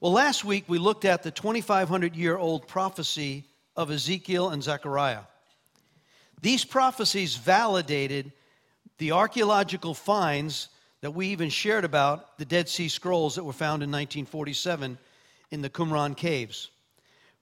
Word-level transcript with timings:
Well, 0.00 0.12
last 0.12 0.44
week 0.44 0.64
we 0.68 0.78
looked 0.78 1.06
at 1.06 1.22
the 1.22 1.30
2,500 1.30 2.14
year 2.14 2.36
old 2.36 2.68
prophecy 2.68 3.44
of 3.76 3.90
Ezekiel 3.90 4.50
and 4.50 4.62
Zechariah. 4.62 5.22
These 6.42 6.66
prophecies 6.66 7.36
validated 7.36 8.32
the 8.98 9.12
archaeological 9.12 9.94
finds 9.94 10.68
that 11.00 11.12
we 11.12 11.28
even 11.28 11.48
shared 11.48 11.84
about 11.84 12.36
the 12.36 12.44
Dead 12.44 12.68
Sea 12.68 12.88
Scrolls 12.88 13.36
that 13.36 13.44
were 13.44 13.54
found 13.54 13.82
in 13.82 13.90
1947 13.90 14.98
in 15.50 15.62
the 15.62 15.70
Qumran 15.70 16.14
caves. 16.14 16.70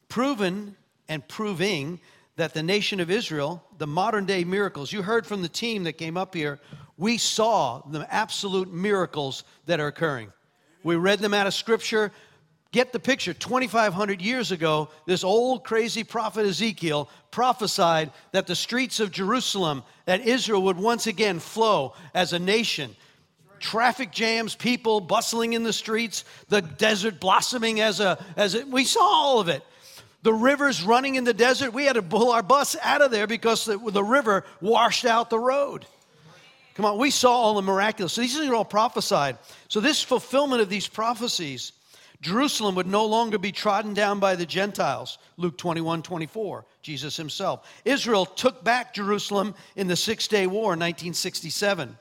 Proven 0.09 0.77
and 1.09 1.27
proving 1.27 1.99
that 2.37 2.55
the 2.55 2.63
nation 2.63 3.01
of 3.01 3.11
Israel, 3.11 3.65
the 3.79 3.87
modern 3.87 4.27
day 4.27 4.45
miracles, 4.45 4.93
you 4.93 5.03
heard 5.03 5.27
from 5.27 5.43
the 5.43 5.49
team 5.49 5.85
that 5.85 5.95
came 5.95 6.17
up 6.17 6.35
here, 6.35 6.61
we 6.97 7.19
saw 7.19 7.83
the 7.91 8.07
absolute 8.13 8.73
miracles 8.73 9.43
that 9.67 9.81
are 9.81 9.89
occurring. 9.89 10.33
We 10.85 10.97
read 10.97 11.19
them 11.19 11.35
out 11.35 11.47
of 11.47 11.55
scripture. 11.55 12.13
Get 12.75 12.93
the 12.93 12.99
picture. 12.99 13.33
2,500 13.33 14.21
years 14.21 14.51
ago, 14.51 14.89
this 15.07 15.23
old 15.23 15.63
crazy 15.63 16.03
prophet 16.03 16.45
Ezekiel 16.45 17.09
prophesied 17.31 18.11
that 18.33 18.49
the 18.49 18.57
streets 18.57 18.99
of 18.99 19.13
Jerusalem, 19.13 19.85
that 20.07 20.23
Israel 20.23 20.61
would 20.63 20.77
once 20.77 21.07
again 21.07 21.39
flow 21.39 21.95
as 22.15 22.33
a 22.33 22.39
nation. 22.41 22.97
Traffic 23.61 24.11
jams, 24.11 24.57
people 24.57 25.01
bustling 25.01 25.53
in 25.53 25.63
the 25.63 25.73
streets, 25.73 26.25
the 26.49 26.63
desert 26.63 27.21
blossoming 27.21 27.81
as 27.81 28.01
a, 28.01 28.19
as 28.37 28.57
a, 28.57 28.67
we 28.67 28.85
saw 28.85 29.05
all 29.05 29.39
of 29.39 29.49
it. 29.49 29.63
The 30.25 30.35
rivers 30.35 30.83
running 30.83 31.15
in 31.15 31.23
the 31.23 31.33
desert, 31.33 31.73
we 31.73 31.85
had 31.85 31.93
to 31.93 32.03
pull 32.03 32.33
our 32.33 32.43
bus 32.43 32.75
out 32.83 33.03
of 33.03 33.13
there 33.13 33.29
because 33.29 33.67
the, 33.67 33.79
the 33.79 34.03
river 34.03 34.45
washed 34.61 35.05
out 35.05 35.31
the 35.31 35.39
road. 35.39 35.87
Come 36.75 36.87
on, 36.87 36.99
we 36.99 37.13
saw 37.13 37.31
all 37.35 37.55
the 37.55 37.63
miraculous. 37.63 38.15
So 38.15 38.21
these 38.21 38.37
are 38.37 38.53
all 38.53 38.65
prophesied. 38.65 39.39
So, 39.69 39.79
this 39.79 40.03
fulfillment 40.03 40.61
of 40.61 40.69
these 40.69 40.89
prophecies 40.89 41.71
Jerusalem 42.25 42.75
would 42.77 42.87
no 42.87 43.05
longer 43.05 43.37
be 43.37 43.53
trodden 43.53 43.93
down 43.93 44.19
by 44.19 44.35
the 44.35 44.47
Gentiles. 44.47 45.19
Luke 45.37 45.59
21 45.59 46.03
24, 46.03 46.65
Jesus 46.81 47.19
himself. 47.19 47.71
Israel 47.85 48.25
took 48.25 48.65
back 48.65 48.95
Jerusalem 48.95 49.55
in 49.77 49.89
the 49.89 49.95
Six 49.95 50.27
Day 50.27 50.47
War 50.47 50.73
in 50.73 50.81
1967. 50.81 51.99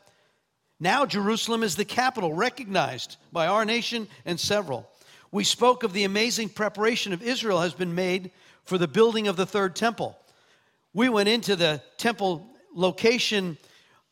Now, 0.80 1.06
Jerusalem 1.06 1.62
is 1.62 1.76
the 1.76 1.84
capital, 1.84 2.34
recognized 2.34 3.18
by 3.34 3.48
our 3.48 3.66
nation 3.66 4.08
and 4.24 4.40
several. 4.40 4.90
We 5.34 5.44
spoke 5.44 5.84
of 5.84 5.92
the 5.92 6.06
amazing 6.06 6.50
preparation 6.50 7.12
of 7.12 7.22
Israel 7.22 7.60
has 7.60 7.74
been 7.74 7.94
made 7.94 8.32
for 8.64 8.78
the 8.78 8.88
building 8.88 9.28
of 9.28 9.36
the 9.36 9.46
third 9.46 9.76
temple. 9.76 10.18
We 10.94 11.10
went 11.10 11.28
into 11.28 11.58
the 11.58 11.82
temple 11.98 12.48
location 12.74 13.58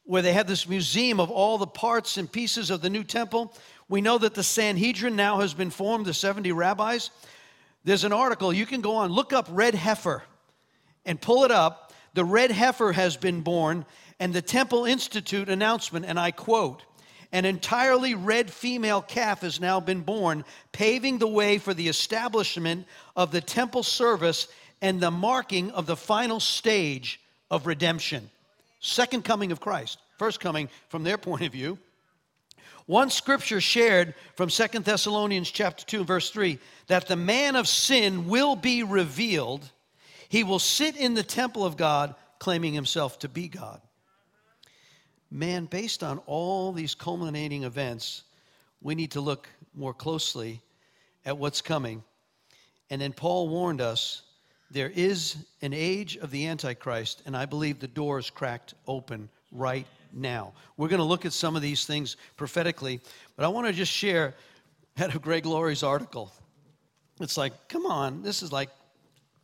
where 0.03 0.21
they 0.21 0.33
had 0.33 0.47
this 0.47 0.67
museum 0.67 1.21
of 1.21 1.31
all 1.31 1.57
the 1.57 1.67
parts 1.67 2.17
and 2.17 2.29
pieces 2.29 2.69
of 2.69 2.81
the 2.81 2.89
new 2.89 3.03
temple. 3.03 3.55
We 3.91 3.99
know 3.99 4.17
that 4.19 4.35
the 4.35 4.41
Sanhedrin 4.41 5.17
now 5.17 5.41
has 5.41 5.53
been 5.53 5.69
formed, 5.69 6.05
the 6.05 6.13
70 6.13 6.53
rabbis. 6.53 7.11
There's 7.83 8.05
an 8.05 8.13
article, 8.13 8.53
you 8.53 8.65
can 8.65 8.79
go 8.79 8.95
on, 8.95 9.11
look 9.11 9.33
up 9.33 9.49
red 9.51 9.75
heifer 9.75 10.23
and 11.05 11.19
pull 11.19 11.43
it 11.43 11.51
up. 11.51 11.91
The 12.13 12.23
red 12.23 12.51
heifer 12.51 12.93
has 12.93 13.17
been 13.17 13.41
born, 13.41 13.85
and 14.17 14.31
the 14.31 14.41
Temple 14.41 14.85
Institute 14.85 15.49
announcement, 15.49 16.05
and 16.05 16.17
I 16.17 16.31
quote, 16.31 16.83
an 17.33 17.43
entirely 17.43 18.15
red 18.15 18.49
female 18.49 19.01
calf 19.01 19.41
has 19.41 19.59
now 19.59 19.81
been 19.81 20.03
born, 20.03 20.45
paving 20.71 21.17
the 21.17 21.27
way 21.27 21.57
for 21.57 21.73
the 21.73 21.89
establishment 21.89 22.87
of 23.17 23.31
the 23.31 23.41
temple 23.41 23.83
service 23.83 24.47
and 24.81 25.01
the 25.01 25.11
marking 25.11 25.69
of 25.71 25.85
the 25.85 25.97
final 25.97 26.39
stage 26.39 27.19
of 27.49 27.67
redemption. 27.67 28.29
Second 28.79 29.25
coming 29.25 29.51
of 29.51 29.59
Christ. 29.59 29.99
First 30.17 30.39
coming, 30.39 30.69
from 30.87 31.03
their 31.03 31.17
point 31.17 31.43
of 31.43 31.51
view, 31.51 31.77
one 32.91 33.09
scripture 33.09 33.61
shared 33.61 34.13
from 34.35 34.49
Second 34.49 34.83
Thessalonians 34.83 35.49
chapter 35.49 35.85
2 35.85 36.03
verse 36.03 36.29
3 36.29 36.59
that 36.87 37.07
the 37.07 37.15
man 37.15 37.55
of 37.55 37.65
sin 37.65 38.27
will 38.27 38.57
be 38.57 38.83
revealed. 38.83 39.71
He 40.27 40.43
will 40.43 40.59
sit 40.59 40.97
in 40.97 41.13
the 41.13 41.23
temple 41.23 41.65
of 41.65 41.77
God 41.77 42.15
claiming 42.37 42.73
himself 42.73 43.17
to 43.19 43.29
be 43.29 43.47
God. 43.47 43.79
Man, 45.31 45.67
based 45.67 46.03
on 46.03 46.17
all 46.25 46.73
these 46.73 46.93
culminating 46.93 47.63
events, 47.63 48.23
we 48.81 48.93
need 48.93 49.11
to 49.11 49.21
look 49.21 49.47
more 49.73 49.93
closely 49.93 50.59
at 51.25 51.37
what's 51.37 51.61
coming. 51.61 52.03
And 52.89 53.01
then 53.01 53.13
Paul 53.13 53.47
warned 53.47 53.79
us 53.79 54.23
there 54.69 54.91
is 54.93 55.37
an 55.61 55.71
age 55.71 56.17
of 56.17 56.29
the 56.29 56.45
Antichrist, 56.47 57.23
and 57.25 57.37
I 57.37 57.45
believe 57.45 57.79
the 57.79 57.87
door 57.87 58.19
is 58.19 58.29
cracked 58.29 58.73
open 58.85 59.29
right 59.49 59.87
now. 60.13 60.53
We're 60.77 60.87
going 60.87 60.99
to 60.99 61.05
look 61.05 61.25
at 61.25 61.33
some 61.33 61.55
of 61.55 61.61
these 61.61 61.85
things 61.85 62.17
prophetically, 62.37 63.01
but 63.35 63.45
I 63.45 63.47
want 63.49 63.67
to 63.67 63.73
just 63.73 63.91
share 63.91 64.35
out 64.99 65.15
of 65.15 65.21
Greg 65.21 65.45
Laurie's 65.45 65.83
article. 65.83 66.31
It's 67.19 67.37
like, 67.37 67.53
come 67.69 67.85
on, 67.85 68.23
this 68.23 68.41
is 68.41 68.51
like, 68.51 68.69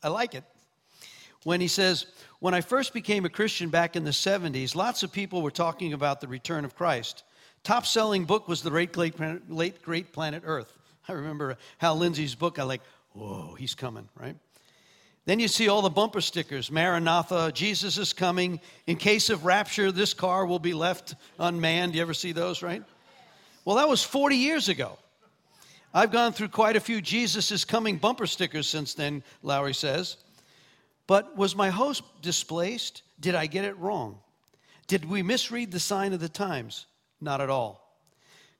I 0.04 0.10
like 0.10 0.36
it. 0.36 0.44
When 1.44 1.62
he 1.62 1.68
says, 1.68 2.08
When 2.40 2.54
I 2.54 2.62
first 2.62 2.94
became 2.94 3.26
a 3.26 3.30
Christian 3.30 3.70
back 3.70 3.96
in 3.96 4.04
the 4.04 4.12
70s, 4.12 4.76
lots 4.76 5.04
of 5.04 5.12
people 5.12 5.42
were 5.42 5.52
talking 5.52 5.94
about 5.94 6.20
the 6.20 6.28
return 6.28 6.66
of 6.66 6.76
Christ. 6.76 7.24
Top 7.64 7.86
selling 7.86 8.26
book 8.26 8.48
was 8.48 8.62
The 8.62 8.70
Late 8.70 8.92
Great, 8.94 9.16
Planet, 9.16 9.50
Late 9.50 9.82
Great 9.82 10.12
Planet 10.12 10.44
Earth. 10.46 10.72
I 11.08 11.14
remember 11.14 11.58
Hal 11.78 11.98
Lindsey's 11.98 12.36
book. 12.36 12.60
I 12.60 12.64
like, 12.64 12.82
whoa, 13.14 13.56
he's 13.58 13.76
coming, 13.76 14.08
right? 14.16 14.36
Then 15.28 15.42
you 15.42 15.50
see 15.50 15.68
all 15.68 15.82
the 15.82 15.90
bumper 15.90 16.22
stickers 16.22 16.72
Maranatha, 16.72 17.52
Jesus 17.54 17.98
is 17.98 18.14
coming. 18.14 18.62
In 18.88 18.96
case 18.96 19.30
of 19.30 19.44
rapture, 19.44 19.92
this 19.92 20.14
car 20.14 20.46
will 20.46 20.58
be 20.58 20.74
left 20.74 21.16
unmanned. 21.38 21.96
You 21.96 22.02
ever 22.02 22.14
see 22.14 22.32
those, 22.32 22.64
right? 22.64 22.82
Well, 23.66 23.76
that 23.76 23.90
was 23.90 24.02
40 24.02 24.38
years 24.38 24.70
ago. 24.70 24.98
I've 25.94 26.14
gone 26.14 26.32
through 26.32 26.48
quite 26.48 26.78
a 26.78 26.80
few 26.80 27.02
Jesus 27.02 27.52
is 27.52 27.66
coming 27.66 27.98
bumper 27.98 28.26
stickers 28.26 28.70
since 28.70 28.94
then, 28.94 29.22
Laurie 29.44 29.74
says. 29.74 30.16
But 31.08 31.36
was 31.36 31.58
my 31.58 31.72
host 31.72 32.04
displaced? 32.22 33.02
Did 33.20 33.36
I 33.36 33.48
get 33.48 33.66
it 33.66 33.78
wrong? 33.78 34.20
Did 34.88 35.04
we 35.04 35.24
misread 35.24 35.74
the 35.74 35.80
sign 35.82 36.14
of 36.14 36.22
the 36.22 36.30
times? 36.30 36.86
Not 37.20 37.42
at 37.42 37.50
all. 37.50 38.00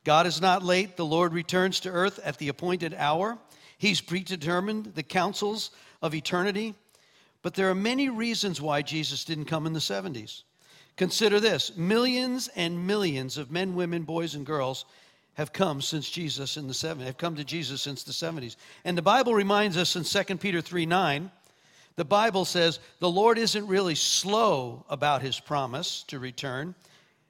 God 0.04 0.28
is 0.28 0.42
not 0.42 0.64
late. 0.64 0.98
The 0.98 1.06
Lord 1.06 1.32
returns 1.32 1.80
to 1.82 1.90
earth 1.90 2.20
at 2.26 2.40
the 2.40 2.50
appointed 2.50 2.94
hour. 2.94 3.38
He's 3.78 4.02
predetermined 4.02 4.94
the 4.96 5.04
counsels 5.04 5.72
of 6.02 6.16
eternity. 6.16 6.76
But 7.42 7.54
there 7.54 7.70
are 7.70 7.76
many 7.76 8.10
reasons 8.10 8.60
why 8.60 8.82
Jesus 8.82 9.24
didn't 9.24 9.46
come 9.46 9.66
in 9.66 9.74
the 9.74 9.80
70s. 9.80 10.44
Consider 10.96 11.40
this 11.40 11.78
millions 11.78 12.50
and 12.56 12.88
millions 12.88 13.38
of 13.38 13.52
men, 13.52 13.76
women, 13.76 14.04
boys, 14.04 14.36
and 14.36 14.46
girls 14.46 14.86
have 15.36 15.54
come 15.54 15.82
since 15.82 16.10
Jesus 16.10 16.58
in 16.58 16.68
the 16.68 16.74
70s, 16.74 17.06
have 17.06 17.18
come 17.18 17.36
to 17.36 17.44
Jesus 17.44 17.82
since 17.84 18.02
the 18.02 18.12
70s. 18.12 18.56
And 18.84 18.98
the 18.98 19.04
Bible 19.04 19.36
reminds 19.36 19.78
us 19.78 19.96
in 19.96 20.04
2 20.04 20.38
Peter 20.38 20.62
3 20.62 20.88
9, 20.88 21.32
the 21.96 22.06
Bible 22.06 22.46
says 22.46 22.80
the 23.00 23.10
Lord 23.10 23.38
isn't 23.38 23.68
really 23.68 23.96
slow 23.96 24.84
about 24.90 25.22
his 25.22 25.40
promise 25.40 26.04
to 26.08 26.20
return, 26.20 26.74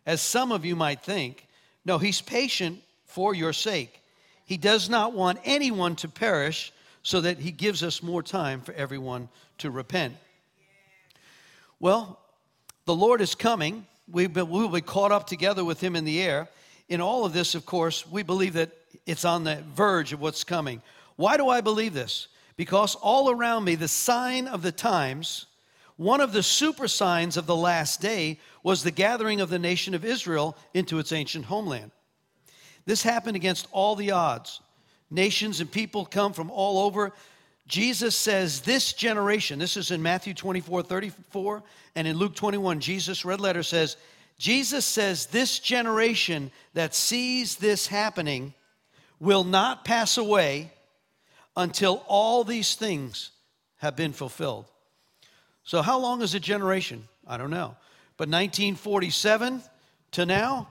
as 0.06 0.22
some 0.22 0.54
of 0.54 0.66
you 0.66 0.76
might 0.76 1.04
think. 1.04 1.48
No, 1.86 1.98
he's 1.98 2.22
patient 2.22 2.82
for 3.06 3.36
your 3.36 3.54
sake. 3.54 4.02
He 4.48 4.58
does 4.58 4.90
not 4.90 5.14
want 5.14 5.40
anyone 5.44 5.96
to 5.98 6.08
perish, 6.08 6.74
so 7.04 7.22
that 7.22 7.38
he 7.38 7.52
gives 7.52 7.84
us 7.84 8.02
more 8.02 8.24
time 8.24 8.62
for 8.62 8.74
everyone 8.74 9.30
to 9.60 9.70
repent. 9.70 10.16
Well, 11.80 12.20
the 12.86 12.96
Lord 12.96 13.22
is 13.22 13.36
coming. 13.36 13.86
Been, 14.12 14.50
we'll 14.50 14.70
be 14.70 14.82
caught 14.82 15.12
up 15.12 15.28
together 15.28 15.64
with 15.64 15.80
him 15.80 15.96
in 15.96 16.06
the 16.06 16.22
air. 16.22 16.50
In 16.90 17.02
all 17.02 17.26
of 17.26 17.34
this, 17.34 17.56
of 17.56 17.66
course, 17.66 18.10
we 18.10 18.24
believe 18.24 18.54
that 18.54 18.72
it's 19.06 19.26
on 19.26 19.44
the 19.44 19.64
verge 19.76 20.14
of 20.14 20.22
what's 20.22 20.44
coming. 20.44 20.82
Why 21.18 21.38
do 21.38 21.50
I 21.50 21.62
believe 21.62 21.94
this? 21.94 22.28
Because 22.56 22.96
all 22.96 23.30
around 23.30 23.66
me, 23.66 23.76
the 23.76 23.88
sign 23.88 24.48
of 24.48 24.62
the 24.62 24.72
times, 24.72 25.46
one 25.98 26.22
of 26.22 26.32
the 26.32 26.44
super 26.44 26.88
signs 26.88 27.36
of 27.38 27.48
the 27.48 27.56
last 27.56 28.02
day 28.02 28.40
was 28.64 28.84
the 28.84 28.92
gathering 28.92 29.42
of 29.42 29.50
the 29.50 29.60
nation 29.60 29.94
of 29.94 30.06
Israel 30.06 30.58
into 30.74 31.00
its 31.00 31.12
ancient 31.12 31.46
homeland. 31.46 31.92
This 32.88 33.04
happened 33.04 33.36
against 33.36 33.68
all 33.74 33.96
the 33.98 34.12
odds. 34.12 34.62
Nations 35.12 35.60
and 35.60 35.70
people 35.70 36.06
come 36.06 36.32
from 36.32 36.50
all 36.50 36.86
over. 36.86 37.12
Jesus 37.68 38.16
says, 38.16 38.62
This 38.62 38.94
generation, 38.94 39.60
this 39.60 39.76
is 39.76 39.92
in 39.92 40.02
Matthew 40.02 40.34
24, 40.34 40.84
34, 40.84 41.64
and 41.96 42.08
in 42.08 42.18
Luke 42.18 42.34
21, 42.34 42.80
Jesus, 42.80 43.26
red 43.26 43.42
letter 43.42 43.62
says, 43.62 43.98
Jesus 44.40 44.86
says, 44.86 45.26
This 45.26 45.60
generation 45.60 46.50
that 46.76 46.96
sees 46.96 47.58
this 47.58 47.88
happening 47.88 48.54
will 49.20 49.44
not 49.44 49.84
pass 49.84 50.18
away 50.18 50.72
until 51.58 52.06
all 52.08 52.46
these 52.46 52.76
things 52.76 53.32
have 53.78 53.98
been 53.98 54.14
fulfilled. 54.14 54.66
So, 55.66 55.82
how 55.82 56.00
long 56.00 56.22
is 56.22 56.36
a 56.36 56.40
generation? 56.40 57.04
I 57.28 57.36
don't 57.36 57.52
know. 57.52 57.76
But 58.16 58.30
1947 58.30 59.62
to 60.12 60.26
now, 60.26 60.70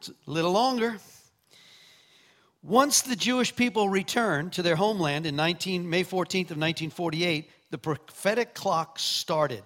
it's 0.00 0.08
a 0.08 0.14
little 0.26 0.50
longer. 0.50 0.98
Once 2.62 3.00
the 3.00 3.16
Jewish 3.16 3.56
people 3.56 3.88
returned 3.88 4.52
to 4.52 4.62
their 4.62 4.76
homeland 4.76 5.24
in 5.24 5.34
19, 5.34 5.88
May 5.88 6.04
14th 6.04 6.50
of 6.50 6.58
1948, 6.58 7.50
the 7.70 7.78
prophetic 7.78 8.54
clock 8.54 8.98
started. 8.98 9.62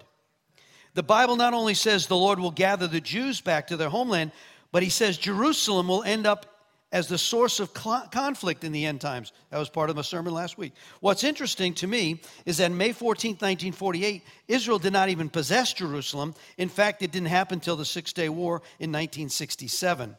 The 0.95 1.03
Bible 1.03 1.35
not 1.35 1.55
only 1.55 1.75
says 1.75 2.07
the 2.07 2.17
Lord 2.17 2.39
will 2.39 2.53
gather 2.53 2.87
the 2.87 3.01
Jews 3.01 3.41
back 3.41 3.67
to 3.69 3.77
their 3.77 3.89
homeland, 3.89 4.31
but 4.71 4.85
he 4.85 4.91
says 4.91 5.19
Jerusalem 5.19 5.89
will 5.89 6.05
end 6.05 6.25
up 6.25 6.47
as 6.93 7.09
the 7.09 7.19
source 7.19 7.59
of 7.59 7.75
conflict 7.75 8.63
in 8.63 8.71
the 8.71 8.87
end 8.87 9.01
times. 9.01 9.33
That 9.51 9.59
was 9.59 9.69
part 9.69 9.91
of 9.91 9.97
my 9.97 10.03
sermon 10.03 10.33
last 10.33 10.57
week. 10.57 10.73
What's 11.01 11.25
interesting 11.25 11.75
to 11.75 11.89
me 11.89 12.21
is 12.47 12.59
that 12.59 12.71
May 12.71 12.93
14, 12.93 13.33
1948, 13.33 14.23
Israel 14.47 14.79
did 14.79 14.93
not 14.93 15.09
even 15.09 15.29
possess 15.29 15.73
Jerusalem. 15.73 16.37
In 16.57 16.69
fact, 16.69 17.03
it 17.03 17.11
didn't 17.11 17.27
happen 17.27 17.57
until 17.57 17.75
the 17.75 17.85
Six 17.85 18.13
Day 18.13 18.29
War 18.29 18.59
in 18.79 18.93
1967 18.93 20.15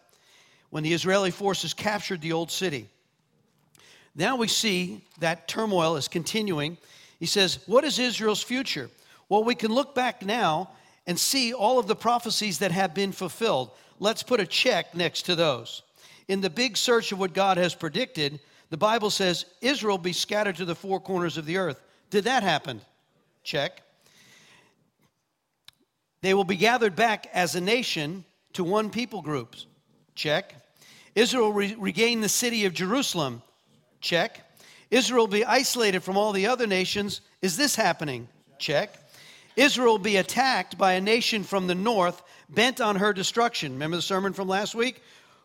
when 0.75 0.83
the 0.83 0.94
Israeli 0.94 1.31
forces 1.31 1.74
captured 1.74 2.19
the 2.19 2.33
old 2.33 2.51
city. 2.51 2.89
Now 4.13 4.36
we 4.36 4.50
see 4.50 5.00
that 5.19 5.48
turmoil 5.48 5.95
is 5.95 6.10
continuing. 6.10 6.77
He 7.18 7.27
says, 7.27 7.60
What 7.66 7.86
is 7.86 7.98
Israel's 7.98 8.44
future? 8.44 8.89
Well, 9.30 9.45
we 9.45 9.56
can 9.56 9.72
look 9.72 9.95
back 9.95 10.25
now 10.25 10.72
and 11.07 11.18
see 11.18 11.54
all 11.54 11.80
of 11.80 11.88
the 11.88 11.95
prophecies 11.95 12.60
that 12.60 12.74
have 12.74 12.94
been 12.94 13.13
fulfilled. 13.13 13.72
Let's 14.01 14.22
put 14.22 14.42
a 14.42 14.45
check 14.45 14.94
next 14.94 15.22
to 15.27 15.36
those. 15.36 15.81
In 16.27 16.42
the 16.42 16.50
big 16.50 16.75
search 16.75 17.13
of 17.13 17.19
what 17.19 17.33
God 17.33 17.56
has 17.56 17.74
predicted, 17.74 18.42
the 18.69 18.75
Bible 18.75 19.10
says 19.10 19.45
Israel 19.62 19.98
be 19.98 20.12
scattered 20.12 20.57
to 20.57 20.66
the 20.66 20.75
four 20.75 21.00
corners 21.00 21.38
of 21.38 21.45
the 21.45 21.56
earth. 21.56 21.80
Did 22.10 22.25
that 22.25 22.44
happen? 22.44 22.81
Check. 23.45 23.81
They 26.19 26.33
will 26.33 26.44
be 26.44 26.57
gathered 26.57 26.98
back 26.98 27.30
as 27.31 27.56
a 27.56 27.62
nation 27.62 28.25
to 28.51 28.66
one 28.66 28.89
people 28.89 29.22
groups. 29.22 29.68
Check. 30.16 30.54
Israel 31.15 31.53
re- 31.53 31.75
regain 31.79 32.21
the 32.21 32.29
city 32.29 32.65
of 32.65 32.73
Jerusalem. 32.73 33.41
Check. 34.01 34.41
Israel 34.91 35.27
be 35.27 35.45
isolated 35.45 36.01
from 36.01 36.17
all 36.17 36.31
the 36.31 36.47
other 36.47 36.67
nations. 36.67 37.21
Is 37.41 37.57
this 37.57 37.75
happening? 37.75 38.27
Check. 38.59 38.94
Israel 39.56 39.97
be 39.97 40.17
attacked 40.17 40.77
by 40.77 40.94
a 40.94 41.01
nation 41.01 41.44
from 41.44 41.67
the 41.67 41.75
north 41.75 42.21
bent 42.50 42.81
on 42.81 42.97
her 42.97 43.13
destruction. 43.13 43.73
Remember 43.73 43.95
the 43.95 44.01
sermon 44.01 44.33
from 44.33 44.47
last 44.47 44.75
week? 44.75 45.01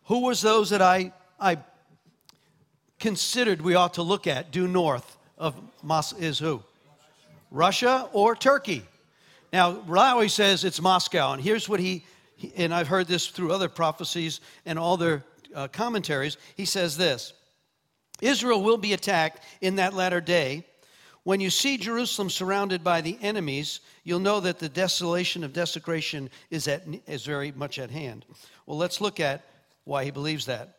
Who 0.06 0.20
was 0.20 0.42
those 0.42 0.70
that 0.70 0.82
I, 0.82 1.12
I 1.38 1.58
considered 2.98 3.62
we 3.62 3.76
ought 3.76 3.94
to 3.94 4.02
look 4.02 4.26
at 4.26 4.50
due 4.50 4.68
north 4.68 5.16
of 5.38 5.54
Mos 5.82 6.12
is 6.12 6.38
who? 6.38 6.62
Russia 7.50 8.08
or 8.12 8.34
Turkey? 8.34 8.82
Now, 9.52 9.82
Laurie 9.86 10.28
says 10.28 10.64
it's 10.64 10.80
Moscow, 10.80 11.32
and 11.32 11.42
here's 11.42 11.68
what 11.68 11.80
he, 11.80 12.04
and 12.56 12.72
I've 12.72 12.88
heard 12.88 13.08
this 13.08 13.28
through 13.28 13.52
other 13.52 13.68
prophecies 13.68 14.40
and 14.64 14.78
all 14.78 14.96
their 14.96 15.24
uh, 15.54 15.68
commentaries. 15.68 16.36
He 16.56 16.64
says 16.64 16.96
this 16.96 17.32
Israel 18.20 18.62
will 18.62 18.76
be 18.76 18.92
attacked 18.92 19.44
in 19.60 19.76
that 19.76 19.94
latter 19.94 20.20
day. 20.20 20.66
When 21.22 21.40
you 21.40 21.50
see 21.50 21.76
Jerusalem 21.76 22.30
surrounded 22.30 22.82
by 22.82 23.02
the 23.02 23.18
enemies, 23.20 23.80
you'll 24.04 24.20
know 24.20 24.40
that 24.40 24.58
the 24.58 24.70
desolation 24.70 25.44
of 25.44 25.52
desecration 25.52 26.30
is, 26.50 26.66
at, 26.66 26.82
is 27.06 27.26
very 27.26 27.52
much 27.52 27.78
at 27.78 27.90
hand. 27.90 28.24
Well, 28.64 28.78
let's 28.78 29.02
look 29.02 29.20
at 29.20 29.44
why 29.84 30.04
he 30.04 30.10
believes 30.10 30.46
that. 30.46 30.76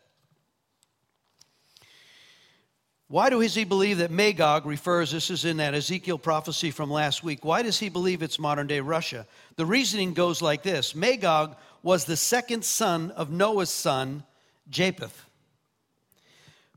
Why 3.12 3.28
does 3.28 3.54
he 3.54 3.64
believe 3.64 3.98
that 3.98 4.10
Magog 4.10 4.64
refers, 4.64 5.10
this 5.10 5.28
is 5.28 5.44
in 5.44 5.58
that 5.58 5.74
Ezekiel 5.74 6.16
prophecy 6.16 6.70
from 6.70 6.90
last 6.90 7.22
week, 7.22 7.44
why 7.44 7.60
does 7.60 7.78
he 7.78 7.90
believe 7.90 8.22
it's 8.22 8.38
modern 8.38 8.66
day 8.66 8.80
Russia? 8.80 9.26
The 9.56 9.66
reasoning 9.66 10.14
goes 10.14 10.40
like 10.40 10.62
this 10.62 10.94
Magog 10.94 11.56
was 11.82 12.06
the 12.06 12.16
second 12.16 12.64
son 12.64 13.10
of 13.10 13.30
Noah's 13.30 13.68
son, 13.68 14.24
Japheth, 14.68 15.24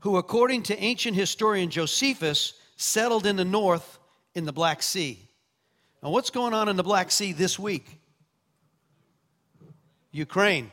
who, 0.00 0.16
according 0.16 0.62
to 0.64 0.78
ancient 0.78 1.16
historian 1.16 1.70
Josephus, 1.70 2.54
settled 2.76 3.26
in 3.26 3.36
the 3.36 3.44
north 3.44 3.98
in 4.34 4.44
the 4.44 4.52
Black 4.52 4.82
Sea. 4.82 5.18
Now, 6.02 6.10
what's 6.10 6.30
going 6.30 6.54
on 6.54 6.68
in 6.68 6.76
the 6.76 6.82
Black 6.82 7.10
Sea 7.10 7.32
this 7.32 7.58
week? 7.58 8.00
Ukraine 10.12 10.70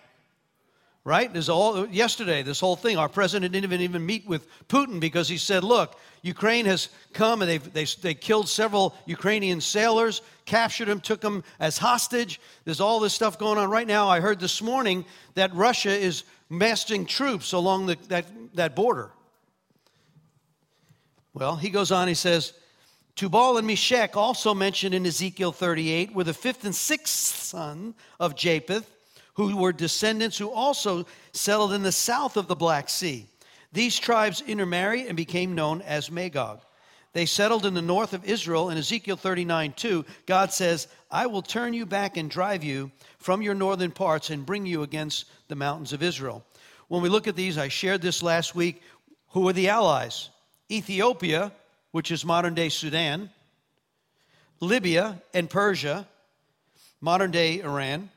right? 1.05 1.31
There's 1.31 1.49
all 1.49 1.85
yesterday, 1.87 2.43
this 2.43 2.59
whole 2.59 2.77
thing. 2.77 2.97
Our 2.97 3.09
president 3.09 3.51
didn't 3.51 3.65
even, 3.65 3.81
even 3.81 4.05
meet 4.05 4.25
with 4.25 4.47
Putin 4.69 4.99
because 4.99 5.27
he 5.27 5.37
said, 5.37 5.63
look, 5.63 5.99
Ukraine 6.21 6.65
has 6.65 6.89
come 7.11 7.41
and 7.41 7.49
they've, 7.49 7.73
they, 7.73 7.83
they 7.83 8.13
killed 8.13 8.47
several 8.47 8.95
Ukrainian 9.05 9.59
sailors, 9.59 10.21
captured 10.45 10.87
them, 10.87 11.01
took 11.01 11.19
them 11.19 11.43
as 11.59 11.77
hostage. 11.77 12.39
There's 12.63 12.79
all 12.79 13.01
this 13.01 13.13
stuff 13.13 13.37
going 13.37 13.57
on 13.57 13.69
right 13.69 13.87
now. 13.87 14.07
I 14.07 14.21
heard 14.21 14.39
this 14.39 14.61
morning 14.61 15.03
that 15.35 15.53
Russia 15.53 15.91
is 15.91 16.23
massing 16.49 17.05
troops 17.05 17.51
along 17.51 17.87
the, 17.87 17.97
that, 18.07 18.25
that 18.53 18.75
border. 18.75 19.11
Well, 21.33 21.57
he 21.57 21.69
goes 21.69 21.91
on, 21.91 22.07
he 22.07 22.13
says, 22.13 22.53
Tubal 23.15 23.57
and 23.57 23.67
Meshech, 23.67 24.15
also 24.15 24.53
mentioned 24.53 24.95
in 24.95 25.05
Ezekiel 25.05 25.51
38, 25.51 26.13
were 26.13 26.23
the 26.23 26.33
fifth 26.33 26.63
and 26.63 26.73
sixth 26.73 27.43
son 27.43 27.93
of 28.19 28.35
Japheth 28.35 28.89
who 29.33 29.55
were 29.57 29.73
descendants 29.73 30.37
who 30.37 30.49
also 30.49 31.05
settled 31.31 31.73
in 31.73 31.83
the 31.83 31.91
south 31.91 32.37
of 32.37 32.47
the 32.47 32.55
Black 32.55 32.89
Sea. 32.89 33.27
These 33.71 33.97
tribes 33.97 34.43
intermarried 34.45 35.07
and 35.07 35.17
became 35.17 35.55
known 35.55 35.81
as 35.81 36.11
Magog. 36.11 36.61
They 37.13 37.25
settled 37.25 37.65
in 37.65 37.75
the 37.75 37.81
north 37.81 38.13
of 38.13 38.25
Israel. 38.25 38.69
In 38.69 38.77
Ezekiel 38.77 39.17
39 39.17 39.73
2, 39.73 40.05
God 40.25 40.51
says, 40.51 40.87
I 41.11 41.27
will 41.27 41.41
turn 41.43 41.73
you 41.73 41.85
back 41.85 42.17
and 42.17 42.29
drive 42.29 42.63
you 42.63 42.91
from 43.19 43.41
your 43.41 43.53
northern 43.53 43.91
parts 43.91 44.29
and 44.31 44.45
bring 44.45 44.65
you 44.65 44.81
against 44.81 45.25
the 45.47 45.55
mountains 45.55 45.93
of 45.93 46.03
Israel. 46.03 46.43
When 46.87 47.01
we 47.01 47.09
look 47.09 47.27
at 47.27 47.35
these, 47.35 47.57
I 47.57 47.67
shared 47.67 48.01
this 48.01 48.23
last 48.23 48.55
week. 48.55 48.81
Who 49.29 49.47
are 49.47 49.53
the 49.53 49.69
allies? 49.69 50.29
Ethiopia, 50.71 51.51
which 51.91 52.11
is 52.11 52.25
modern 52.25 52.55
day 52.55 52.69
Sudan, 52.69 53.29
Libya 54.59 55.21
and 55.33 55.49
Persia, 55.49 56.07
modern 57.01 57.31
day 57.31 57.59
Iran, 57.59 58.09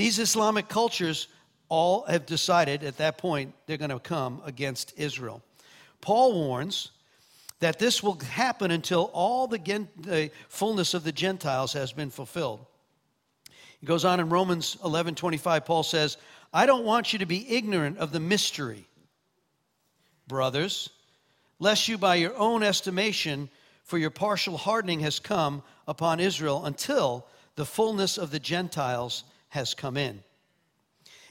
these 0.00 0.18
Islamic 0.18 0.68
cultures 0.68 1.28
all 1.68 2.04
have 2.06 2.26
decided 2.26 2.82
at 2.82 2.96
that 2.96 3.18
point 3.18 3.54
they're 3.66 3.76
going 3.76 3.90
to 3.90 3.98
come 3.98 4.40
against 4.44 4.94
Israel. 4.96 5.42
Paul 6.00 6.32
warns 6.32 6.90
that 7.60 7.78
this 7.78 8.02
will 8.02 8.18
happen 8.18 8.70
until 8.70 9.10
all 9.12 9.46
the, 9.46 9.58
the 9.98 10.30
fullness 10.48 10.94
of 10.94 11.04
the 11.04 11.12
Gentiles 11.12 11.74
has 11.74 11.92
been 11.92 12.10
fulfilled. 12.10 12.64
He 13.78 13.86
goes 13.86 14.04
on 14.04 14.20
in 14.20 14.30
Romans 14.30 14.76
11 14.84 15.14
25, 15.14 15.64
Paul 15.64 15.82
says, 15.82 16.16
I 16.52 16.66
don't 16.66 16.84
want 16.84 17.12
you 17.12 17.18
to 17.20 17.26
be 17.26 17.54
ignorant 17.54 17.98
of 17.98 18.12
the 18.12 18.20
mystery, 18.20 18.86
brothers, 20.26 20.90
lest 21.58 21.88
you 21.88 21.98
by 21.98 22.16
your 22.16 22.36
own 22.36 22.62
estimation, 22.62 23.48
for 23.84 23.98
your 23.98 24.10
partial 24.10 24.56
hardening 24.56 25.00
has 25.00 25.18
come 25.18 25.62
upon 25.86 26.20
Israel 26.20 26.64
until 26.64 27.26
the 27.56 27.66
fullness 27.66 28.18
of 28.18 28.30
the 28.30 28.40
Gentiles 28.40 29.24
has 29.50 29.74
come 29.74 29.96
in. 29.96 30.22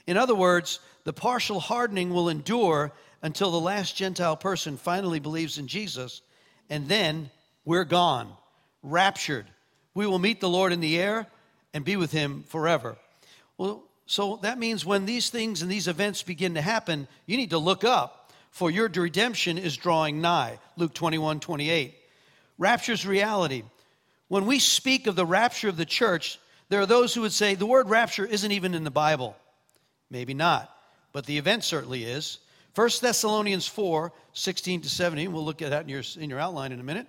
In 0.06 0.16
other 0.16 0.34
words, 0.34 0.80
the 1.04 1.12
partial 1.12 1.60
hardening 1.60 2.10
will 2.10 2.28
endure 2.28 2.92
until 3.22 3.50
the 3.50 3.60
last 3.60 3.96
Gentile 3.96 4.36
person 4.36 4.76
finally 4.76 5.20
believes 5.20 5.58
in 5.58 5.66
Jesus, 5.66 6.22
and 6.70 6.88
then 6.88 7.30
we're 7.64 7.84
gone, 7.84 8.32
raptured. 8.82 9.46
We 9.94 10.06
will 10.06 10.18
meet 10.18 10.40
the 10.40 10.48
Lord 10.48 10.72
in 10.72 10.80
the 10.80 10.98
air 10.98 11.26
and 11.74 11.84
be 11.84 11.96
with 11.96 12.12
him 12.12 12.44
forever. 12.48 12.96
Well, 13.58 13.84
so 14.06 14.38
that 14.42 14.58
means 14.58 14.84
when 14.84 15.06
these 15.06 15.30
things 15.30 15.62
and 15.62 15.70
these 15.70 15.88
events 15.88 16.22
begin 16.22 16.54
to 16.54 16.62
happen, 16.62 17.06
you 17.26 17.36
need 17.36 17.50
to 17.50 17.58
look 17.58 17.84
up, 17.84 18.32
for 18.50 18.70
your 18.70 18.88
redemption 18.88 19.58
is 19.58 19.76
drawing 19.76 20.20
nigh. 20.20 20.58
Luke 20.76 20.94
21 20.94 21.40
28. 21.40 21.94
Rapture's 22.58 23.06
reality. 23.06 23.62
When 24.28 24.46
we 24.46 24.58
speak 24.58 25.06
of 25.06 25.16
the 25.16 25.26
rapture 25.26 25.68
of 25.68 25.76
the 25.76 25.84
church, 25.84 26.38
there 26.70 26.80
are 26.80 26.86
those 26.86 27.12
who 27.12 27.20
would 27.22 27.32
say 27.32 27.54
the 27.54 27.66
word 27.66 27.90
rapture 27.90 28.24
isn't 28.24 28.52
even 28.52 28.74
in 28.74 28.84
the 28.84 28.90
Bible. 28.90 29.36
Maybe 30.08 30.34
not, 30.34 30.74
but 31.12 31.26
the 31.26 31.36
event 31.36 31.64
certainly 31.64 32.04
is. 32.04 32.38
1 32.76 32.88
Thessalonians 33.02 33.66
4 33.66 34.12
16 34.32 34.82
to 34.82 34.88
17, 34.88 35.32
we'll 35.32 35.44
look 35.44 35.60
at 35.60 35.70
that 35.70 35.82
in 35.82 35.88
your, 35.88 36.02
in 36.18 36.30
your 36.30 36.38
outline 36.38 36.70
in 36.70 36.78
a 36.78 36.84
minute, 36.84 37.08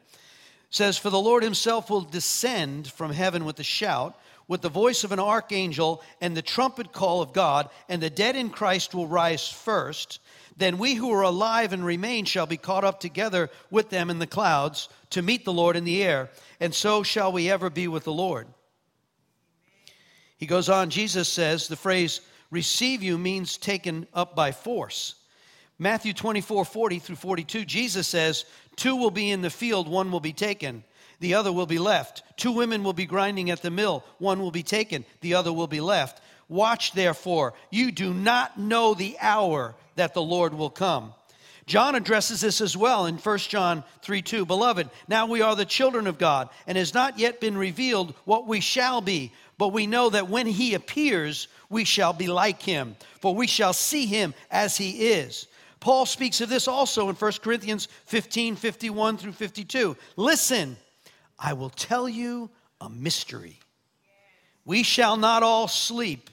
says, 0.72 0.98
For 0.98 1.12
the 1.12 1.20
Lord 1.20 1.44
himself 1.44 1.92
will 1.92 2.02
descend 2.02 2.88
from 2.88 3.14
heaven 3.14 3.46
with 3.46 3.60
a 3.60 3.64
shout, 3.64 4.20
with 4.48 4.62
the 4.62 4.70
voice 4.70 5.04
of 5.04 5.12
an 5.12 5.20
archangel, 5.20 6.02
and 6.20 6.36
the 6.36 6.42
trumpet 6.42 6.92
call 6.92 7.22
of 7.22 7.32
God, 7.32 7.70
and 7.88 8.02
the 8.02 8.10
dead 8.10 8.36
in 8.36 8.50
Christ 8.50 8.96
will 8.96 9.08
rise 9.08 9.48
first. 9.48 10.20
Then 10.58 10.80
we 10.80 10.96
who 10.96 11.12
are 11.12 11.22
alive 11.22 11.72
and 11.72 11.86
remain 11.86 12.26
shall 12.26 12.48
be 12.48 12.58
caught 12.58 12.84
up 12.84 13.00
together 13.00 13.52
with 13.70 13.92
them 13.92 14.10
in 14.10 14.18
the 14.18 14.26
clouds 14.26 14.90
to 15.12 15.22
meet 15.22 15.46
the 15.46 15.54
Lord 15.54 15.76
in 15.76 15.84
the 15.84 16.04
air, 16.04 16.32
and 16.60 16.74
so 16.74 17.04
shall 17.04 17.32
we 17.32 17.52
ever 17.52 17.70
be 17.70 17.88
with 17.88 18.06
the 18.06 18.12
Lord. 18.12 18.48
He 20.42 20.48
goes 20.48 20.70
on, 20.70 20.90
Jesus 20.90 21.30
says 21.30 21.68
the 21.68 21.76
phrase 21.76 22.20
receive 22.50 23.04
you 23.04 23.20
means 23.20 23.58
taken 23.58 24.08
up 24.12 24.36
by 24.36 24.52
force. 24.52 25.14
Matthew 25.78 26.14
24, 26.14 26.66
40 26.66 26.98
through 26.98 27.16
42, 27.18 27.64
Jesus 27.64 28.08
says, 28.08 28.46
Two 28.76 28.96
will 28.96 29.12
be 29.12 29.30
in 29.30 29.44
the 29.44 29.52
field, 29.52 29.88
one 29.88 30.12
will 30.12 30.20
be 30.20 30.34
taken, 30.34 30.84
the 31.20 31.36
other 31.36 31.54
will 31.54 31.68
be 31.68 31.78
left. 31.78 32.24
Two 32.38 32.54
women 32.54 32.84
will 32.84 32.92
be 32.92 33.06
grinding 33.06 33.52
at 33.52 33.62
the 33.62 33.70
mill, 33.70 34.04
one 34.18 34.40
will 34.40 34.50
be 34.50 34.64
taken, 34.64 35.06
the 35.22 35.36
other 35.36 35.54
will 35.54 35.68
be 35.68 35.80
left. 35.80 36.20
Watch 36.50 36.94
therefore, 36.94 37.54
you 37.70 37.92
do 37.92 38.12
not 38.12 38.60
know 38.60 38.96
the 38.96 39.18
hour 39.22 39.76
that 39.96 40.16
the 40.16 40.24
Lord 40.24 40.56
will 40.56 40.72
come. 40.72 41.14
John 41.68 41.96
addresses 41.96 42.42
this 42.42 42.60
as 42.60 42.76
well 42.76 43.06
in 43.06 43.18
1 43.18 43.38
John 43.38 43.84
3 44.02 44.22
2. 44.24 44.46
Beloved, 44.46 44.90
now 45.08 45.28
we 45.28 45.42
are 45.42 45.56
the 45.56 45.66
children 45.66 46.08
of 46.08 46.18
God, 46.18 46.50
and 46.66 46.78
has 46.78 46.94
not 46.94 47.20
yet 47.20 47.40
been 47.40 47.58
revealed 47.58 48.16
what 48.26 48.48
we 48.48 48.60
shall 48.60 49.02
be. 49.02 49.32
But 49.62 49.74
we 49.74 49.86
know 49.86 50.10
that 50.10 50.28
when 50.28 50.48
he 50.48 50.74
appears, 50.74 51.48
we 51.70 51.84
shall 51.84 52.14
be 52.14 52.26
like 52.26 52.64
him, 52.64 52.96
for 53.20 53.36
we 53.36 53.46
shall 53.46 53.74
see 53.74 54.08
him 54.08 54.34
as 54.50 54.76
he 54.76 55.10
is. 55.12 55.46
Paul 55.80 56.08
speaks 56.08 56.42
of 56.42 56.50
this 56.50 56.68
also 56.68 57.10
in 57.10 57.16
1 57.16 57.32
Corinthians 57.44 57.88
15 58.06 58.56
51 58.56 59.18
through 59.20 59.34
52. 59.34 59.96
Listen, 60.16 60.78
I 61.38 61.54
will 61.54 61.70
tell 61.70 62.10
you 62.10 62.50
a 62.82 62.90
mystery. 62.90 63.60
We 64.66 64.82
shall 64.82 65.16
not 65.16 65.44
all 65.44 65.68
sleep, 65.68 66.32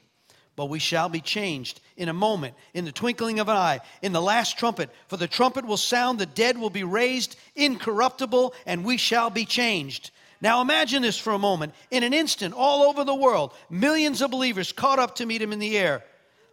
but 0.57 0.71
we 0.71 0.79
shall 0.79 1.11
be 1.11 1.21
changed 1.21 1.83
in 1.99 2.09
a 2.09 2.15
moment, 2.15 2.55
in 2.73 2.87
the 2.87 2.93
twinkling 2.93 3.41
of 3.41 3.51
an 3.51 3.57
eye, 3.59 3.81
in 4.01 4.15
the 4.15 4.23
last 4.23 4.57
trumpet. 4.57 4.89
For 5.07 5.19
the 5.19 5.29
trumpet 5.29 5.67
will 5.67 5.77
sound, 5.77 6.19
the 6.19 6.25
dead 6.25 6.57
will 6.57 6.71
be 6.71 6.83
raised 6.83 7.37
incorruptible, 7.55 8.55
and 8.65 8.87
we 8.87 8.97
shall 8.97 9.29
be 9.29 9.45
changed. 9.45 10.13
Now 10.41 10.61
imagine 10.61 11.03
this 11.03 11.19
for 11.19 11.33
a 11.33 11.39
moment. 11.39 11.75
In 11.91 12.03
an 12.03 12.15
instant, 12.15 12.55
all 12.55 12.89
over 12.89 13.05
the 13.05 13.15
world, 13.15 13.53
millions 13.69 14.23
of 14.23 14.31
believers 14.31 14.73
caught 14.73 14.99
up 14.99 15.17
to 15.17 15.27
meet 15.27 15.43
him 15.43 15.53
in 15.53 15.59
the 15.59 15.77
air. 15.77 16.05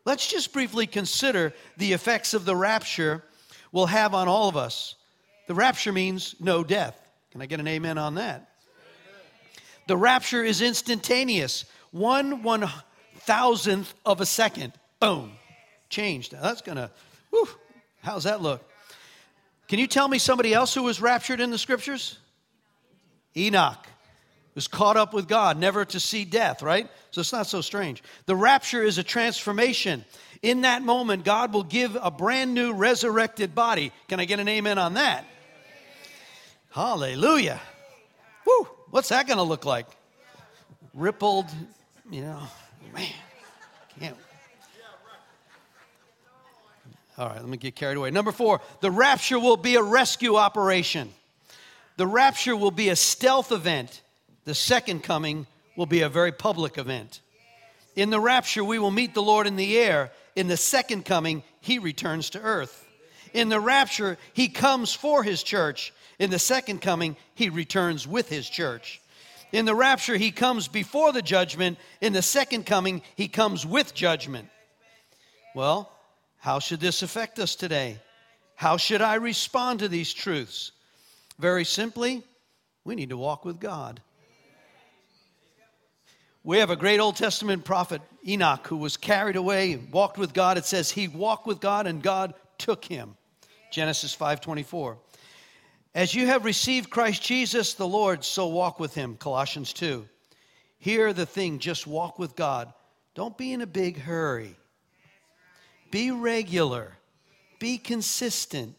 Let's 0.06 0.28
just 0.28 0.54
briefly 0.54 0.88
consider 0.88 1.54
the 1.78 1.94
effects 1.94 2.34
of 2.34 2.46
the 2.46 2.56
rapture 2.56 3.24
will 3.72 3.88
have 3.88 4.14
on 4.14 4.28
all 4.28 4.50
of 4.50 4.58
us. 4.58 4.96
The 5.48 5.54
rapture 5.54 5.92
means 5.92 6.36
no 6.40 6.64
death. 6.64 7.00
Can 7.32 7.42
I 7.42 7.46
get 7.46 7.60
an 7.60 7.68
amen 7.68 7.98
on 7.98 8.16
that? 8.16 8.50
The 9.88 9.98
rapture 9.98 10.44
is 10.44 10.62
instantaneous. 10.62 11.66
One 11.92 12.42
one 12.42 12.70
thousandth 13.20 13.94
of 14.06 14.22
a 14.22 14.26
second. 14.26 14.74
Boom. 15.00 15.32
Changed. 15.90 16.34
Now 16.34 16.42
that's 16.42 16.62
gonna, 16.62 16.92
whew, 17.30 17.48
how's 18.02 18.24
that 18.24 18.42
look? 18.42 18.68
Can 19.68 19.80
you 19.80 19.88
tell 19.88 20.08
me 20.08 20.18
somebody 20.18 20.54
else 20.54 20.74
who 20.74 20.84
was 20.84 21.02
raptured 21.02 21.40
in 21.40 21.52
the 21.52 21.58
scriptures? 21.58 22.18
Enoch 23.36 23.86
was 24.56 24.68
caught 24.68 24.96
up 24.96 25.14
with 25.14 25.28
God, 25.28 25.58
never 25.58 25.84
to 25.86 26.00
see 26.00 26.24
death, 26.24 26.62
right? 26.62 26.90
So 27.12 27.22
it's 27.22 27.34
not 27.34 27.48
so 27.48 27.62
strange. 27.62 28.02
The 28.26 28.36
rapture 28.36 28.82
is 28.82 28.98
a 28.98 29.04
transformation. 29.04 30.06
In 30.42 30.62
that 30.62 30.82
moment, 30.82 31.26
God 31.26 31.54
will 31.54 31.64
give 31.64 31.98
a 32.02 32.10
brand 32.10 32.54
new 32.54 32.74
resurrected 32.74 33.54
body. 33.54 33.92
Can 34.08 34.20
I 34.20 34.26
get 34.26 34.40
an 34.40 34.48
amen 34.48 34.78
on 34.78 34.94
that? 34.94 35.26
Hallelujah. 36.72 37.60
Woo! 38.46 38.68
What's 38.92 39.10
that 39.10 39.28
going 39.28 39.38
to 39.38 39.44
look 39.44 39.66
like? 39.66 39.88
Rippled, 40.94 41.48
you 42.10 42.22
know, 42.22 42.40
man, 42.94 43.10
can't. 44.00 44.16
All 47.18 47.28
right, 47.28 47.40
let 47.40 47.48
me 47.48 47.58
get 47.58 47.76
carried 47.76 47.98
away. 47.98 48.12
Number 48.12 48.32
four, 48.32 48.62
the 48.82 48.92
rapture 48.92 49.40
will 49.40 49.58
be 49.58 49.76
a 49.76 49.82
rescue 49.82 50.36
operation. 50.36 51.14
The 51.98 52.08
rapture 52.08 52.56
will 52.56 52.72
be 52.72 52.90
a 52.90 52.96
stealth 52.96 53.52
event. 53.52 54.02
The 54.44 54.56
second 54.56 55.04
coming 55.04 55.48
will 55.78 55.86
be 55.86 56.02
a 56.02 56.10
very 56.10 56.32
public 56.32 56.78
event. 56.78 57.22
In 57.96 58.10
the 58.10 58.20
rapture, 58.20 58.64
we 58.64 58.80
will 58.80 58.92
meet 58.92 59.14
the 59.14 59.22
Lord 59.22 59.48
in 59.48 59.56
the 59.56 59.78
air. 59.78 60.12
In 60.36 60.48
the 60.48 60.58
second 60.58 61.06
coming, 61.06 61.44
he 61.62 61.80
returns 61.80 62.32
to 62.32 62.42
earth. 62.42 62.86
In 63.34 63.50
the 63.50 63.60
rapture, 63.60 64.18
he 64.34 64.50
comes 64.50 64.94
for 64.94 65.24
his 65.24 65.44
church. 65.44 65.94
In 66.20 66.30
the 66.30 66.40
second 66.40 66.82
coming, 66.82 67.16
he 67.34 67.50
returns 67.50 68.08
with 68.08 68.30
his 68.30 68.50
church. 68.50 69.02
In 69.52 69.66
the 69.66 69.76
rapture, 69.76 70.18
he 70.18 70.32
comes 70.32 70.68
before 70.68 71.14
the 71.14 71.22
judgment. 71.22 71.78
In 72.02 72.12
the 72.12 72.22
second 72.22 72.66
coming, 72.66 73.02
he 73.16 73.30
comes 73.30 73.66
with 73.66 73.94
judgment. 73.94 74.50
Well, 75.54 75.92
how 76.40 76.60
should 76.60 76.82
this 76.82 77.02
affect 77.02 77.40
us 77.40 77.56
today? 77.56 78.00
How 78.56 78.78
should 78.78 79.02
I 79.02 79.16
respond 79.16 79.80
to 79.80 79.88
these 79.88 80.14
truths? 80.14 80.72
Very 81.38 81.66
simply, 81.66 82.24
we 82.84 82.96
need 82.96 83.10
to 83.10 83.18
walk 83.18 83.46
with 83.46 83.60
God. 83.60 84.02
We 86.44 86.60
have 86.60 86.70
a 86.70 86.76
great 86.76 87.00
Old 87.00 87.16
Testament 87.16 87.66
prophet, 87.66 88.02
Enoch, 88.28 88.68
who 88.68 88.78
was 88.78 88.98
carried 88.98 89.36
away, 89.36 89.78
walked 89.92 90.20
with 90.20 90.34
God. 90.34 90.58
It 90.58 90.66
says 90.66 90.92
he 90.92 91.08
walked 91.08 91.48
with 91.48 91.60
God 91.60 91.88
and 91.88 92.04
God 92.04 92.36
took 92.60 92.86
him. 92.86 93.18
Genesis 93.72 94.16
5:24. 94.16 94.98
As 95.96 96.14
you 96.14 96.28
have 96.28 96.46
received 96.46 96.90
Christ 96.90 97.24
Jesus 97.24 97.74
the 97.74 97.88
Lord, 97.88 98.24
so 98.24 98.48
walk 98.48 98.80
with 98.80 98.94
him. 98.94 99.18
Colossians 99.18 99.74
2. 99.74 100.08
Hear 100.78 101.14
the 101.14 101.26
thing, 101.26 101.58
just 101.58 101.88
walk 101.88 102.20
with 102.20 102.36
God. 102.36 102.72
Don't 103.16 103.38
be 103.38 103.52
in 103.52 103.62
a 103.62 103.68
big 103.68 104.02
hurry. 104.02 104.56
Be 105.90 106.12
regular. 106.12 106.98
Be 107.60 107.78
consistent. 107.78 108.76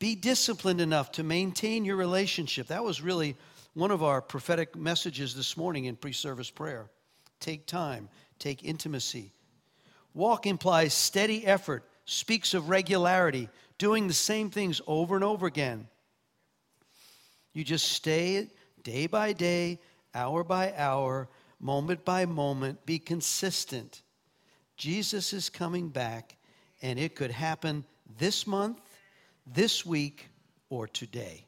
Be 0.00 0.16
disciplined 0.16 0.80
enough 0.80 1.12
to 1.12 1.22
maintain 1.22 1.84
your 1.84 1.96
relationship. 1.96 2.68
That 2.68 2.82
was 2.82 3.02
really 3.02 3.36
one 3.74 3.90
of 3.90 4.02
our 4.02 4.20
prophetic 4.20 4.74
messages 4.74 5.34
this 5.34 5.56
morning 5.56 5.84
in 5.84 5.94
pre 5.94 6.12
service 6.12 6.50
prayer. 6.50 6.90
Take 7.38 7.66
time, 7.66 8.08
take 8.38 8.64
intimacy. 8.64 9.32
Walk 10.14 10.46
implies 10.46 10.94
steady 10.94 11.46
effort, 11.46 11.84
speaks 12.06 12.54
of 12.54 12.68
regularity, 12.68 13.48
doing 13.78 14.08
the 14.08 14.14
same 14.14 14.50
things 14.50 14.80
over 14.86 15.14
and 15.14 15.22
over 15.22 15.46
again. 15.46 15.86
You 17.52 17.62
just 17.62 17.92
stay 17.92 18.48
day 18.82 19.06
by 19.06 19.34
day, 19.34 19.78
hour 20.14 20.42
by 20.42 20.72
hour, 20.76 21.28
moment 21.60 22.04
by 22.06 22.24
moment, 22.24 22.86
be 22.86 22.98
consistent. 22.98 24.02
Jesus 24.76 25.34
is 25.34 25.50
coming 25.50 25.90
back, 25.90 26.36
and 26.80 26.98
it 26.98 27.14
could 27.14 27.30
happen 27.30 27.84
this 28.18 28.46
month, 28.46 28.80
this 29.46 29.84
week 29.84 30.28
or 30.68 30.86
today. 30.86 31.44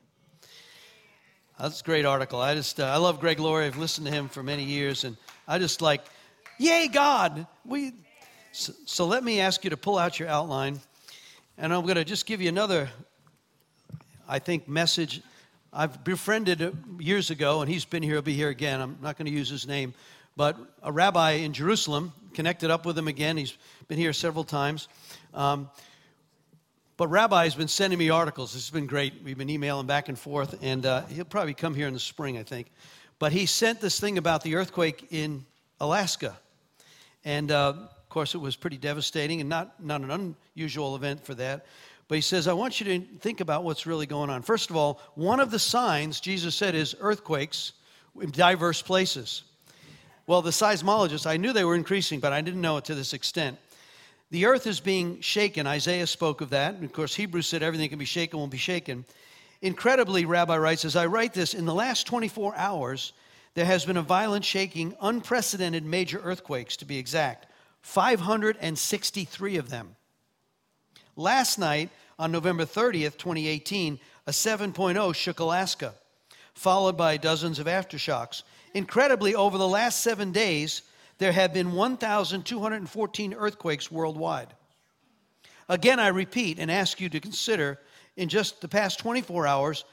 That's 1.59 1.81
a 1.81 1.85
great 1.85 2.05
article. 2.05 2.41
I 2.41 2.55
just 2.55 2.81
uh, 2.81 2.85
I 2.85 2.97
love 2.97 3.21
Greg 3.21 3.39
Laurie. 3.39 3.67
I've 3.67 3.77
listened 3.77 4.07
to 4.09 4.13
him 4.13 4.29
for 4.29 4.43
many 4.43 4.65
years, 4.65 5.05
and 5.05 5.17
I 5.47 5.59
just 5.59 5.81
like, 5.81 6.03
yay, 6.59 6.89
God! 6.89 7.47
We. 7.65 7.93
So, 8.53 8.73
so 8.85 9.07
let 9.07 9.23
me 9.23 9.41
ask 9.41 9.63
you 9.65 9.71
to 9.71 9.77
pull 9.77 9.97
out 9.99 10.19
your 10.19 10.29
outline, 10.29 10.81
and 11.57 11.73
I'm 11.73 11.83
going 11.83 11.95
to 11.95 12.05
just 12.05 12.27
give 12.27 12.41
you 12.41 12.49
another, 12.49 12.91
I 14.29 14.41
think, 14.41 14.67
message. 14.69 15.23
I've 15.73 16.05
befriended 16.05 16.77
years 16.99 17.31
ago, 17.31 17.63
and 17.63 17.71
he's 17.71 17.85
been 17.85 18.03
here. 18.03 18.15
He'll 18.15 18.23
be 18.23 18.35
here 18.35 18.51
again. 18.51 18.81
I'm 18.81 18.99
not 19.01 19.17
going 19.17 19.27
to 19.27 19.33
use 19.33 19.49
his 19.49 19.67
name, 19.67 19.95
but 20.37 20.59
a 20.83 20.91
rabbi 20.91 21.33
in 21.33 21.53
Jerusalem 21.53 22.13
connected 22.35 22.71
up 22.71 22.85
with 22.85 22.99
him 22.99 23.09
again. 23.09 23.37
He's 23.37 23.57
been 23.89 23.99
here 23.99 24.13
several 24.13 24.45
times. 24.45 24.89
Um, 25.33 25.71
but 26.97 27.09
Rabbi 27.09 27.45
has 27.45 27.55
been 27.55 27.69
sending 27.69 27.99
me 27.99 28.11
articles. 28.11 28.53
This 28.53 28.65
has 28.65 28.71
been 28.71 28.87
great. 28.87 29.15
We've 29.25 29.39
been 29.39 29.51
emailing 29.51 29.87
back 29.87 30.09
and 30.09 30.19
forth, 30.19 30.59
and 30.63 30.85
uh, 30.85 31.05
he'll 31.07 31.25
probably 31.25 31.55
come 31.55 31.75
here 31.75 31.87
in 31.87 31.95
the 31.95 32.01
spring, 32.01 32.39
I 32.39 32.43
think. 32.43 32.69
But 33.19 33.33
he 33.33 33.47
sent 33.47 33.81
this 33.81 33.99
thing 33.99 34.19
about 34.19 34.43
the 34.43 34.57
earthquake 34.57 35.09
in 35.11 35.45
Alaska. 35.81 36.37
And 37.25 37.51
uh, 37.51 37.75
of 37.77 38.09
course, 38.09 38.35
it 38.35 38.39
was 38.39 38.57
pretty 38.57 38.77
devastating 38.77 39.41
and 39.41 39.49
not, 39.49 39.83
not 39.83 40.01
an 40.01 40.37
unusual 40.57 40.97
event 40.97 41.25
for 41.25 41.35
that. 41.35 41.67
But 42.09 42.17
he 42.17 42.21
says, 42.21 42.47
I 42.47 42.53
want 42.53 42.81
you 42.81 42.87
to 42.87 43.07
think 43.21 43.41
about 43.41 43.65
what's 43.65 43.87
really 43.87 44.07
going 44.07 44.29
on. 44.29 44.43
First 44.43 44.71
of 44.71 44.77
all, 44.77 45.01
one 45.15 45.41
of 45.41 45.51
the 45.51 45.59
signs, 45.59 46.21
Jesus 46.21 46.55
said, 46.55 46.75
is 46.75 46.95
earthquakes 47.01 47.73
in 48.21 48.31
diverse 48.31 48.83
places. 48.83 49.45
Well, 50.27 50.43
the 50.43 50.51
seismologists, 50.51 51.27
I 51.27 51.37
knew 51.37 51.53
they 51.53 51.65
were 51.65 51.75
increasing, 51.75 52.21
but 52.21 52.33
I 52.33 52.41
didn't 52.43 52.61
know 52.61 52.77
it 52.77 52.85
to 52.87 52.95
this 52.95 53.13
extent. 53.13 53.59
The 54.33 54.47
earth 54.47 54.67
is 54.67 54.81
being 54.81 55.21
shaken. 55.21 55.67
Isaiah 55.67 56.07
spoke 56.07 56.41
of 56.41 56.49
that. 56.51 56.75
And 56.75 56.85
of 56.85 56.93
course, 56.95 57.15
Hebrews 57.15 57.47
said 57.47 57.63
everything 57.63 57.91
can 57.91 57.99
be 57.99 58.07
shaken, 58.07 58.39
won't 58.39 58.51
be 58.51 58.57
shaken. 58.57 59.05
Incredibly, 59.61 60.25
Rabbi 60.25 60.57
writes, 60.57 60.87
as 60.87 60.97
I 60.97 61.05
write 61.05 61.35
this, 61.35 61.53
in 61.53 61.67
the 61.67 61.75
last 61.75 62.07
24 62.07 62.57
hours, 62.57 63.13
there 63.53 63.67
has 63.67 63.85
been 63.85 63.99
a 63.99 64.03
violent 64.03 64.47
shaking, 64.47 64.97
unprecedented 65.03 65.85
major 65.85 66.19
earthquakes, 66.25 66.79
to 66.79 66.87
be 66.87 66.97
exact, 66.97 67.47
563 67.83 69.57
of 69.59 69.69
them. 69.69 69.97
Last 71.15 71.59
night, 71.59 71.91
on 72.19 72.33
November 72.33 72.65
30th, 72.65 73.19
2018, 73.19 74.01
a 74.27 74.31
7.0 74.31 75.15
shook 75.15 75.41
Alaska, 75.41 75.93
followed 76.55 76.97
by 76.97 77.19
dozens 77.19 77.59
of 77.59 77.67
aftershocks. 77.67 78.45
Incredibly, 78.73 79.35
over 79.35 79.59
the 79.59 79.69
last 79.69 80.01
seven 80.01 80.33
days, 80.33 80.81
there 81.19 81.33
have 81.33 81.53
been 81.53 81.73
1,214 81.73 83.35
earthquakes 83.35 83.91
worldwide. 83.91 84.49
Again, 85.69 86.01
I 86.01 86.09
repeat 86.09 86.59
and 86.59 86.71
ask 86.71 87.01
you 87.01 87.09
to 87.09 87.21
consider 87.21 87.79
in 88.17 88.29
just 88.29 88.61
the 88.61 88.69
past 88.69 88.99
24 88.99 89.47
hours, 89.47 89.85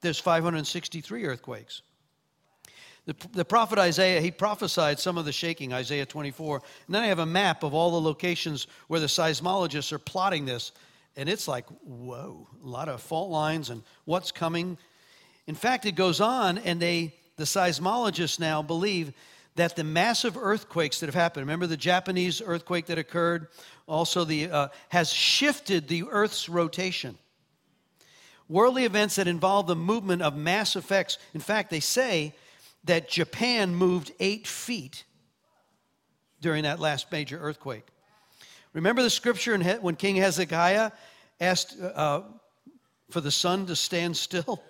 there's 0.00 0.18
563 0.18 1.24
earthquakes. 1.24 1.82
The, 3.06 3.14
the 3.32 3.44
prophet 3.44 3.78
Isaiah, 3.78 4.20
he 4.20 4.30
prophesied 4.30 4.98
some 4.98 5.16
of 5.16 5.24
the 5.24 5.32
shaking, 5.32 5.72
Isaiah 5.72 6.06
24. 6.06 6.62
And 6.86 6.94
then 6.94 7.02
I 7.02 7.06
have 7.06 7.20
a 7.20 7.26
map 7.26 7.62
of 7.62 7.72
all 7.72 7.92
the 7.92 8.00
locations 8.00 8.66
where 8.88 8.98
the 8.98 9.06
seismologists 9.06 9.92
are 9.92 9.98
plotting 9.98 10.44
this. 10.44 10.72
And 11.16 11.28
it's 11.28 11.46
like, 11.46 11.66
whoa, 11.84 12.48
a 12.62 12.66
lot 12.66 12.88
of 12.88 13.00
fault 13.00 13.30
lines 13.30 13.70
and 13.70 13.82
what's 14.06 14.32
coming. 14.32 14.76
In 15.46 15.54
fact, 15.54 15.86
it 15.86 15.92
goes 15.92 16.20
on, 16.20 16.58
and 16.58 16.80
they, 16.80 17.14
the 17.36 17.44
seismologists 17.44 18.40
now 18.40 18.60
believe 18.60 19.12
that 19.56 19.74
the 19.74 19.84
massive 19.84 20.36
earthquakes 20.36 21.00
that 21.00 21.06
have 21.06 21.14
happened, 21.14 21.42
remember 21.46 21.66
the 21.66 21.76
Japanese 21.76 22.40
earthquake 22.44 22.86
that 22.86 22.98
occurred, 22.98 23.48
also 23.86 24.24
the, 24.24 24.50
uh, 24.50 24.68
has 24.90 25.12
shifted 25.12 25.88
the 25.88 26.04
Earth's 26.04 26.48
rotation. 26.48 27.18
Worldly 28.48 28.84
events 28.84 29.16
that 29.16 29.26
involve 29.26 29.66
the 29.66 29.74
movement 29.74 30.22
of 30.22 30.36
mass 30.36 30.76
effects. 30.76 31.18
In 31.34 31.40
fact, 31.40 31.70
they 31.70 31.80
say 31.80 32.34
that 32.84 33.08
Japan 33.08 33.74
moved 33.74 34.12
eight 34.20 34.46
feet 34.46 35.04
during 36.40 36.62
that 36.62 36.78
last 36.78 37.10
major 37.10 37.38
earthquake. 37.38 37.86
Remember 38.72 39.02
the 39.02 39.10
scripture 39.10 39.58
when 39.80 39.96
King 39.96 40.16
Hezekiah 40.16 40.92
asked 41.40 41.80
uh, 41.80 42.22
for 43.10 43.20
the 43.20 43.30
sun 43.30 43.66
to 43.66 43.74
stand 43.74 44.16
still? 44.16 44.62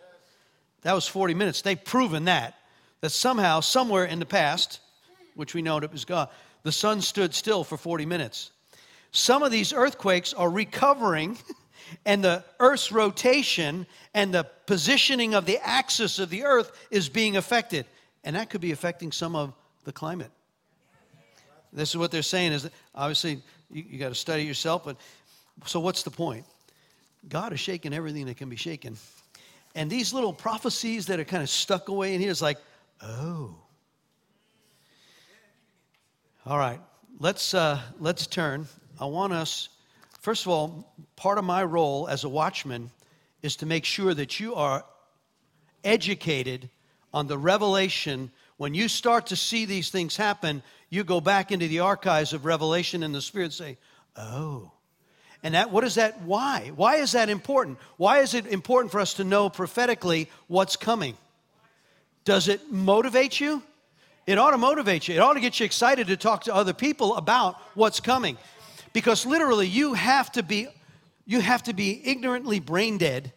That 0.83 0.95
was 0.95 1.09
40 1.09 1.35
minutes. 1.35 1.63
They've 1.63 1.83
proven 1.83 2.27
that. 2.27 2.55
That 3.01 3.11
somehow, 3.11 3.61
somewhere 3.61 4.05
in 4.05 4.19
the 4.19 4.27
past, 4.27 4.81
which 5.35 5.55
we 5.55 5.63
know 5.63 5.79
it 5.79 5.93
was 5.93 6.05
God, 6.05 6.29
the 6.63 6.73
sun 6.73 7.01
stood 7.01 7.35
still 7.35 7.63
for 7.63 7.77
40 7.77 8.07
minutes. 8.07 8.51
Some 9.13 9.43
of 9.43 9.53
these 9.53 9.73
earthquakes 9.73 10.35
are 10.35 10.51
recovering, 10.51 11.39
and 12.05 12.25
the 12.25 12.45
Earth's 12.59 12.91
rotation 12.91 13.87
and 14.15 14.33
the 14.35 14.45
positioning 14.67 15.35
of 15.35 15.47
the 15.47 15.59
axis 15.63 16.19
of 16.19 16.31
the 16.31 16.45
Earth 16.45 16.73
is 16.91 17.09
being 17.09 17.37
affected. 17.37 17.87
And 18.25 18.35
that 18.37 18.51
could 18.51 18.61
be 18.61 18.73
affecting 18.73 19.13
some 19.13 19.37
of 19.37 19.53
the 19.85 19.93
climate. 19.93 20.31
This 21.73 21.91
is 21.91 21.97
what 21.97 22.11
they're 22.11 22.23
saying 22.23 22.53
is 22.53 22.65
that 22.65 22.73
obviously 22.95 23.43
you, 23.71 23.85
you 23.89 23.99
got 23.99 24.09
to 24.09 24.15
study 24.15 24.45
yourself, 24.45 24.85
but 24.85 24.97
so 25.67 25.79
what's 25.81 26.03
the 26.03 26.11
point? 26.11 26.45
God 27.29 27.53
is 27.53 27.61
shaking 27.61 27.93
everything 27.93 28.27
that 28.27 28.37
can 28.37 28.49
be 28.49 28.57
shaken. 28.57 28.97
And 29.75 29.91
these 29.91 30.13
little 30.13 30.33
prophecies 30.33 31.07
that 31.07 31.21
are 31.21 31.25
kind 31.25 31.43
of 31.43 31.51
stuck 31.51 31.89
away 31.89 32.15
in 32.15 32.21
here 32.21 32.31
is 32.31 32.41
like, 32.41 32.59
oh. 33.03 33.55
All 36.45 36.59
right, 36.59 36.81
let's 37.19 37.55
uh, 37.55 37.81
let's 37.99 38.27
turn. 38.27 38.67
I 39.01 39.07
want 39.07 39.33
us, 39.33 39.69
first 40.21 40.47
of 40.47 40.53
all, 40.53 40.95
part 41.17 41.39
of 41.39 41.45
my 41.45 41.65
role 41.65 42.07
as 42.09 42.25
a 42.25 42.29
watchman 42.29 42.91
is 43.43 43.57
to 43.57 43.67
make 43.67 43.85
sure 43.85 44.15
that 44.15 44.39
you 44.39 44.55
are 44.55 44.85
educated 45.85 46.71
on 47.13 47.27
the 47.27 47.39
revelation. 47.39 48.31
When 48.59 48.75
you 48.75 48.89
start 48.89 49.27
to 49.27 49.37
see 49.37 49.65
these 49.65 49.91
things 49.91 50.17
happen, 50.17 50.63
you 50.89 51.05
go 51.05 51.21
back 51.21 51.53
into 51.53 51.69
the 51.69 51.81
archives 51.81 52.33
of 52.33 52.45
revelation 52.45 53.03
in 53.03 53.13
the 53.13 53.21
spirit 53.21 53.47
and 53.47 53.55
say, 53.55 53.79
oh. 54.17 54.73
And 55.43 55.55
that, 55.55 55.71
what 55.71 55.85
is 55.85 55.97
that? 55.97 56.23
Why? 56.23 56.73
Why 56.75 56.97
is 56.97 57.13
that 57.13 57.29
important? 57.29 57.79
Why 57.97 58.21
is 58.21 58.35
it 58.35 58.47
important 58.47 58.93
for 58.93 59.01
us 59.01 59.15
to 59.15 59.25
know 59.25 59.51
prophetically 59.51 60.31
what's 60.49 60.77
coming? 60.77 61.17
Does 62.27 62.49
it 62.49 62.71
motivate 62.71 63.41
you? 63.41 63.63
It 64.27 64.37
ought 64.37 64.51
to 64.51 64.59
motivate 64.59 65.07
you. 65.07 65.15
It 65.15 65.21
ought 65.21 65.35
to 65.35 65.41
get 65.41 65.61
you 65.61 65.65
excited 65.65 66.09
to 66.09 66.17
talk 66.17 66.45
to 66.45 66.55
other 66.55 66.75
people 66.75 67.17
about 67.17 67.57
what's 67.75 68.01
coming. 68.01 68.37
Because 68.93 69.25
literally 69.25 69.69
you 69.69 69.95
have 69.95 70.31
to 70.33 70.43
be 70.43 70.69
you 71.25 71.41
have 71.41 71.65
to 71.65 71.73
be 71.73 72.03
ignorantly 72.05 72.61
brain 72.61 72.99
dead 72.99 73.33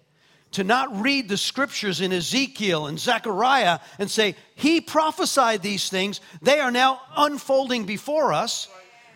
to 0.52 0.64
not 0.64 1.02
read 1.02 1.28
the 1.28 1.38
scriptures 1.38 2.02
in 2.02 2.12
Ezekiel 2.12 2.88
and 2.88 3.00
Zechariah 3.00 3.80
and 3.98 4.10
say, 4.10 4.36
He 4.56 4.82
prophesied 4.82 5.62
these 5.62 5.90
things. 5.90 6.22
They 6.42 6.60
are 6.60 6.72
now 6.72 7.02
unfolding 7.16 7.86
before 7.86 8.34
us. 8.34 8.68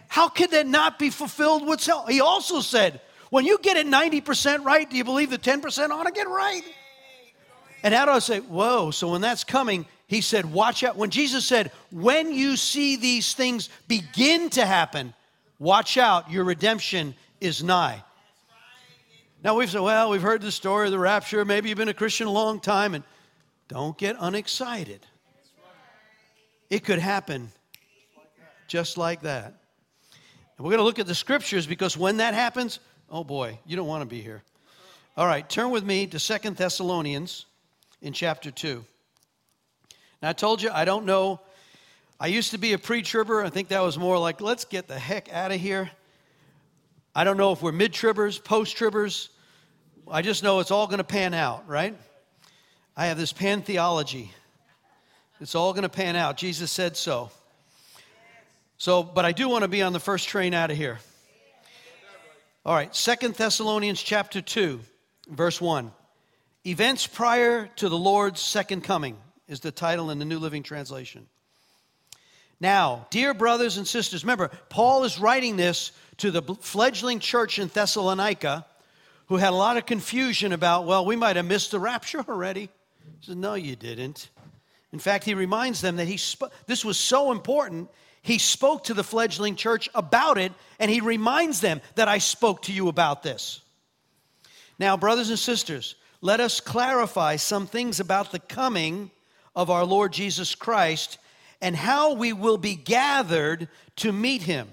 How 0.08 0.30
could 0.30 0.51
that 0.51 0.68
not 0.68 1.00
be 1.00 1.10
fulfilled? 1.10 1.65
What's 1.65 1.89
he 2.08 2.22
also 2.22 2.62
said, 2.62 3.01
when 3.30 3.46
you 3.46 3.58
get 3.60 3.77
it 3.77 3.88
90% 3.88 4.63
right, 4.63 4.88
do 4.88 4.96
you 4.96 5.03
believe 5.03 5.32
the 5.32 5.39
10% 5.39 5.89
ought 5.89 6.03
to 6.03 6.12
get 6.12 6.27
right? 6.27 6.63
And 7.84 7.94
how 7.94 8.06
do 8.06 8.12
I 8.12 8.20
say, 8.20 8.40
whoa, 8.40 8.92
so 8.92 9.12
when 9.12 9.22
that's 9.22 9.44
coming, 9.44 9.86
he 10.08 10.22
said, 10.22 10.46
watch 10.46 10.84
out. 10.84 10.96
When 10.96 11.10
Jesus 11.10 11.46
said, 11.46 11.72
when 11.92 12.34
you 12.34 12.58
see 12.58 12.96
these 12.96 13.34
things 13.34 13.70
begin 13.88 14.50
to 14.52 14.66
happen, 14.66 15.13
Watch 15.63 15.98
out, 15.98 16.30
your 16.30 16.44
redemption 16.44 17.16
is 17.40 17.63
nigh. 17.63 18.04
Now 19.46 19.56
we've 19.56 19.70
said, 19.70 19.80
well, 19.80 20.10
we've 20.10 20.22
heard 20.22 20.42
the 20.42 20.52
story 20.52 20.88
of 20.88 20.92
the 20.92 21.00
rapture. 21.00 21.46
Maybe 21.46 21.70
you've 21.70 21.78
been 21.78 21.88
a 21.88 21.94
Christian 21.94 22.28
a 22.28 22.32
long 22.32 22.60
time, 22.60 22.94
and 22.94 23.06
don't 23.70 23.98
get 23.98 24.18
unexcited. 24.20 25.06
It 26.70 26.84
could 26.84 27.00
happen 27.00 27.50
just 28.68 28.98
like 28.98 29.22
that. 29.22 29.46
And 30.58 30.66
we're 30.66 30.72
going 30.72 30.80
to 30.80 30.84
look 30.84 31.00
at 31.00 31.08
the 31.08 31.16
scriptures 31.16 31.66
because 31.66 31.96
when 31.96 32.18
that 32.18 32.34
happens, 32.34 32.80
oh 33.10 33.24
boy, 33.24 33.58
you 33.66 33.78
don't 33.78 33.88
want 33.88 34.02
to 34.02 34.06
be 34.06 34.22
here. 34.22 34.44
All 35.16 35.28
right, 35.28 35.48
turn 35.48 35.70
with 35.70 35.86
me 35.86 36.08
to 36.08 36.20
Second 36.20 36.58
Thessalonians 36.58 37.46
in 38.04 38.14
chapter 38.14 38.52
2. 38.52 38.86
Now, 40.22 40.30
I 40.30 40.34
told 40.34 40.62
you 40.62 40.70
I 40.72 40.86
don't 40.86 41.06
know 41.06 41.39
I 42.24 42.28
used 42.28 42.52
to 42.52 42.58
be 42.58 42.72
a 42.72 42.78
pre 42.78 43.02
tribber. 43.02 43.44
I 43.44 43.50
think 43.50 43.68
that 43.68 43.82
was 43.82 43.98
more 43.98 44.18
like, 44.18 44.39
let's 44.39 44.63
get 44.63 44.88
the 44.88 44.98
heck 44.98 45.34
out 45.34 45.52
of 45.52 45.60
here. 45.60 45.92
I 47.13 47.26
don't 47.26 47.36
know 47.36 47.52
if 47.52 47.62
we're 47.62 47.74
mid 47.74 47.92
tribbers, 47.92 48.42
post 48.42 48.78
tribbers. 48.78 49.28
I 50.10 50.22
just 50.22 50.42
know 50.42 50.62
it's 50.62 50.72
all 50.72 50.88
going 50.88 51.00
to 51.00 51.04
pan 51.04 51.34
out, 51.34 51.68
right? 51.68 51.98
I 52.96 53.08
have 53.08 53.18
this 53.18 53.34
pan 53.34 53.62
theology. 53.62 54.32
It's 55.42 55.54
all 55.54 55.74
going 55.74 55.84
to 55.84 55.89
pan 55.89 56.16
out. 56.16 56.38
Jesus 56.38 56.72
said 56.72 56.96
so. 56.96 57.30
So, 58.78 59.04
but 59.04 59.26
I 59.26 59.34
do 59.34 59.50
want 59.50 59.63
to 59.63 59.68
be 59.68 59.82
on 59.82 59.92
the 59.92 60.00
first 60.00 60.30
train 60.30 60.54
out 60.54 60.72
of 60.72 60.78
here. 60.78 61.00
All 62.66 62.74
right, 62.74 62.96
Second 62.96 63.36
Thessalonians 63.36 64.02
chapter 64.02 64.39
2, 64.39 64.80
verse 65.30 65.60
1. 65.60 65.92
Events 66.65 67.06
prior 67.08 67.67
to 67.76 67.89
the 67.89 67.97
Lord's 67.97 68.39
second 68.39 68.84
coming 68.84 69.17
is 69.47 69.60
the 69.60 69.71
title 69.71 70.10
in 70.10 70.19
the 70.19 70.26
New 70.26 70.39
Living 70.39 70.63
Translation. 70.63 71.28
Now, 72.60 73.06
dear 73.10 73.34
brothers 73.34 73.76
and 73.76 73.86
sisters, 73.86 74.23
remember, 74.23 74.49
Paul 74.69 75.04
is 75.04 75.19
writing 75.19 75.58
this 75.58 75.91
to 76.17 76.32
the 76.32 76.41
fledgling 76.62 77.19
church 77.19 77.60
in 77.60 77.67
Thessalonica 77.67 78.65
who 79.28 79.36
had 79.36 79.52
a 79.52 79.56
lot 79.58 79.76
of 79.76 79.86
confusion 79.86 80.54
about, 80.54 80.86
well, 80.86 81.06
we 81.06 81.17
might 81.17 81.36
have 81.36 81.45
missed 81.45 81.71
the 81.71 81.80
rapture 81.80 82.23
already. 82.30 82.69
He 83.19 83.26
says, 83.26 83.36
no, 83.36 83.56
you 83.56 83.76
didn't. 83.76 84.30
In 84.93 84.99
fact, 84.99 85.26
he 85.26 85.34
reminds 85.34 85.82
them 85.82 85.97
that 85.97 86.08
he 86.08 86.15
sp- 86.15 86.54
this 86.67 86.86
was 86.86 86.97
so 86.97 87.32
important, 87.32 87.89
he 88.21 88.38
spoke 88.38 88.86
to 88.86 88.93
the 88.93 89.04
fledgling 89.04 89.58
church 89.58 89.89
about 89.93 90.38
it, 90.38 90.54
and 90.80 90.89
he 90.89 91.02
reminds 91.02 91.60
them 91.60 91.82
that 91.95 92.08
I 92.08 92.19
spoke 92.19 92.62
to 92.63 92.71
you 92.71 92.88
about 92.88 93.23
this. 93.23 93.60
Now, 94.80 94.95
brothers 94.95 95.30
and 95.30 95.39
sisters, 95.39 95.95
let 96.24 96.40
us 96.40 96.62
clarify 96.62 97.36
some 97.36 97.68
things 97.68 98.00
about 98.00 98.32
the 98.32 98.40
coming 98.40 99.12
of 99.58 99.70
our 99.70 99.84
Lord 99.84 100.14
Jesus 100.14 100.56
Christ 100.56 101.18
and 101.62 101.76
how 101.76 102.14
we 102.14 102.32
will 102.32 102.58
be 102.58 102.76
gathered 102.76 103.68
to 103.98 104.14
meet 104.14 104.42
him. 104.42 104.70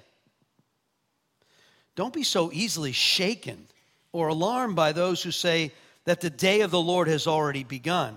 Don't 1.96 2.14
be 2.14 2.22
so 2.22 2.52
easily 2.52 2.92
shaken 2.92 3.66
or 4.12 4.28
alarmed 4.28 4.76
by 4.76 4.92
those 4.92 5.24
who 5.24 5.32
say 5.32 5.72
that 6.04 6.20
the 6.20 6.30
day 6.30 6.60
of 6.60 6.70
the 6.70 6.80
Lord 6.80 7.08
has 7.08 7.26
already 7.26 7.64
begun. 7.64 8.16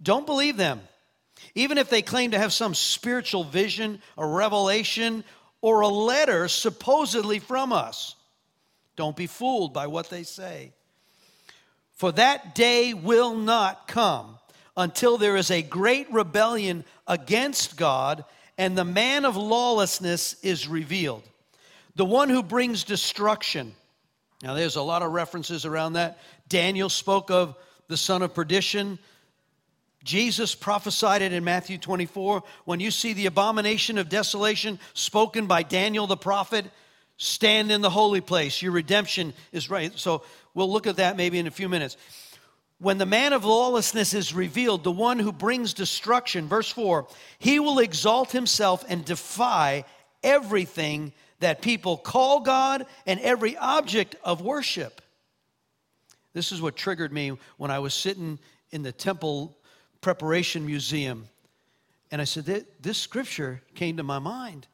Don't 0.00 0.24
believe 0.24 0.56
them, 0.56 0.80
even 1.56 1.78
if 1.78 1.90
they 1.90 2.00
claim 2.00 2.30
to 2.30 2.38
have 2.38 2.52
some 2.52 2.76
spiritual 2.76 3.42
vision, 3.42 4.00
a 4.16 4.24
revelation, 4.24 5.24
or 5.62 5.80
a 5.80 5.88
letter 5.88 6.46
supposedly 6.46 7.40
from 7.40 7.72
us. 7.72 8.14
Don't 8.94 9.16
be 9.16 9.26
fooled 9.26 9.74
by 9.74 9.88
what 9.88 10.10
they 10.10 10.22
say. 10.22 10.72
For 11.96 12.12
that 12.12 12.54
day 12.54 12.94
will 12.94 13.34
not 13.34 13.88
come 13.88 14.38
until 14.76 15.16
there 15.18 15.36
is 15.36 15.50
a 15.50 15.62
great 15.62 16.12
rebellion 16.12 16.84
against 17.06 17.76
God 17.76 18.24
and 18.58 18.76
the 18.76 18.84
man 18.84 19.24
of 19.24 19.36
lawlessness 19.36 20.36
is 20.42 20.68
revealed. 20.68 21.22
The 21.94 22.04
one 22.04 22.28
who 22.28 22.42
brings 22.42 22.84
destruction. 22.84 23.74
Now, 24.42 24.54
there's 24.54 24.76
a 24.76 24.82
lot 24.82 25.02
of 25.02 25.12
references 25.12 25.64
around 25.64 25.94
that. 25.94 26.18
Daniel 26.48 26.88
spoke 26.88 27.30
of 27.30 27.56
the 27.88 27.96
son 27.96 28.22
of 28.22 28.34
perdition. 28.34 28.98
Jesus 30.04 30.54
prophesied 30.54 31.22
it 31.22 31.32
in 31.32 31.44
Matthew 31.44 31.78
24. 31.78 32.42
When 32.64 32.80
you 32.80 32.90
see 32.90 33.12
the 33.12 33.26
abomination 33.26 33.98
of 33.98 34.08
desolation 34.08 34.78
spoken 34.94 35.46
by 35.46 35.62
Daniel 35.62 36.06
the 36.06 36.16
prophet, 36.16 36.66
stand 37.16 37.70
in 37.70 37.80
the 37.80 37.90
holy 37.90 38.20
place. 38.20 38.60
Your 38.60 38.72
redemption 38.72 39.32
is 39.52 39.70
right. 39.70 39.92
So 39.98 40.22
we'll 40.56 40.72
look 40.72 40.88
at 40.88 40.96
that 40.96 41.16
maybe 41.16 41.38
in 41.38 41.46
a 41.46 41.52
few 41.52 41.68
minutes 41.68 41.96
when 42.78 42.98
the 42.98 43.06
man 43.06 43.32
of 43.32 43.44
lawlessness 43.44 44.12
is 44.12 44.34
revealed, 44.34 44.84
the 44.84 44.92
one 44.92 45.18
who 45.18 45.32
brings 45.32 45.72
destruction, 45.72 46.46
verse 46.46 46.70
4, 46.70 47.06
he 47.38 47.58
will 47.58 47.78
exalt 47.78 48.32
himself 48.32 48.84
and 48.88 49.04
defy 49.04 49.84
everything 50.22 51.12
that 51.40 51.62
people 51.62 51.96
call 51.96 52.40
God 52.40 52.86
and 53.06 53.18
every 53.20 53.56
object 53.56 54.16
of 54.22 54.42
worship. 54.42 55.00
This 56.34 56.52
is 56.52 56.60
what 56.60 56.76
triggered 56.76 57.12
me 57.12 57.32
when 57.56 57.70
I 57.70 57.78
was 57.78 57.94
sitting 57.94 58.38
in 58.70 58.82
the 58.82 58.92
temple 58.92 59.56
preparation 60.02 60.66
museum. 60.66 61.28
And 62.10 62.20
I 62.20 62.24
said, 62.24 62.66
This 62.80 62.98
scripture 62.98 63.62
came 63.74 63.96
to 63.96 64.02
my 64.02 64.18
mind. 64.18 64.66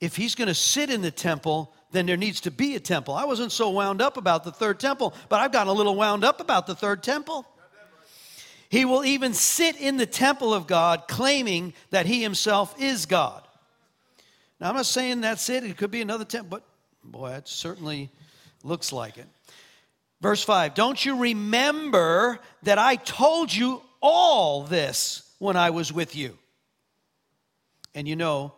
If 0.00 0.16
he's 0.16 0.34
going 0.34 0.48
to 0.48 0.54
sit 0.54 0.90
in 0.90 1.02
the 1.02 1.10
temple, 1.10 1.74
then 1.94 2.06
there 2.06 2.16
needs 2.16 2.40
to 2.42 2.50
be 2.50 2.74
a 2.74 2.80
temple. 2.80 3.14
I 3.14 3.24
wasn't 3.24 3.52
so 3.52 3.70
wound 3.70 4.02
up 4.02 4.16
about 4.16 4.42
the 4.42 4.50
third 4.50 4.80
temple, 4.80 5.14
but 5.28 5.40
I've 5.40 5.52
gotten 5.52 5.68
a 5.68 5.72
little 5.72 5.94
wound 5.94 6.24
up 6.24 6.40
about 6.40 6.66
the 6.66 6.74
third 6.74 7.02
temple. 7.02 7.46
He 8.68 8.84
will 8.84 9.04
even 9.04 9.32
sit 9.32 9.76
in 9.76 9.96
the 9.96 10.06
temple 10.06 10.52
of 10.52 10.66
God 10.66 11.04
claiming 11.06 11.72
that 11.90 12.06
he 12.06 12.20
himself 12.20 12.74
is 12.80 13.06
God. 13.06 13.46
Now, 14.60 14.70
I'm 14.70 14.74
not 14.74 14.86
saying 14.86 15.20
that's 15.20 15.48
it. 15.48 15.62
It 15.62 15.76
could 15.76 15.92
be 15.92 16.00
another 16.00 16.24
temple, 16.24 16.58
but 16.58 16.64
boy, 17.04 17.30
it 17.32 17.46
certainly 17.46 18.10
looks 18.64 18.92
like 18.92 19.16
it. 19.16 19.26
Verse 20.20 20.42
5 20.42 20.74
Don't 20.74 21.04
you 21.04 21.18
remember 21.18 22.40
that 22.64 22.78
I 22.78 22.96
told 22.96 23.54
you 23.54 23.82
all 24.00 24.64
this 24.64 25.22
when 25.38 25.56
I 25.56 25.70
was 25.70 25.92
with 25.92 26.16
you? 26.16 26.36
And 27.94 28.08
you 28.08 28.16
know, 28.16 28.54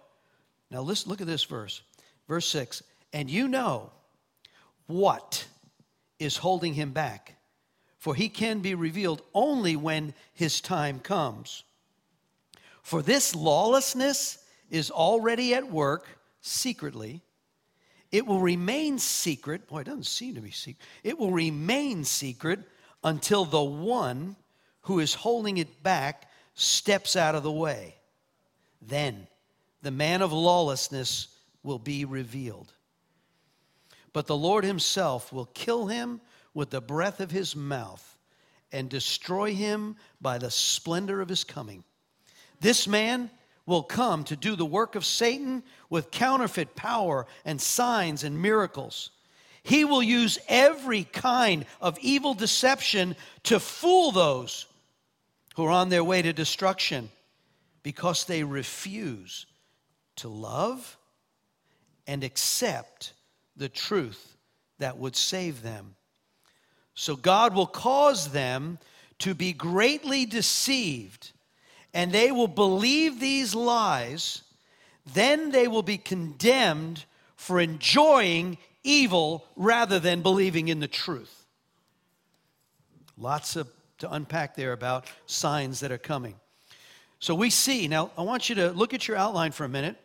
now 0.71 0.81
let's 0.81 1.07
look 1.07 1.21
at 1.21 1.27
this 1.27 1.45
verse. 1.45 1.83
Verse 2.29 2.47
6 2.47 2.83
And 3.17 3.31
you 3.31 3.49
know 3.49 3.93
what 4.89 5.47
is 6.19 6.37
holding 6.37 6.75
him 6.75 6.93
back, 6.93 7.39
for 7.97 8.15
he 8.15 8.29
can 8.29 8.61
be 8.61 8.75
revealed 8.75 9.23
only 9.33 9.75
when 9.75 10.13
his 10.35 10.61
time 10.61 11.01
comes. 11.01 11.65
For 12.83 13.01
this 13.01 13.35
lawlessness 13.35 14.45
is 14.69 14.91
already 14.91 15.55
at 15.55 15.73
work 15.73 16.07
secretly. 16.43 17.23
It 18.13 18.27
will 18.27 18.43
remain 18.43 18.99
secret. 18.99 19.67
Boy, 19.67 19.81
it 19.81 19.85
doesn't 19.85 20.05
seem 20.05 20.35
to 20.35 20.43
be 20.43 20.51
secret. 20.51 20.87
It 21.03 21.19
will 21.19 21.33
remain 21.33 22.05
secret 22.05 22.61
until 23.03 23.47
the 23.47 23.65
one 23.65 24.37
who 24.83 24.99
is 24.99 25.15
holding 25.15 25.57
it 25.57 25.83
back 25.83 26.31
steps 26.53 27.17
out 27.17 27.35
of 27.35 27.45
the 27.45 27.51
way. 27.51 27.95
Then 28.83 29.27
the 29.81 29.91
man 29.91 30.21
of 30.21 30.35
lawlessness 30.35 31.29
will 31.63 31.79
be 31.79 32.05
revealed. 32.05 32.75
But 34.17 34.29
the 34.29 34.35
Lord 34.35 34.65
himself 34.65 35.31
will 35.31 35.45
kill 35.45 35.89
him 35.89 36.23
with 36.55 36.71
the 36.71 36.81
breath 36.81 37.21
of 37.21 37.31
his 37.31 37.55
mouth 37.55 38.17
and 38.73 38.89
destroy 38.89 39.53
him 39.55 39.97
by 40.23 40.39
the 40.39 40.51
splendor 40.51 41.21
of 41.21 41.29
his 41.29 41.45
coming. 41.45 41.85
This 42.59 42.89
man 42.89 43.29
will 43.67 43.83
come 43.83 44.25
to 44.25 44.35
do 44.35 44.57
the 44.57 44.65
work 44.65 44.95
of 44.95 45.05
Satan 45.05 45.63
with 45.91 46.11
counterfeit 46.11 46.75
power 46.75 47.27
and 47.45 47.61
signs 47.61 48.25
and 48.25 48.41
miracles. 48.41 49.11
He 49.63 49.85
will 49.85 50.03
use 50.03 50.39
every 50.49 51.05
kind 51.05 51.67
of 51.79 51.99
evil 51.99 52.33
deception 52.33 53.17
to 53.43 53.61
fool 53.61 54.13
those 54.13 54.65
who 55.57 55.67
are 55.67 55.71
on 55.71 55.91
their 55.91 56.03
way 56.03 56.23
to 56.23 56.33
destruction 56.33 57.11
because 57.83 58.25
they 58.25 58.45
refuse 58.45 59.45
to 60.17 60.29
love 60.31 60.97
and 62.07 62.25
accept 62.25 63.13
the 63.57 63.69
truth 63.69 64.37
that 64.79 64.99
would 64.99 65.17
save 65.17 65.63
them. 65.63 65.97
So 66.95 67.17
God 67.17 67.55
will 67.55 67.67
cause 67.67 68.31
them 68.31 68.79
to 69.19 69.35
be 69.35 69.53
greatly 69.53 70.27
deceived 70.27 71.33
and 71.97 72.13
they 72.13 72.31
will 72.31 72.47
believe 72.47 73.21
these 73.21 73.55
lies, 73.55 74.43
then 75.15 75.51
they 75.51 75.67
will 75.67 75.83
be 75.83 75.97
condemned 75.97 77.07
for 77.37 77.59
enjoying 77.59 78.59
evil 78.85 79.47
rather 79.57 79.99
than 79.99 80.21
believing 80.21 80.69
in 80.69 80.81
the 80.81 80.89
truth. 80.89 81.47
Lots 83.17 83.57
of, 83.57 83.69
to 83.99 84.13
unpack 84.13 84.57
there 84.57 84.75
about 84.75 85.07
signs 85.25 85.81
that 85.81 85.91
are 85.91 85.97
coming. 85.97 86.35
So 87.19 87.35
we 87.35 87.49
see, 87.49 87.89
now 87.89 88.11
I 88.19 88.23
want 88.23 88.51
you 88.51 88.57
to 88.57 88.73
look 88.73 88.93
at 88.93 89.09
your 89.09 89.17
outline 89.17 89.53
for 89.53 89.65
a 89.65 89.69
minute. 89.69 89.97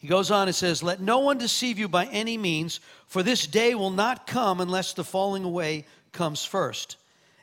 He 0.00 0.08
goes 0.08 0.30
on 0.30 0.48
and 0.48 0.54
says, 0.54 0.82
Let 0.82 1.00
no 1.00 1.18
one 1.18 1.36
deceive 1.36 1.78
you 1.78 1.86
by 1.86 2.06
any 2.06 2.38
means, 2.38 2.80
for 3.06 3.22
this 3.22 3.46
day 3.46 3.74
will 3.74 3.90
not 3.90 4.26
come 4.26 4.60
unless 4.60 4.94
the 4.94 5.04
falling 5.04 5.44
away 5.44 5.86
comes 6.10 6.42
first. 6.42 6.96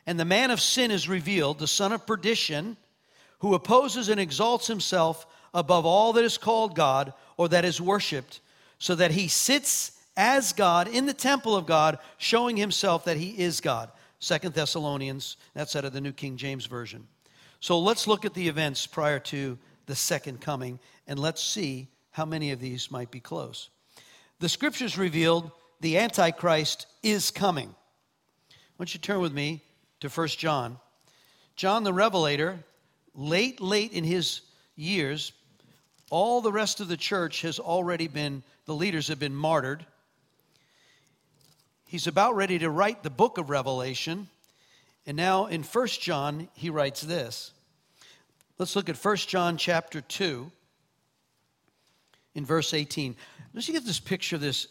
And 0.06 0.18
the 0.18 0.24
man 0.24 0.50
of 0.50 0.60
sin 0.60 0.90
is 0.90 1.08
revealed, 1.08 1.60
the 1.60 1.68
son 1.68 1.92
of 1.92 2.04
perdition 2.04 2.76
who 3.38 3.54
opposes 3.54 4.08
and 4.08 4.18
exalts 4.18 4.66
himself 4.66 5.24
above 5.54 5.86
all 5.86 6.12
that 6.14 6.24
is 6.24 6.36
called 6.36 6.74
God 6.74 7.12
or 7.36 7.48
that 7.48 7.64
is 7.64 7.80
worshiped, 7.80 8.40
so 8.80 8.96
that 8.96 9.12
he 9.12 9.28
sits 9.28 9.92
as 10.16 10.52
God 10.52 10.88
in 10.88 11.06
the 11.06 11.14
temple 11.14 11.54
of 11.54 11.64
God, 11.64 12.00
showing 12.16 12.56
himself 12.56 13.04
that 13.04 13.16
he 13.16 13.38
is 13.38 13.60
God. 13.60 13.92
Second 14.18 14.54
Thessalonians, 14.54 15.36
that's 15.54 15.76
out 15.76 15.84
of 15.84 15.92
the 15.92 16.00
New 16.00 16.10
King 16.10 16.36
James 16.36 16.66
Version. 16.66 17.06
So 17.60 17.78
let's 17.78 18.08
look 18.08 18.24
at 18.24 18.34
the 18.34 18.48
events 18.48 18.84
prior 18.84 19.20
to 19.20 19.56
the 19.86 19.94
second 19.94 20.40
coming, 20.40 20.80
and 21.06 21.20
let's 21.20 21.42
see 21.42 21.86
how 22.18 22.24
many 22.24 22.50
of 22.50 22.58
these 22.58 22.90
might 22.90 23.12
be 23.12 23.20
close. 23.20 23.68
The 24.40 24.48
scriptures 24.48 24.98
revealed 24.98 25.52
the 25.80 25.98
Antichrist 25.98 26.88
is 27.00 27.30
coming. 27.30 27.68
Why 27.68 28.84
don't 28.84 28.92
you 28.92 28.98
turn 28.98 29.20
with 29.20 29.32
me 29.32 29.62
to 30.00 30.10
First 30.10 30.36
John. 30.36 30.80
John 31.54 31.84
the 31.84 31.92
Revelator 31.92 32.58
late, 33.14 33.60
late 33.60 33.92
in 33.92 34.02
his 34.02 34.40
years, 34.74 35.32
all 36.10 36.40
the 36.40 36.50
rest 36.50 36.80
of 36.80 36.88
the 36.88 36.96
church 36.96 37.42
has 37.42 37.60
already 37.60 38.08
been, 38.08 38.42
the 38.66 38.74
leaders 38.74 39.06
have 39.06 39.20
been 39.20 39.36
martyred. 39.36 39.86
He's 41.86 42.08
about 42.08 42.34
ready 42.34 42.58
to 42.58 42.68
write 42.68 43.04
the 43.04 43.10
book 43.10 43.38
of 43.38 43.48
Revelation. 43.48 44.26
And 45.06 45.16
now 45.16 45.46
in 45.46 45.62
First 45.62 46.02
John, 46.02 46.48
he 46.54 46.68
writes 46.68 47.00
this. 47.00 47.52
Let's 48.58 48.74
look 48.74 48.88
at 48.88 48.96
First 48.96 49.28
John 49.28 49.56
chapter 49.56 50.00
2 50.00 50.50
in 52.38 52.46
verse 52.46 52.72
18. 52.72 53.16
Let's 53.52 53.68
get 53.68 53.84
this 53.84 54.00
picture 54.00 54.36
of 54.36 54.40
this 54.40 54.68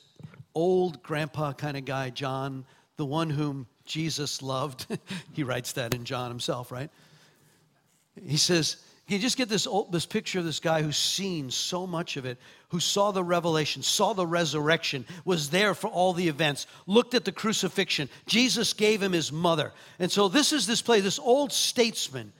old 0.55 1.03
grandpa 1.03 1.51
kind 1.51 1.77
of 1.77 1.85
guy, 1.85 2.09
John, 2.09 2.65
the 2.95 3.05
one 3.05 3.29
whom 3.29 3.67
Jesus 3.85 4.41
loved. 4.41 4.87
he 5.33 5.43
writes 5.43 5.73
that 5.73 5.93
in 5.93 6.05
John 6.05 6.31
himself, 6.31 6.71
right? 6.71 6.89
He 8.25 8.37
says, 8.37 8.77
you 9.07 9.19
just 9.19 9.37
get 9.37 9.49
this, 9.49 9.67
this 9.91 10.05
picture 10.05 10.39
of 10.39 10.45
this 10.45 10.61
guy 10.61 10.81
who's 10.81 10.97
seen 10.97 11.51
so 11.51 11.85
much 11.85 12.15
of 12.15 12.25
it, 12.25 12.37
who 12.69 12.79
saw 12.79 13.11
the 13.11 13.23
revelation, 13.23 13.83
saw 13.83 14.13
the 14.13 14.25
resurrection, 14.25 15.05
was 15.25 15.49
there 15.49 15.73
for 15.73 15.87
all 15.89 16.13
the 16.13 16.29
events, 16.29 16.67
looked 16.87 17.13
at 17.13 17.25
the 17.25 17.31
crucifixion. 17.33 18.09
Jesus 18.27 18.71
gave 18.71 19.03
him 19.03 19.11
his 19.11 19.31
mother. 19.31 19.73
And 19.99 20.09
so 20.09 20.29
this 20.29 20.53
is 20.53 20.67
this 20.67 20.81
place, 20.81 21.03
this 21.03 21.19
old 21.19 21.51
statesman, 21.51 22.31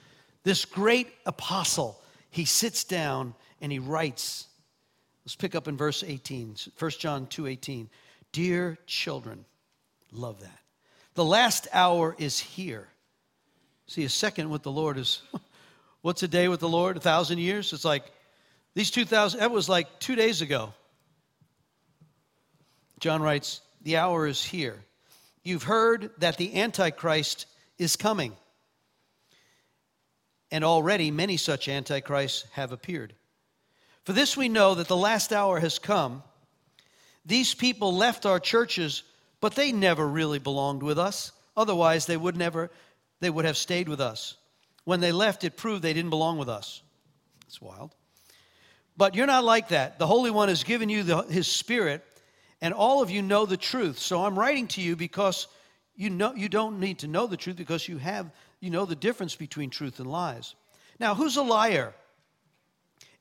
this 0.42 0.64
great 0.64 1.08
apostle. 1.26 2.00
He 2.30 2.46
sits 2.46 2.84
down 2.84 3.34
and 3.60 3.70
he 3.70 3.78
writes. 3.78 4.47
Let's 5.28 5.36
pick 5.36 5.54
up 5.54 5.68
in 5.68 5.76
verse 5.76 6.02
18, 6.02 6.56
1 6.78 6.90
John 6.92 7.26
2 7.26 7.48
18. 7.48 7.90
Dear 8.32 8.78
children, 8.86 9.44
love 10.10 10.40
that. 10.40 10.58
The 11.16 11.24
last 11.24 11.68
hour 11.70 12.16
is 12.18 12.38
here. 12.38 12.88
See, 13.88 14.04
a 14.04 14.08
second 14.08 14.48
with 14.48 14.62
the 14.62 14.72
Lord 14.72 14.96
is 14.96 15.20
What's 16.00 16.22
a 16.22 16.28
day 16.28 16.48
with 16.48 16.60
the 16.60 16.68
Lord? 16.70 16.96
A 16.96 17.00
thousand 17.00 17.40
years? 17.40 17.74
It's 17.74 17.84
like 17.84 18.04
these 18.72 18.90
2,000, 18.90 19.40
that 19.40 19.50
was 19.50 19.68
like 19.68 20.00
two 20.00 20.16
days 20.16 20.40
ago. 20.40 20.72
John 22.98 23.20
writes, 23.20 23.60
The 23.82 23.98
hour 23.98 24.26
is 24.26 24.42
here. 24.42 24.82
You've 25.44 25.64
heard 25.64 26.10
that 26.20 26.38
the 26.38 26.58
Antichrist 26.58 27.44
is 27.76 27.96
coming. 27.96 28.32
And 30.50 30.64
already 30.64 31.10
many 31.10 31.36
such 31.36 31.68
Antichrists 31.68 32.46
have 32.52 32.72
appeared. 32.72 33.12
For 34.04 34.12
this 34.12 34.36
we 34.36 34.48
know 34.48 34.74
that 34.74 34.88
the 34.88 34.96
last 34.96 35.32
hour 35.32 35.60
has 35.60 35.78
come. 35.78 36.22
These 37.26 37.54
people 37.54 37.94
left 37.94 38.24
our 38.24 38.40
churches, 38.40 39.02
but 39.40 39.54
they 39.54 39.70
never 39.72 40.06
really 40.06 40.38
belonged 40.38 40.82
with 40.82 40.98
us. 40.98 41.32
Otherwise, 41.56 42.06
they 42.06 42.16
would 42.16 42.36
never, 42.36 42.70
they 43.20 43.28
would 43.28 43.44
have 43.44 43.56
stayed 43.56 43.88
with 43.88 44.00
us. 44.00 44.36
When 44.84 45.00
they 45.00 45.12
left, 45.12 45.44
it 45.44 45.56
proved 45.56 45.82
they 45.82 45.92
didn't 45.92 46.10
belong 46.10 46.38
with 46.38 46.48
us. 46.48 46.82
It's 47.46 47.60
wild. 47.60 47.94
But 48.96 49.14
you're 49.14 49.26
not 49.26 49.44
like 49.44 49.68
that. 49.68 49.98
The 49.98 50.06
Holy 50.06 50.30
One 50.30 50.48
has 50.48 50.64
given 50.64 50.88
you 50.88 51.02
the, 51.02 51.22
His 51.22 51.46
Spirit, 51.46 52.04
and 52.60 52.74
all 52.74 53.02
of 53.02 53.10
you 53.10 53.22
know 53.22 53.46
the 53.46 53.56
truth. 53.56 53.98
So 53.98 54.24
I'm 54.24 54.38
writing 54.38 54.66
to 54.68 54.80
you 54.80 54.96
because 54.96 55.46
you 55.94 56.10
know 56.10 56.34
you 56.34 56.48
don't 56.48 56.80
need 56.80 57.00
to 57.00 57.06
know 57.06 57.26
the 57.26 57.36
truth 57.36 57.56
because 57.56 57.86
you 57.88 57.98
have 57.98 58.30
you 58.60 58.70
know 58.70 58.84
the 58.86 58.96
difference 58.96 59.36
between 59.36 59.70
truth 59.70 60.00
and 60.00 60.10
lies. 60.10 60.54
Now, 60.98 61.14
who's 61.14 61.36
a 61.36 61.42
liar? 61.42 61.94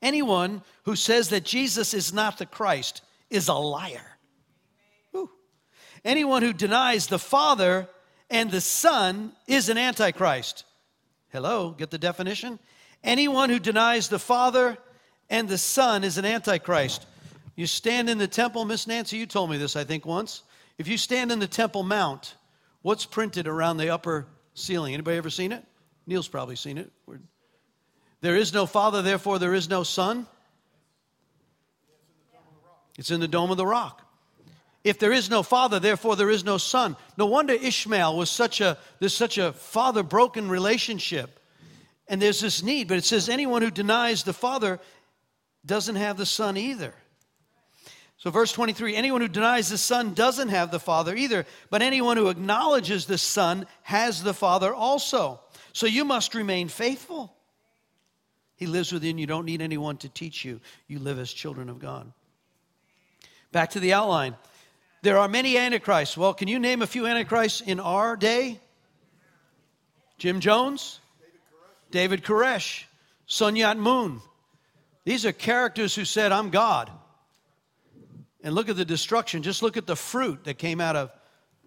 Anyone 0.01 0.61
who 0.83 0.95
says 0.95 1.29
that 1.29 1.43
Jesus 1.43 1.93
is 1.93 2.13
not 2.13 2.37
the 2.37 2.45
Christ 2.45 3.01
is 3.29 3.47
a 3.47 3.53
liar. 3.53 4.17
Whew. 5.11 5.29
Anyone 6.05 6.43
who 6.43 6.53
denies 6.53 7.07
the 7.07 7.19
Father 7.19 7.87
and 8.29 8.51
the 8.51 8.61
Son 8.61 9.31
is 9.47 9.69
an 9.69 9.77
antichrist. 9.77 10.65
Hello, 11.29 11.71
get 11.71 11.91
the 11.91 11.97
definition? 11.97 12.59
Anyone 13.03 13.49
who 13.49 13.59
denies 13.59 14.09
the 14.09 14.19
Father 14.19 14.77
and 15.29 15.47
the 15.47 15.57
Son 15.57 16.03
is 16.03 16.17
an 16.17 16.25
antichrist. 16.25 17.05
You 17.55 17.67
stand 17.67 18.09
in 18.09 18.17
the 18.17 18.27
temple, 18.27 18.65
Miss 18.65 18.87
Nancy, 18.87 19.17
you 19.17 19.25
told 19.25 19.49
me 19.49 19.57
this, 19.57 19.75
I 19.75 19.83
think, 19.83 20.05
once. 20.05 20.43
If 20.77 20.87
you 20.87 20.97
stand 20.97 21.31
in 21.31 21.39
the 21.39 21.47
Temple 21.47 21.81
Mount, 21.81 22.35
what's 22.83 23.05
printed 23.05 23.47
around 23.47 23.77
the 23.77 23.89
upper 23.89 24.27
ceiling? 24.53 24.93
Anybody 24.93 25.17
ever 25.17 25.31
seen 25.31 25.51
it? 25.51 25.65
Neil's 26.05 26.27
probably 26.27 26.55
seen 26.55 26.77
it. 26.77 26.91
There 28.21 28.35
is 28.35 28.53
no 28.53 28.65
Father, 28.65 29.01
therefore 29.01 29.39
there 29.39 29.53
is 29.53 29.69
no 29.69 29.83
Son. 29.83 30.27
It's 32.97 33.11
in 33.11 33.19
the 33.19 33.27
dome 33.27 33.51
of 33.51 33.57
the 33.57 33.65
rock. 33.65 34.03
If 34.83 34.99
there 34.99 35.11
is 35.11 35.29
no 35.29 35.43
father, 35.43 35.79
therefore 35.79 36.15
there 36.15 36.29
is 36.29 36.45
no 36.45 36.57
son. 36.57 36.95
No 37.17 37.25
wonder 37.25 37.53
Ishmael 37.53 38.15
was 38.15 38.29
such 38.29 38.61
a 38.61 38.77
there's 38.99 39.13
such 39.13 39.37
a 39.37 39.51
father 39.51 40.01
broken 40.01 40.49
relationship. 40.49 41.39
And 42.07 42.21
there's 42.21 42.39
this 42.39 42.63
need, 42.63 42.87
but 42.87 42.97
it 42.97 43.03
says 43.03 43.27
anyone 43.27 43.61
who 43.61 43.69
denies 43.69 44.23
the 44.23 44.33
father 44.33 44.79
doesn't 45.65 45.97
have 45.97 46.15
the 46.15 46.25
son 46.25 46.55
either. 46.55 46.93
So, 48.17 48.31
verse 48.31 48.51
23 48.51 48.95
anyone 48.95 49.21
who 49.21 49.27
denies 49.27 49.69
the 49.69 49.77
Son 49.77 50.15
doesn't 50.15 50.49
have 50.49 50.71
the 50.71 50.79
Father 50.79 51.15
either, 51.15 51.45
but 51.69 51.83
anyone 51.83 52.17
who 52.17 52.29
acknowledges 52.29 53.05
the 53.05 53.17
Son 53.17 53.67
has 53.83 54.23
the 54.23 54.33
Father 54.33 54.73
also. 54.73 55.39
So, 55.71 55.85
you 55.85 56.03
must 56.03 56.33
remain 56.33 56.67
faithful. 56.67 57.36
He 58.57 58.65
lives 58.65 58.91
within 58.91 59.17
you. 59.17 59.27
Don't 59.27 59.45
need 59.45 59.61
anyone 59.61 59.97
to 59.97 60.09
teach 60.09 60.43
you. 60.43 60.59
You 60.87 60.99
live 60.99 61.19
as 61.19 61.31
children 61.31 61.69
of 61.69 61.79
God. 61.79 62.11
Back 63.51 63.71
to 63.71 63.79
the 63.79 63.93
outline. 63.93 64.35
There 65.03 65.19
are 65.19 65.27
many 65.27 65.57
antichrists. 65.57 66.17
Well, 66.17 66.33
can 66.33 66.47
you 66.47 66.59
name 66.59 66.81
a 66.81 66.87
few 66.87 67.05
antichrists 67.05 67.61
in 67.61 67.79
our 67.79 68.17
day? 68.17 68.59
Jim 70.17 70.39
Jones, 70.39 70.99
David 71.91 72.23
Koresh, 72.23 72.83
Sun 73.27 73.55
Myung 73.55 73.77
Moon. 73.77 74.21
These 75.05 75.25
are 75.25 75.31
characters 75.31 75.93
who 75.93 76.03
said, 76.03 76.31
I'm 76.31 76.49
God. 76.49 76.91
And 78.43 78.55
look 78.55 78.69
at 78.69 78.75
the 78.75 78.85
destruction. 78.85 79.43
Just 79.43 79.61
look 79.61 79.77
at 79.77 79.85
the 79.85 79.95
fruit 79.95 80.45
that 80.45 80.57
came 80.57 80.81
out 80.81 80.95
of 80.95 81.11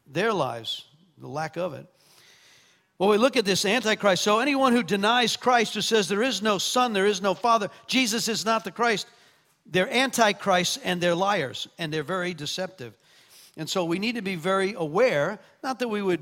their 0.06 0.32
lives, 0.32 0.84
the 1.18 1.28
lack 1.28 1.56
of 1.56 1.72
it. 1.74 1.86
Well, 3.00 3.08
we 3.08 3.16
look 3.16 3.38
at 3.38 3.46
this 3.46 3.64
Antichrist. 3.64 4.22
So, 4.22 4.40
anyone 4.40 4.74
who 4.74 4.82
denies 4.82 5.34
Christ, 5.34 5.72
who 5.72 5.80
says 5.80 6.06
there 6.06 6.22
is 6.22 6.42
no 6.42 6.58
Son, 6.58 6.92
there 6.92 7.06
is 7.06 7.22
no 7.22 7.32
Father, 7.32 7.70
Jesus 7.86 8.28
is 8.28 8.44
not 8.44 8.62
the 8.62 8.70
Christ, 8.70 9.06
they're 9.64 9.90
Antichrists 9.90 10.76
and 10.84 11.00
they're 11.00 11.14
liars, 11.14 11.66
and 11.78 11.90
they're 11.90 12.02
very 12.02 12.34
deceptive. 12.34 12.92
And 13.56 13.70
so, 13.70 13.86
we 13.86 13.98
need 13.98 14.16
to 14.16 14.22
be 14.22 14.34
very 14.34 14.74
aware, 14.74 15.38
not 15.62 15.78
that 15.78 15.88
we 15.88 16.02
would 16.02 16.20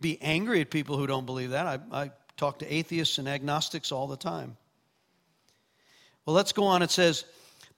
be 0.00 0.16
angry 0.22 0.60
at 0.60 0.70
people 0.70 0.96
who 0.96 1.08
don't 1.08 1.26
believe 1.26 1.50
that. 1.50 1.66
I, 1.66 2.04
I 2.04 2.10
talk 2.36 2.60
to 2.60 2.72
atheists 2.72 3.18
and 3.18 3.28
agnostics 3.28 3.90
all 3.90 4.06
the 4.06 4.16
time. 4.16 4.56
Well, 6.24 6.36
let's 6.36 6.52
go 6.52 6.62
on. 6.62 6.82
It 6.82 6.92
says, 6.92 7.24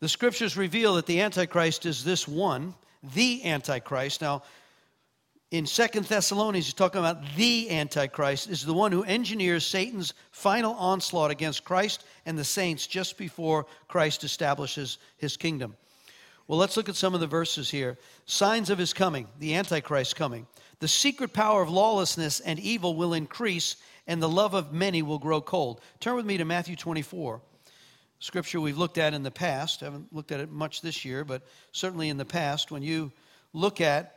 the 0.01 0.09
scriptures 0.11 0.55
reveal 0.55 0.97
that 0.97 1.07
the 1.07 1.23
Antichrist 1.23 1.87
is 1.87 2.05
this 2.05 2.29
one, 2.29 2.75
the 3.15 3.43
Antichrist. 3.47 4.21
Now, 4.21 4.43
in 5.53 5.65
Second 5.65 6.07
Thessalonians, 6.07 6.67
he's 6.67 6.75
talking 6.75 6.99
about 6.99 7.23
the 7.37 7.71
Antichrist 7.71 8.51
is 8.51 8.65
the 8.65 8.75
one 8.75 8.91
who 8.91 9.05
engineers 9.05 9.65
Satan's 9.65 10.13
final 10.33 10.75
onslaught 10.75 11.31
against 11.31 11.65
Christ 11.65 12.05
and 12.25 12.37
the 12.37 12.45
saints 12.45 12.87
just 12.87 13.17
before 13.17 13.67
Christ 13.87 14.25
establishes 14.25 14.99
his 15.19 15.37
kingdom. 15.37 15.77
Well, 16.49 16.59
let's 16.59 16.77
look 16.77 16.89
at 16.89 16.97
some 16.97 17.15
of 17.15 17.21
the 17.21 17.27
verses 17.29 17.71
here. 17.71 17.97
Signs 18.25 18.71
of 18.71 18.79
his 18.79 18.93
coming, 18.93 19.29
the 19.39 19.55
Antichrist 19.55 20.17
coming. 20.17 20.47
The 20.81 20.89
secret 20.89 21.33
power 21.33 21.63
of 21.63 21.71
lawlessness 21.71 22.41
and 22.41 22.59
evil 22.59 22.97
will 22.97 23.15
increase, 23.15 23.77
and 24.07 24.21
the 24.21 24.29
love 24.29 24.55
of 24.55 24.73
many 24.73 25.03
will 25.03 25.19
grow 25.19 25.41
cold. 25.41 25.81
Turn 26.01 26.17
with 26.17 26.27
me 26.27 26.39
to 26.39 26.45
Matthew 26.45 26.77
24. 26.77 27.41
Scripture 28.19 28.61
we've 28.61 28.79
looked 28.79 28.99
at 28.99 29.15
in 29.15 29.23
the 29.23 29.31
past. 29.31 29.83
I 29.83 29.87
haven't 29.87 30.13
looked 30.13 30.33
at 30.33 30.41
it 30.41 30.51
much 30.51 30.81
this 30.83 31.05
year, 31.05 31.25
but 31.25 31.43
certainly 31.71 32.09
in 32.09 32.17
the 32.17 32.25
past, 32.25 32.71
when 32.71 32.83
you 32.83 33.13
look 33.53 33.81
at 33.81 34.16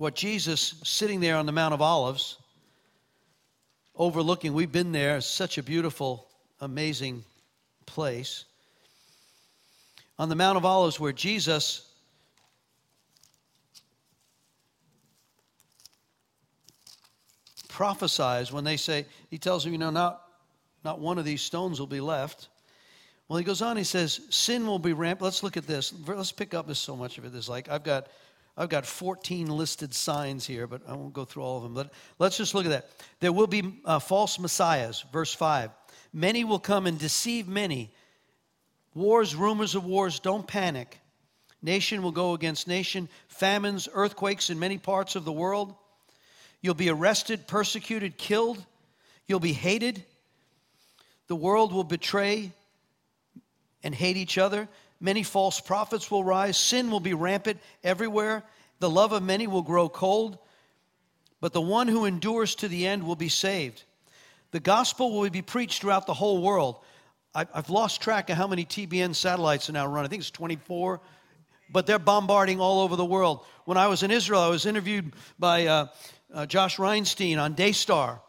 what 0.00 0.14
Jesus 0.14 0.76
sitting 0.82 1.20
there 1.20 1.36
on 1.36 1.44
the 1.44 1.52
Mount 1.52 1.74
of 1.74 1.82
Olives, 1.82 2.38
overlooking, 3.94 4.54
we've 4.54 4.72
been 4.72 4.92
there, 4.92 5.18
it's 5.18 5.26
such 5.26 5.58
a 5.58 5.62
beautiful, 5.62 6.26
amazing 6.62 7.22
place. 7.84 8.46
On 10.18 10.30
the 10.30 10.34
Mount 10.34 10.56
of 10.56 10.64
Olives, 10.64 10.98
where 10.98 11.12
Jesus 11.12 11.86
prophesies 17.68 18.50
when 18.50 18.64
they 18.64 18.78
say, 18.78 19.04
he 19.28 19.36
tells 19.36 19.64
them, 19.64 19.74
you 19.74 19.78
know, 19.78 19.90
not, 19.90 20.22
not 20.82 20.98
one 20.98 21.18
of 21.18 21.26
these 21.26 21.42
stones 21.42 21.78
will 21.78 21.86
be 21.86 22.00
left. 22.00 22.48
Well, 23.28 23.36
he 23.36 23.44
goes 23.44 23.60
on, 23.60 23.76
he 23.76 23.84
says, 23.84 24.22
sin 24.30 24.66
will 24.66 24.78
be 24.78 24.94
rampant. 24.94 25.24
Let's 25.24 25.42
look 25.42 25.58
at 25.58 25.66
this. 25.66 25.92
Let's 26.06 26.32
pick 26.32 26.54
up 26.54 26.66
this 26.66 26.78
so 26.78 26.96
much 26.96 27.18
of 27.18 27.26
it. 27.26 27.32
There's 27.32 27.50
like, 27.50 27.68
I've 27.68 27.84
got, 27.84 28.06
I've 28.56 28.68
got 28.68 28.84
14 28.84 29.46
listed 29.48 29.94
signs 29.94 30.46
here, 30.46 30.66
but 30.66 30.82
I 30.86 30.94
won't 30.94 31.14
go 31.14 31.24
through 31.24 31.42
all 31.42 31.58
of 31.58 31.62
them. 31.62 31.74
But 31.74 31.92
let's 32.18 32.36
just 32.36 32.54
look 32.54 32.66
at 32.66 32.70
that. 32.70 32.90
There 33.20 33.32
will 33.32 33.46
be 33.46 33.80
uh, 33.84 33.98
false 33.98 34.38
messiahs, 34.38 35.04
verse 35.12 35.32
5. 35.32 35.70
Many 36.12 36.44
will 36.44 36.58
come 36.58 36.86
and 36.86 36.98
deceive 36.98 37.48
many. 37.48 37.90
Wars, 38.94 39.36
rumors 39.36 39.74
of 39.74 39.84
wars, 39.84 40.18
don't 40.18 40.46
panic. 40.46 40.98
Nation 41.62 42.02
will 42.02 42.12
go 42.12 42.34
against 42.34 42.66
nation, 42.66 43.08
famines, 43.28 43.88
earthquakes 43.92 44.50
in 44.50 44.58
many 44.58 44.78
parts 44.78 45.14
of 45.14 45.24
the 45.24 45.32
world. 45.32 45.74
You'll 46.60 46.74
be 46.74 46.90
arrested, 46.90 47.46
persecuted, 47.46 48.18
killed. 48.18 48.64
You'll 49.26 49.40
be 49.40 49.52
hated. 49.52 50.04
The 51.28 51.36
world 51.36 51.72
will 51.72 51.84
betray 51.84 52.50
and 53.82 53.94
hate 53.94 54.16
each 54.16 54.36
other. 54.36 54.68
Many 55.00 55.22
false 55.22 55.60
prophets 55.60 56.10
will 56.10 56.22
rise. 56.22 56.58
Sin 56.58 56.90
will 56.90 57.00
be 57.00 57.14
rampant 57.14 57.58
everywhere. 57.82 58.44
The 58.80 58.90
love 58.90 59.12
of 59.12 59.22
many 59.22 59.46
will 59.46 59.62
grow 59.62 59.88
cold. 59.88 60.38
But 61.40 61.52
the 61.52 61.60
one 61.60 61.88
who 61.88 62.04
endures 62.04 62.54
to 62.56 62.68
the 62.68 62.86
end 62.86 63.04
will 63.04 63.16
be 63.16 63.30
saved. 63.30 63.84
The 64.50 64.60
gospel 64.60 65.18
will 65.18 65.30
be 65.30 65.42
preached 65.42 65.80
throughout 65.80 66.06
the 66.06 66.14
whole 66.14 66.42
world. 66.42 66.76
I've 67.32 67.70
lost 67.70 68.02
track 68.02 68.28
of 68.28 68.36
how 68.36 68.48
many 68.48 68.64
TBN 68.64 69.14
satellites 69.14 69.70
are 69.70 69.72
now 69.72 69.86
run. 69.86 70.04
I 70.04 70.08
think 70.08 70.20
it's 70.20 70.32
24, 70.32 71.00
but 71.70 71.86
they're 71.86 72.00
bombarding 72.00 72.60
all 72.60 72.80
over 72.80 72.96
the 72.96 73.04
world. 73.04 73.44
When 73.66 73.78
I 73.78 73.86
was 73.86 74.02
in 74.02 74.10
Israel, 74.10 74.40
I 74.40 74.48
was 74.48 74.66
interviewed 74.66 75.12
by 75.38 75.66
uh, 75.66 75.86
uh, 76.34 76.46
Josh 76.46 76.76
Reinstein 76.76 77.38
on 77.38 77.54
Daystar. 77.54 78.20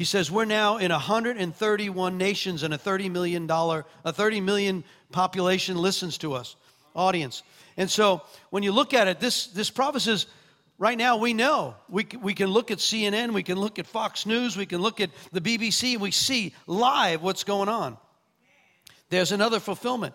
He 0.00 0.06
says 0.06 0.30
we're 0.30 0.46
now 0.46 0.78
in 0.78 0.90
131 0.92 2.16
nations 2.16 2.62
and 2.62 2.72
a 2.72 2.78
30 2.78 3.10
million 3.10 3.46
dollar, 3.46 3.84
a 4.02 4.14
30 4.14 4.40
million 4.40 4.82
population 5.12 5.76
listens 5.76 6.16
to 6.16 6.32
us, 6.32 6.56
audience. 6.96 7.42
And 7.76 7.90
so 7.90 8.22
when 8.48 8.62
you 8.62 8.72
look 8.72 8.94
at 8.94 9.08
it, 9.08 9.20
this 9.20 9.48
this 9.48 9.68
prophecy 9.68 10.12
is 10.12 10.26
right 10.78 10.96
now 10.96 11.18
we 11.18 11.34
know 11.34 11.74
we, 11.90 12.06
we 12.18 12.32
can 12.32 12.48
look 12.48 12.70
at 12.70 12.78
CNN, 12.78 13.34
we 13.34 13.42
can 13.42 13.60
look 13.60 13.78
at 13.78 13.86
Fox 13.86 14.24
News, 14.24 14.56
we 14.56 14.64
can 14.64 14.80
look 14.80 15.02
at 15.02 15.10
the 15.32 15.40
BBC, 15.42 15.98
we 15.98 16.12
see 16.12 16.54
live 16.66 17.20
what's 17.20 17.44
going 17.44 17.68
on. 17.68 17.98
There's 19.10 19.32
another 19.32 19.60
fulfillment. 19.60 20.14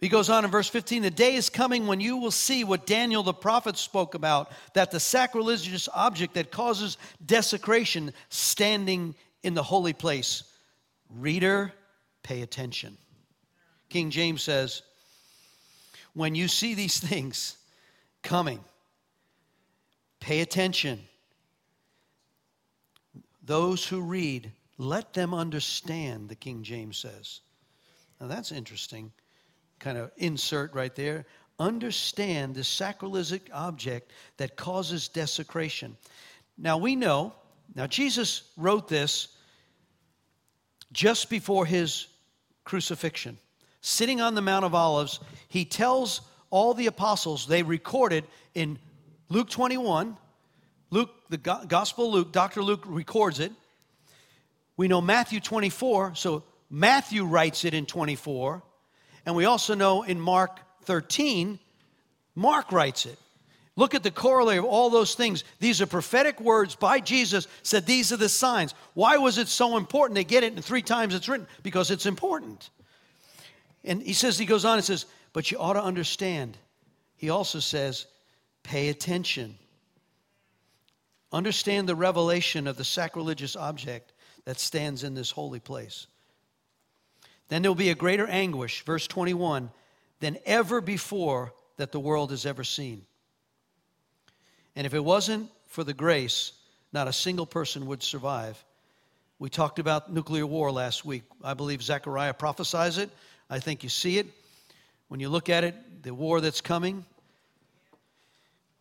He 0.00 0.08
goes 0.08 0.30
on 0.30 0.46
in 0.46 0.50
verse 0.50 0.68
15 0.68 1.02
The 1.02 1.10
day 1.10 1.34
is 1.34 1.50
coming 1.50 1.86
when 1.86 2.00
you 2.00 2.16
will 2.16 2.30
see 2.30 2.64
what 2.64 2.86
Daniel 2.86 3.22
the 3.22 3.34
prophet 3.34 3.76
spoke 3.76 4.14
about 4.14 4.50
that 4.72 4.90
the 4.90 5.00
sacrilegious 5.00 5.90
object 5.94 6.32
that 6.34 6.50
causes 6.50 6.96
desecration 7.26 8.14
standing 8.30 9.14
in 9.46 9.54
the 9.54 9.62
holy 9.62 9.92
place. 9.92 10.42
Reader, 11.08 11.72
pay 12.22 12.42
attention. 12.42 12.98
King 13.88 14.10
James 14.10 14.42
says, 14.42 14.82
When 16.14 16.34
you 16.34 16.48
see 16.48 16.74
these 16.74 16.98
things 16.98 17.56
coming, 18.22 18.60
pay 20.18 20.40
attention. 20.40 21.00
Those 23.44 23.86
who 23.86 24.00
read, 24.00 24.50
let 24.76 25.14
them 25.14 25.32
understand, 25.32 26.28
the 26.28 26.34
King 26.34 26.64
James 26.64 26.98
says. 26.98 27.40
Now 28.20 28.26
that's 28.26 28.50
interesting 28.50 29.12
kind 29.78 29.98
of 29.98 30.10
insert 30.16 30.74
right 30.74 30.94
there. 30.94 31.26
Understand 31.58 32.54
the 32.54 32.64
sacrilegious 32.64 33.40
object 33.52 34.10
that 34.36 34.56
causes 34.56 35.08
desecration. 35.08 35.96
Now 36.58 36.78
we 36.78 36.96
know, 36.96 37.34
now 37.74 37.86
Jesus 37.86 38.50
wrote 38.56 38.88
this 38.88 39.35
just 40.92 41.30
before 41.30 41.66
his 41.66 42.06
crucifixion. 42.64 43.38
Sitting 43.80 44.20
on 44.20 44.34
the 44.34 44.42
Mount 44.42 44.64
of 44.64 44.74
Olives, 44.74 45.20
he 45.48 45.64
tells 45.64 46.20
all 46.50 46.74
the 46.74 46.86
apostles, 46.86 47.46
they 47.46 47.62
recorded 47.62 48.24
in 48.54 48.78
Luke 49.28 49.50
21, 49.50 50.16
Luke, 50.90 51.10
the 51.28 51.36
Gospel 51.38 52.10
Luke, 52.10 52.32
Dr. 52.32 52.62
Luke 52.62 52.84
records 52.86 53.40
it. 53.40 53.52
We 54.76 54.88
know 54.88 55.00
Matthew 55.00 55.40
24, 55.40 56.14
so 56.14 56.44
Matthew 56.70 57.24
writes 57.24 57.64
it 57.64 57.74
in 57.74 57.86
24. 57.86 58.62
And 59.24 59.34
we 59.34 59.44
also 59.44 59.74
know 59.74 60.02
in 60.02 60.20
Mark 60.20 60.60
13, 60.84 61.58
Mark 62.34 62.70
writes 62.70 63.06
it. 63.06 63.18
Look 63.76 63.94
at 63.94 64.02
the 64.02 64.10
corollary 64.10 64.56
of 64.56 64.64
all 64.64 64.88
those 64.88 65.14
things. 65.14 65.44
These 65.60 65.82
are 65.82 65.86
prophetic 65.86 66.40
words 66.40 66.74
by 66.74 66.98
Jesus, 66.98 67.46
said 67.62 67.84
these 67.84 68.10
are 68.10 68.16
the 68.16 68.28
signs. 68.28 68.74
Why 68.94 69.18
was 69.18 69.36
it 69.36 69.48
so 69.48 69.76
important? 69.76 70.14
They 70.14 70.24
get 70.24 70.44
it, 70.44 70.54
and 70.54 70.64
three 70.64 70.82
times 70.82 71.14
it's 71.14 71.28
written 71.28 71.46
because 71.62 71.90
it's 71.90 72.06
important. 72.06 72.70
And 73.84 74.02
he 74.02 74.14
says, 74.14 74.38
he 74.38 74.46
goes 74.46 74.64
on 74.64 74.78
and 74.78 74.84
says, 74.84 75.04
but 75.34 75.50
you 75.50 75.58
ought 75.58 75.74
to 75.74 75.82
understand. 75.82 76.56
He 77.16 77.28
also 77.28 77.60
says, 77.60 78.06
pay 78.62 78.88
attention. 78.88 79.58
Understand 81.30 81.86
the 81.86 81.94
revelation 81.94 82.66
of 82.66 82.78
the 82.78 82.84
sacrilegious 82.84 83.56
object 83.56 84.14
that 84.46 84.58
stands 84.58 85.04
in 85.04 85.14
this 85.14 85.30
holy 85.30 85.60
place. 85.60 86.06
Then 87.48 87.60
there 87.60 87.70
will 87.70 87.76
be 87.76 87.90
a 87.90 87.94
greater 87.94 88.26
anguish, 88.26 88.82
verse 88.84 89.06
21, 89.06 89.70
than 90.20 90.38
ever 90.46 90.80
before 90.80 91.52
that 91.76 91.92
the 91.92 92.00
world 92.00 92.30
has 92.30 92.46
ever 92.46 92.64
seen. 92.64 93.04
And 94.76 94.86
if 94.86 94.94
it 94.94 95.04
wasn't 95.04 95.50
for 95.66 95.82
the 95.82 95.94
grace, 95.94 96.52
not 96.92 97.08
a 97.08 97.12
single 97.12 97.46
person 97.46 97.86
would 97.86 98.02
survive. 98.02 98.62
We 99.38 99.50
talked 99.50 99.78
about 99.78 100.12
nuclear 100.12 100.46
war 100.46 100.70
last 100.70 101.04
week. 101.04 101.24
I 101.42 101.54
believe 101.54 101.82
Zechariah 101.82 102.34
prophesies 102.34 102.98
it. 102.98 103.10
I 103.50 103.58
think 103.58 103.82
you 103.82 103.88
see 103.88 104.18
it. 104.18 104.26
When 105.08 105.20
you 105.20 105.28
look 105.28 105.48
at 105.48 105.64
it, 105.64 106.02
the 106.02 106.14
war 106.14 106.40
that's 106.40 106.60
coming, 106.60 107.04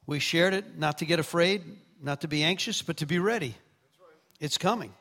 we 0.05 0.19
shared 0.19 0.53
it 0.53 0.77
not 0.77 0.99
to 0.99 1.05
get 1.05 1.19
afraid, 1.19 1.63
not 2.01 2.21
to 2.21 2.27
be 2.27 2.43
anxious, 2.43 2.81
but 2.81 2.97
to 2.97 3.05
be 3.05 3.19
ready. 3.19 3.55
Right. 3.99 4.17
It's 4.39 4.57
coming. 4.57 4.93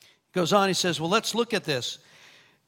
He 0.00 0.06
goes 0.32 0.52
on, 0.52 0.68
he 0.68 0.74
says, 0.74 1.00
Well, 1.00 1.10
let's 1.10 1.34
look 1.34 1.54
at 1.54 1.64
this. 1.64 1.98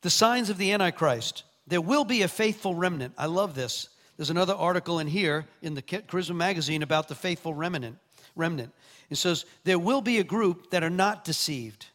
The 0.03 0.11
signs 0.11 0.51
of 0.51 0.59
the 0.59 0.73
Antichrist. 0.73 1.45
there 1.67 1.81
will 1.81 2.05
be 2.05 2.23
a 2.23 2.29
faithful 2.29 2.75
remnant. 2.75 3.15
I 3.17 3.27
love 3.27 3.55
this. 3.55 3.89
There's 4.17 4.31
another 4.31 4.55
article 4.55 5.01
in 5.01 5.07
here 5.07 5.47
in 5.63 5.75
the 5.75 5.83
Charisma 5.83 6.37
magazine 6.37 6.83
about 6.83 7.09
the 7.09 7.15
faithful 7.15 7.55
remnant. 7.55 7.99
Remnant. 8.37 8.73
It 9.11 9.17
says 9.17 9.45
there 9.65 9.79
will 9.79 10.01
be 10.01 10.19
a 10.19 10.25
group 10.25 10.71
that 10.71 10.83
are 10.83 10.91
not 10.91 11.25
deceived. 11.25 11.87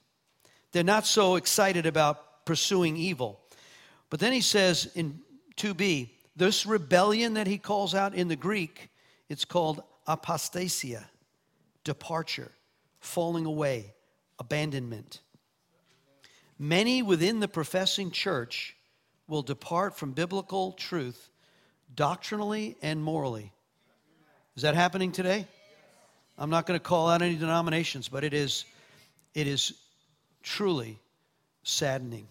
They're 0.72 0.84
not 0.84 1.06
so 1.06 1.36
excited 1.36 1.86
about 1.86 2.46
pursuing 2.46 2.98
evil. 2.98 3.40
But 4.10 4.20
then 4.20 4.34
he 4.34 4.42
says 4.42 4.90
in 4.96 5.20
2b, 5.58 6.10
this 6.36 6.66
rebellion 6.66 7.34
that 7.34 7.48
he 7.48 7.58
calls 7.58 7.94
out 7.96 8.14
in 8.14 8.28
the 8.28 8.36
Greek, 8.36 8.90
it's 9.28 9.46
called 9.46 9.84
apostasia, 10.08 11.04
departure, 11.84 12.52
falling 13.00 13.46
away, 13.46 13.94
abandonment. 14.40 15.22
Many 16.58 17.02
within 17.02 17.40
the 17.40 17.48
professing 17.48 18.12
church 18.12 18.76
will 19.28 19.42
depart 19.42 19.96
from 19.96 20.12
biblical 20.12 20.74
truth 20.74 21.29
doctrinally 22.00 22.78
and 22.82 23.04
morally. 23.04 23.52
Is 24.56 24.64
that 24.64 24.74
happening 24.74 25.12
today? 25.12 25.46
I'm 26.38 26.50
not 26.50 26.66
going 26.66 26.80
to 26.80 26.84
call 26.84 27.10
out 27.10 27.22
any 27.22 27.36
denominations, 27.36 28.08
but 28.08 28.24
it 28.24 28.34
is, 28.34 28.64
it 29.34 29.48
is 29.48 29.74
truly 30.42 30.98
saddening 31.64 32.26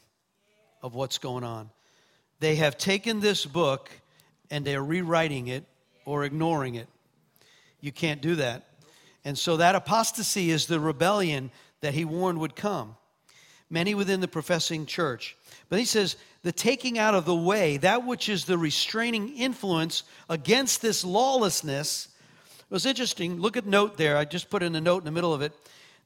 of 0.83 0.95
what's 0.95 1.19
going 1.19 1.45
on. 1.45 1.69
They 2.41 2.57
have 2.57 2.79
taken 2.79 3.21
this 3.21 3.45
book 3.45 3.91
and 4.51 4.65
they're 4.65 4.83
rewriting 4.83 5.49
it 5.49 5.65
or 6.07 6.25
ignoring 6.25 6.77
it. 6.77 6.89
You 7.83 7.93
can't 7.93 8.23
do 8.23 8.37
that. 8.37 8.65
And 9.23 9.37
so 9.37 9.59
that 9.59 9.75
apostasy 9.75 10.51
is 10.51 10.65
the 10.65 10.81
rebellion 10.81 11.51
that 11.83 11.93
he 11.93 12.07
warned 12.07 12.39
would 12.39 12.57
come. 12.57 12.97
Many 13.69 13.95
within 13.95 14.21
the 14.21 14.29
professing 14.29 14.87
church. 14.87 15.37
But 15.69 15.79
he 15.79 15.85
says, 15.85 16.17
the 16.43 16.53
taking 16.53 16.99
out 16.99 17.15
of 17.15 17.25
the 17.25 17.35
way, 17.35 17.77
that 17.79 18.07
which 18.07 18.29
is 18.29 18.45
the 18.45 18.59
restraining 18.59 19.37
influence 19.37 20.05
against 20.29 20.83
this 20.83 21.05
lawlessness. 21.05 22.09
It 22.61 22.71
was 22.71 22.87
interesting. 22.87 23.41
Look 23.41 23.57
at 23.57 23.67
note 23.67 23.97
there. 23.97 24.17
I 24.17 24.25
just 24.25 24.51
put 24.51 24.63
in 24.63 24.75
a 24.77 24.81
note 24.81 24.99
in 24.99 25.05
the 25.05 25.11
middle 25.11 25.35
of 25.35 25.43
it. 25.43 25.53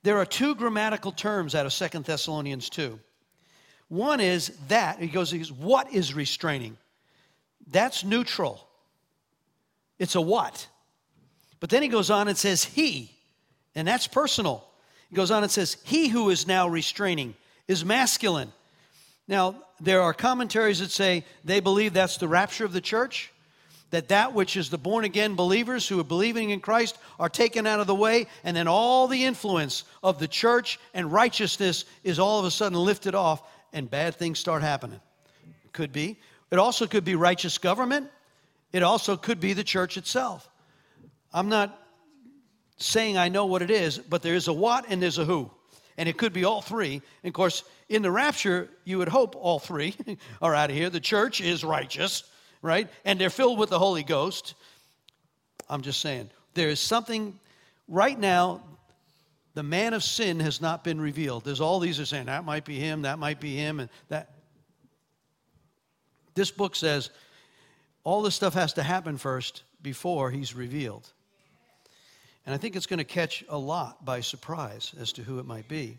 There 0.03 0.19
are 0.19 0.27
two 0.27 0.55
grammatical 0.55 1.13
terms 1.13 1.55
out 1.55 1.67
of 1.67 1.73
Second 1.73 2.05
Thessalonians 2.05 2.69
2. 2.71 2.99
One 3.89 4.21
is 4.21 4.49
that, 4.69 4.99
he 5.01 5.07
goes, 5.09 5.31
he 5.31 5.39
goes, 5.39 5.53
what 5.53 5.93
is 5.93 6.15
restraining? 6.15 6.79
That's 7.71 8.05
neutral. 8.05 8.67
It's 9.99 10.15
a 10.15 10.21
what. 10.21 10.67
But 11.61 11.71
then 11.71 11.83
he 11.83 11.89
goes 11.89 12.11
on 12.11 12.27
and 12.27 12.37
says, 12.37 12.65
he, 12.65 13.17
and 13.75 13.87
that's 13.87 14.09
personal. 14.09 14.67
He 15.11 15.15
goes 15.15 15.31
on 15.31 15.43
and 15.43 15.53
says, 15.53 15.77
he 15.85 16.09
who 16.09 16.31
is 16.31 16.47
now 16.47 16.67
restraining 16.69 17.35
is 17.69 17.85
masculine. 17.85 18.53
Now, 19.29 19.57
there 19.81 20.03
are 20.03 20.13
commentaries 20.13 20.81
that 20.81 20.91
say 20.91 21.25
they 21.45 21.61
believe 21.61 21.95
that's 21.95 22.17
the 22.17 22.29
rapture 22.29 22.65
of 22.65 22.73
the 22.73 22.81
church 22.81 23.33
that 23.93 24.09
that 24.09 24.33
which 24.33 24.57
is 24.57 24.71
the 24.71 24.79
born 24.79 25.05
again 25.05 25.35
believers 25.37 25.87
who 25.87 26.01
are 26.01 26.05
believing 26.05 26.51
in 26.51 26.61
Christ 26.61 26.99
are 27.21 27.29
taken 27.29 27.67
out 27.67 27.79
of 27.79 27.87
the 27.87 27.95
way, 27.95 28.27
and 28.43 28.57
then 28.57 28.67
all 28.67 29.07
the 29.07 29.25
influence 29.25 29.85
of 30.03 30.19
the 30.19 30.27
church 30.27 30.81
and 30.95 31.13
righteousness 31.13 31.85
is 32.03 32.19
all 32.19 32.41
of 32.41 32.47
a 32.47 32.51
sudden 32.51 32.79
lifted 32.79 33.15
off, 33.15 33.43
and 33.73 33.91
bad 33.91 34.17
things 34.17 34.39
start 34.39 34.63
happening. 34.63 35.01
Could 35.73 35.93
be. 35.93 36.19
It 36.51 36.59
also 36.59 36.87
could 36.87 37.05
be 37.05 37.15
righteous 37.15 37.59
government. 37.59 38.11
It 38.73 38.83
also 38.83 39.17
could 39.17 39.41
be 39.41 39.53
the 39.53 39.65
church 39.65 39.99
itself. 39.99 40.49
I'm 41.33 41.51
not 41.51 41.79
saying 42.79 43.19
I 43.19 43.29
know 43.29 43.45
what 43.45 43.61
it 43.61 43.71
is, 43.71 43.99
but 43.99 44.23
there 44.23 44.35
is 44.35 44.49
a 44.49 44.55
what 44.55 44.87
and 44.89 45.03
there's 45.03 45.19
a 45.19 45.25
who. 45.27 45.51
And 45.97 46.09
it 46.09 46.17
could 46.17 46.33
be 46.33 46.45
all 46.45 46.63
three. 46.63 46.95
And 47.23 47.31
of 47.31 47.35
course, 47.35 47.65
in 47.89 48.03
the 48.03 48.11
rapture, 48.11 48.71
you 48.85 48.99
would 48.99 49.09
hope 49.09 49.37
all 49.37 49.59
three 49.59 49.95
are 50.43 50.55
out 50.55 50.71
of 50.71 50.77
here. 50.77 50.91
The 50.91 51.01
church 51.01 51.41
is 51.41 51.65
righteous 51.65 52.25
right? 52.63 52.89
And 53.05 53.21
they're 53.21 53.31
filled 53.31 53.59
with 53.59 53.69
the 53.69 53.79
Holy 53.79 54.05
Ghost. 54.05 54.55
I'm 55.69 55.83
just 55.83 56.01
saying, 56.01 56.31
there 56.55 56.69
is 56.69 56.81
something 56.81 57.39
right 57.89 58.19
now, 58.19 58.63
the 59.55 59.63
man 59.63 59.93
of 59.93 60.03
sin 60.03 60.41
has 60.41 60.61
not 60.61 60.83
been 60.85 61.01
revealed. 61.01 61.45
There's 61.45 61.61
all 61.61 61.81
these 61.81 62.01
are 62.01 62.07
saying 62.07 62.27
that 62.27 62.45
might 62.45 62.65
be 62.65 62.79
him, 62.79 63.03
that 63.03 63.19
might 63.19 63.41
be 63.41 63.57
him, 63.57 63.81
and 63.81 63.91
that. 64.09 64.31
This 66.35 66.51
book 66.51 66.75
says 66.75 67.11
all 68.05 68.23
this 68.23 68.35
stuff 68.35 68.55
has 68.55 68.73
to 68.75 68.83
happen 68.83 69.19
first 69.19 69.65
before 69.83 70.31
he's 70.31 70.55
revealed. 70.55 71.13
And 72.45 72.55
I 72.55 72.59
think 72.59 72.75
it's 72.75 72.87
going 72.87 72.99
to 72.99 73.05
catch 73.05 73.45
a 73.49 73.59
lot 73.59 74.05
by 74.05 74.21
surprise 74.21 74.93
as 74.99 75.13
to 75.13 75.23
who 75.23 75.39
it 75.39 75.47
might 75.47 75.69
be. 75.69 75.99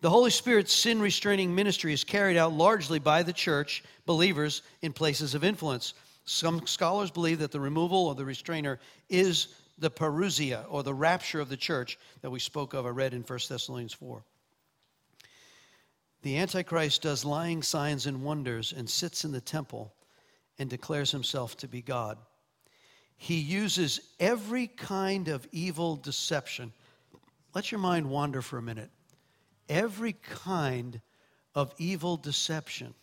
The 0.00 0.10
Holy 0.10 0.30
Spirit's 0.30 0.72
sin 0.72 1.00
restraining 1.00 1.54
ministry 1.54 1.92
is 1.92 2.04
carried 2.04 2.36
out 2.36 2.52
largely 2.52 2.98
by 2.98 3.22
the 3.22 3.32
church, 3.32 3.82
believers 4.06 4.62
in 4.82 4.92
places 4.92 5.34
of 5.34 5.42
influence. 5.42 5.94
Some 6.24 6.66
scholars 6.66 7.10
believe 7.10 7.40
that 7.40 7.50
the 7.50 7.60
removal 7.60 8.10
of 8.10 8.16
the 8.16 8.24
restrainer 8.24 8.78
is 9.08 9.48
the 9.78 9.90
parousia, 9.90 10.64
or 10.68 10.82
the 10.82 10.94
rapture 10.94 11.40
of 11.40 11.48
the 11.48 11.56
church 11.56 11.98
that 12.20 12.30
we 12.30 12.38
spoke 12.38 12.74
of, 12.74 12.84
I 12.84 12.90
read 12.90 13.14
in 13.14 13.22
1 13.22 13.38
Thessalonians 13.48 13.92
4. 13.92 14.22
The 16.22 16.36
Antichrist 16.36 17.02
does 17.02 17.24
lying 17.24 17.62
signs 17.62 18.06
and 18.06 18.22
wonders 18.22 18.72
and 18.76 18.90
sits 18.90 19.24
in 19.24 19.32
the 19.32 19.40
temple 19.40 19.94
and 20.58 20.68
declares 20.68 21.12
himself 21.12 21.56
to 21.58 21.68
be 21.68 21.80
God. 21.80 22.18
He 23.18 23.38
uses 23.38 24.00
every 24.18 24.68
kind 24.68 25.28
of 25.28 25.46
evil 25.52 25.96
deception. 25.96 26.72
Let 27.54 27.70
your 27.70 27.80
mind 27.80 28.08
wander 28.08 28.40
for 28.40 28.58
a 28.58 28.62
minute 28.62 28.90
every 29.68 30.14
kind 30.14 31.00
of 31.54 31.74
evil 31.76 32.16
deception. 32.16 32.94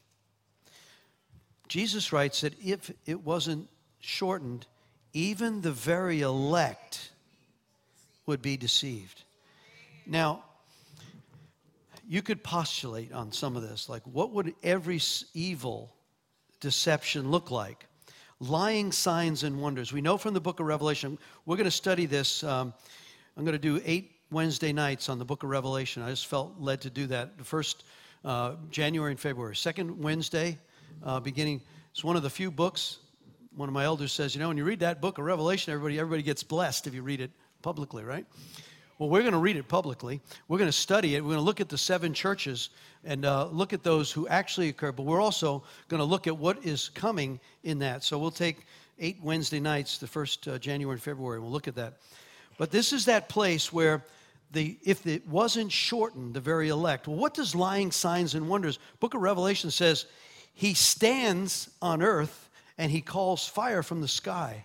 Jesus 1.68 2.12
writes 2.12 2.42
that 2.42 2.54
if 2.64 2.92
it 3.06 3.22
wasn't 3.22 3.68
shortened, 4.00 4.66
even 5.14 5.62
the 5.62 5.72
very 5.72 6.22
elect 6.22 7.12
would 8.26 8.42
be 8.42 8.58
deceived. 8.58 9.24
Now, 10.08 10.44
you 12.08 12.22
could 12.22 12.44
postulate 12.44 13.12
on 13.12 13.32
some 13.32 13.56
of 13.56 13.64
this, 13.64 13.90
like 13.90 14.04
what 14.04 14.32
would 14.32 14.54
every 14.64 15.02
evil 15.34 15.94
deception 16.60 17.32
look 17.32 17.52
like? 17.52 17.86
Lying 18.40 18.92
signs 18.92 19.44
and 19.44 19.62
wonders. 19.62 19.94
We 19.94 20.02
know 20.02 20.18
from 20.18 20.34
the 20.34 20.42
book 20.42 20.60
of 20.60 20.66
Revelation, 20.66 21.18
we're 21.46 21.56
going 21.56 21.66
to 21.66 21.72
study 21.72 22.06
this. 22.06 22.44
Um, 22.44 22.74
I'm 23.38 23.46
going 23.46 23.54
to 23.54 23.60
do 23.60 23.82
eight 23.86 24.12
Wednesday 24.30 24.74
nights 24.74 25.08
on 25.08 25.20
the 25.20 25.26
book 25.26 25.44
of 25.44 25.50
Revelation. 25.50 26.04
I 26.04 26.10
just 26.10 26.28
felt 26.28 26.60
led 26.60 26.82
to 26.82 26.90
do 26.90 27.08
that. 27.08 27.38
The 27.38 27.46
first 27.46 27.86
uh, 28.26 28.56
January 28.72 29.12
and 29.12 29.20
February. 29.20 29.56
Second 29.56 30.02
Wednesday, 30.04 30.58
uh, 31.04 31.22
beginning, 31.22 31.62
it's 31.92 32.04
one 32.04 32.18
of 32.18 32.24
the 32.24 32.30
few 32.30 32.52
books. 32.52 32.98
One 33.56 33.70
of 33.70 33.74
my 33.74 33.86
elders 33.86 34.12
says, 34.12 34.36
you 34.36 34.42
know, 34.42 34.50
when 34.50 34.58
you 34.58 34.66
read 34.66 34.82
that 34.82 35.00
book 35.00 35.18
of 35.18 35.24
Revelation, 35.24 35.72
everybody, 35.72 35.98
everybody 35.98 36.24
gets 36.24 36.44
blessed 36.44 36.88
if 36.88 36.94
you 36.94 37.04
read 37.04 37.22
it 37.22 37.32
publicly, 37.62 38.04
right? 38.04 38.26
Well, 38.98 39.10
we're 39.10 39.22
going 39.22 39.34
to 39.34 39.40
read 39.40 39.58
it 39.58 39.68
publicly. 39.68 40.22
We're 40.48 40.58
going 40.58 40.70
to 40.70 40.78
study 40.78 41.16
it. 41.16 41.22
We're 41.22 41.32
going 41.32 41.40
to 41.40 41.46
look 41.46 41.60
at 41.60 41.68
the 41.68 41.78
seven 41.78 42.14
churches 42.14 42.70
and 43.04 43.26
uh, 43.26 43.48
look 43.48 43.74
at 43.74 43.84
those 43.84 44.10
who 44.10 44.26
actually 44.30 44.70
occur. 44.70 44.94
But 44.94 45.04
we're 45.04 45.22
also 45.22 45.64
going 45.90 46.00
to 46.00 46.06
look 46.06 46.28
at 46.28 46.38
what 46.38 46.66
is 46.66 46.88
coming 46.90 47.42
in 47.64 47.80
that. 47.80 48.06
So 48.06 48.18
we'll 48.18 48.32
take 48.32 48.66
eight 48.98 49.18
Wednesday 49.22 49.60
nights, 49.60 49.98
the 49.98 50.08
first 50.08 50.48
uh, 50.48 50.58
January 50.60 50.96
and 50.96 51.04
February. 51.04 51.38
And 51.38 51.44
we'll 51.44 51.52
look 51.52 51.68
at 51.68 51.76
that. 51.76 51.96
But 52.58 52.72
this 52.72 52.94
is 52.94 53.04
that 53.06 53.28
place 53.28 53.74
where 53.74 54.02
the, 54.54 54.78
if 54.82 55.06
it 55.06 55.28
wasn't 55.28 55.74
shortened, 55.74 56.34
the 56.34 56.40
very 56.40 56.70
elect. 56.70 57.06
Well, 57.06 57.18
what 57.18 57.34
does 57.34 57.54
lying 57.54 57.92
signs 57.92 58.34
and 58.34 58.48
wonders? 58.48 58.80
Book 59.02 59.14
of 59.14 59.22
Revelation 59.22 59.72
says 59.72 60.06
he 60.54 60.74
stands 60.74 61.70
on 61.82 62.02
earth 62.02 62.50
and 62.78 62.90
he 62.90 63.02
calls 63.02 63.46
fire 63.46 63.84
from 63.84 64.00
the 64.00 64.08
sky. 64.08 64.64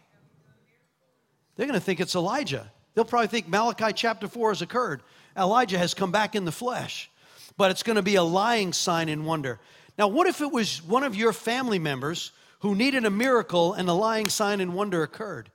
They're 1.56 1.66
going 1.66 1.78
to 1.78 1.84
think 1.84 1.98
it's 1.98 2.14
Elijah. 2.14 2.70
They'll 2.94 3.04
probably 3.04 3.28
think 3.28 3.48
Malachi 3.48 3.92
chapter 3.94 4.28
4 4.28 4.50
has 4.50 4.62
occurred. 4.62 5.02
Elijah 5.36 5.78
has 5.78 5.94
come 5.94 6.10
back 6.10 6.34
in 6.34 6.44
the 6.44 6.52
flesh. 6.52 7.10
But 7.56 7.70
it's 7.70 7.82
going 7.82 7.96
to 7.96 8.02
be 8.02 8.16
a 8.16 8.22
lying 8.22 8.72
sign 8.72 9.08
and 9.08 9.26
wonder. 9.26 9.58
Now, 9.98 10.08
what 10.08 10.26
if 10.26 10.40
it 10.40 10.50
was 10.50 10.82
one 10.82 11.02
of 11.02 11.14
your 11.14 11.32
family 11.32 11.78
members 11.78 12.32
who 12.60 12.74
needed 12.74 13.04
a 13.04 13.10
miracle 13.10 13.74
and 13.74 13.88
a 13.88 13.92
lying 13.92 14.28
sign 14.28 14.60
and 14.60 14.74
wonder 14.74 15.02
occurred? 15.02 15.50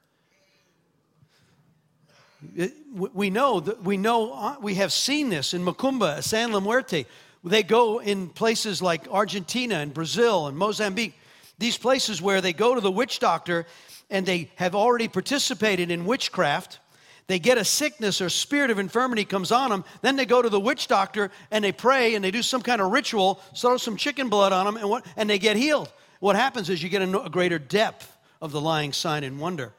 we 2.91 3.29
know 3.29 3.59
that 3.59 3.83
we 3.83 3.97
know 3.97 4.33
uh, 4.33 4.55
we 4.61 4.75
have 4.75 4.91
seen 4.93 5.29
this 5.29 5.53
in 5.53 5.63
Macumba, 5.63 6.21
San 6.23 6.51
La 6.51 6.59
Muerte. 6.59 7.05
They 7.43 7.63
go 7.63 7.99
in 7.99 8.29
places 8.29 8.81
like 8.81 9.07
Argentina 9.07 9.75
and 9.75 9.93
Brazil 9.93 10.47
and 10.47 10.57
Mozambique, 10.57 11.13
these 11.57 11.77
places 11.77 12.21
where 12.21 12.41
they 12.41 12.53
go 12.53 12.75
to 12.75 12.81
the 12.81 12.91
witch 12.91 13.19
doctor 13.19 13.65
and 14.09 14.25
they 14.25 14.51
have 14.55 14.75
already 14.75 15.07
participated 15.07 15.91
in 15.91 16.05
witchcraft. 16.05 16.79
They 17.27 17.39
get 17.39 17.57
a 17.57 17.65
sickness 17.65 18.21
or 18.21 18.29
spirit 18.29 18.69
of 18.69 18.77
infirmity 18.77 19.25
comes 19.25 19.51
on 19.51 19.71
them. 19.71 19.83
Then 20.01 20.15
they 20.15 20.25
go 20.25 20.41
to 20.41 20.49
the 20.49 20.59
witch 20.59 20.87
doctor 20.87 21.31
and 21.49 21.63
they 21.63 21.71
pray 21.71 22.13
and 22.13 22.23
they 22.23 22.31
do 22.31 22.43
some 22.43 22.61
kind 22.61 22.81
of 22.81 22.91
ritual, 22.91 23.41
throw 23.55 23.77
some 23.77 23.97
chicken 23.97 24.29
blood 24.29 24.53
on 24.53 24.65
them, 24.65 24.77
and, 24.77 24.89
what, 24.89 25.05
and 25.17 25.29
they 25.29 25.39
get 25.39 25.55
healed. 25.55 25.91
What 26.19 26.35
happens 26.35 26.69
is 26.69 26.83
you 26.83 26.89
get 26.89 27.01
a, 27.01 27.21
a 27.23 27.29
greater 27.29 27.57
depth 27.57 28.15
of 28.41 28.51
the 28.51 28.61
lying 28.61 28.93
sign 28.93 29.23
and 29.23 29.39
wonder. 29.39 29.73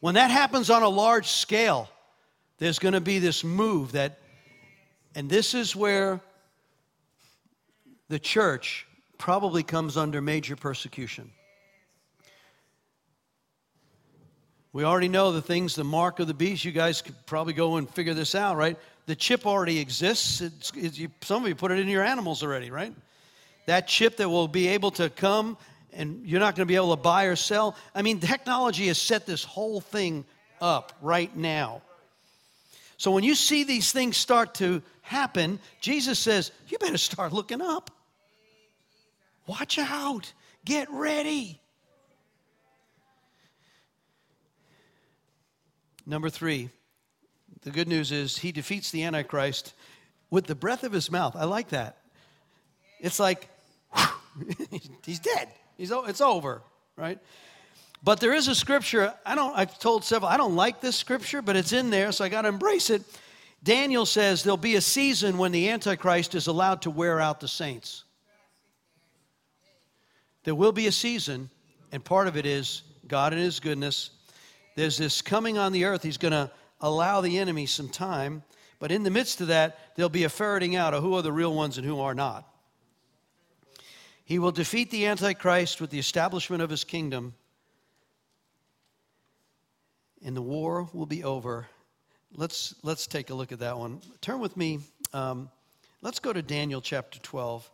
When 0.00 0.14
that 0.14 0.30
happens 0.30 0.68
on 0.68 0.82
a 0.82 0.88
large 0.88 1.28
scale, 1.28 1.88
there's 2.58 2.78
going 2.78 2.94
to 2.94 3.00
be 3.00 3.18
this 3.18 3.44
move 3.44 3.92
that, 3.92 4.18
and 5.14 5.28
this 5.28 5.54
is 5.54 5.74
where 5.74 6.20
the 8.08 8.18
church 8.18 8.86
probably 9.16 9.62
comes 9.62 9.96
under 9.96 10.20
major 10.20 10.56
persecution. 10.56 11.30
We 14.72 14.84
already 14.84 15.08
know 15.08 15.32
the 15.32 15.42
things, 15.42 15.74
the 15.74 15.84
mark 15.84 16.20
of 16.20 16.28
the 16.28 16.34
beast. 16.34 16.64
You 16.64 16.70
guys 16.72 17.02
could 17.02 17.14
probably 17.26 17.54
go 17.54 17.76
and 17.76 17.90
figure 17.90 18.14
this 18.14 18.34
out, 18.34 18.56
right? 18.56 18.76
The 19.06 19.16
chip 19.16 19.46
already 19.46 19.80
exists. 19.80 20.40
It's, 20.40 20.72
it's, 20.76 20.98
you, 20.98 21.08
some 21.22 21.42
of 21.42 21.48
you 21.48 21.56
put 21.56 21.72
it 21.72 21.80
in 21.80 21.88
your 21.88 22.04
animals 22.04 22.42
already, 22.42 22.70
right? 22.70 22.94
That 23.66 23.88
chip 23.88 24.16
that 24.18 24.28
will 24.28 24.48
be 24.48 24.68
able 24.68 24.92
to 24.92 25.10
come 25.10 25.56
and 25.92 26.24
you're 26.24 26.40
not 26.40 26.54
going 26.54 26.66
to 26.66 26.70
be 26.70 26.76
able 26.76 26.94
to 26.94 27.02
buy 27.02 27.24
or 27.24 27.36
sell. 27.36 27.76
I 27.94 28.02
mean, 28.02 28.20
technology 28.20 28.86
has 28.86 28.98
set 28.98 29.26
this 29.26 29.42
whole 29.42 29.80
thing 29.80 30.24
up 30.60 30.92
right 31.00 31.34
now. 31.36 31.82
So 32.96 33.10
when 33.10 33.24
you 33.24 33.34
see 33.34 33.64
these 33.64 33.92
things 33.92 34.16
start 34.16 34.54
to 34.56 34.82
happen, 35.02 35.58
Jesus 35.80 36.18
says, 36.18 36.52
You 36.68 36.78
better 36.78 36.98
start 36.98 37.32
looking 37.32 37.60
up. 37.60 37.90
Watch 39.46 39.78
out. 39.78 40.32
Get 40.64 40.88
ready. 40.90 41.60
Number 46.06 46.30
three, 46.30 46.70
the 47.62 47.70
good 47.70 47.88
news 47.88 48.12
is 48.12 48.38
he 48.38 48.52
defeats 48.52 48.90
the 48.90 49.04
Antichrist 49.04 49.74
with 50.30 50.46
the 50.46 50.54
breath 50.54 50.84
of 50.84 50.92
his 50.92 51.10
mouth. 51.10 51.36
I 51.36 51.44
like 51.44 51.70
that. 51.70 51.98
It's 53.00 53.18
like, 53.18 53.48
he's 55.04 55.18
dead. 55.18 55.48
He's, 55.76 55.90
it's 55.90 56.20
over, 56.20 56.62
right? 56.96 57.18
But 58.02 58.20
there 58.20 58.32
is 58.32 58.48
a 58.48 58.54
scripture, 58.54 59.14
I 59.26 59.34
don't, 59.34 59.56
I've 59.56 59.78
told 59.78 60.04
several, 60.04 60.30
I 60.30 60.36
don't 60.36 60.56
like 60.56 60.80
this 60.80 60.96
scripture, 60.96 61.42
but 61.42 61.56
it's 61.56 61.72
in 61.72 61.90
there, 61.90 62.12
so 62.12 62.24
I 62.24 62.28
got 62.28 62.42
to 62.42 62.48
embrace 62.48 62.88
it. 62.88 63.02
Daniel 63.62 64.06
says 64.06 64.42
there'll 64.42 64.56
be 64.56 64.76
a 64.76 64.80
season 64.80 65.36
when 65.36 65.52
the 65.52 65.68
Antichrist 65.68 66.34
is 66.34 66.46
allowed 66.46 66.82
to 66.82 66.90
wear 66.90 67.20
out 67.20 67.40
the 67.40 67.48
saints. 67.48 68.04
There 70.44 70.54
will 70.54 70.72
be 70.72 70.86
a 70.86 70.92
season, 70.92 71.50
and 71.92 72.02
part 72.02 72.26
of 72.26 72.38
it 72.38 72.46
is 72.46 72.82
God 73.06 73.34
in 73.34 73.38
His 73.38 73.60
goodness 73.60 74.10
there's 74.74 74.98
this 74.98 75.22
coming 75.22 75.58
on 75.58 75.72
the 75.72 75.84
earth. 75.84 76.02
He's 76.02 76.18
going 76.18 76.32
to 76.32 76.50
allow 76.80 77.20
the 77.20 77.38
enemy 77.38 77.66
some 77.66 77.88
time. 77.88 78.42
But 78.78 78.90
in 78.90 79.02
the 79.02 79.10
midst 79.10 79.40
of 79.40 79.48
that, 79.48 79.78
there'll 79.94 80.08
be 80.08 80.24
a 80.24 80.28
ferreting 80.28 80.74
out 80.74 80.94
of 80.94 81.02
who 81.02 81.14
are 81.14 81.22
the 81.22 81.32
real 81.32 81.54
ones 81.54 81.76
and 81.76 81.86
who 81.86 82.00
are 82.00 82.14
not. 82.14 82.46
He 84.24 84.38
will 84.38 84.52
defeat 84.52 84.90
the 84.90 85.06
Antichrist 85.06 85.80
with 85.80 85.90
the 85.90 85.98
establishment 85.98 86.62
of 86.62 86.70
his 86.70 86.84
kingdom, 86.84 87.34
and 90.24 90.36
the 90.36 90.42
war 90.42 90.88
will 90.92 91.06
be 91.06 91.24
over. 91.24 91.66
Let's, 92.36 92.74
let's 92.82 93.06
take 93.06 93.30
a 93.30 93.34
look 93.34 93.50
at 93.50 93.58
that 93.58 93.76
one. 93.76 94.00
Turn 94.20 94.38
with 94.38 94.56
me. 94.56 94.80
Um, 95.12 95.50
let's 96.00 96.20
go 96.20 96.32
to 96.32 96.42
Daniel 96.42 96.80
chapter 96.80 97.18
12. 97.18 97.68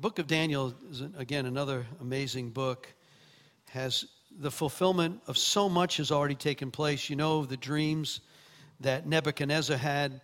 Book 0.00 0.18
of 0.18 0.26
Daniel 0.26 0.74
is, 0.90 1.02
again, 1.18 1.44
another 1.44 1.84
amazing 2.00 2.48
book. 2.48 2.88
Has 3.68 4.06
the 4.40 4.50
fulfillment 4.50 5.20
of 5.26 5.36
so 5.36 5.68
much 5.68 5.98
has 5.98 6.10
already 6.10 6.34
taken 6.34 6.70
place. 6.70 7.10
You 7.10 7.16
know 7.16 7.44
the 7.44 7.58
dreams 7.58 8.20
that 8.80 9.06
Nebuchadnezzar 9.06 9.76
had. 9.76 10.22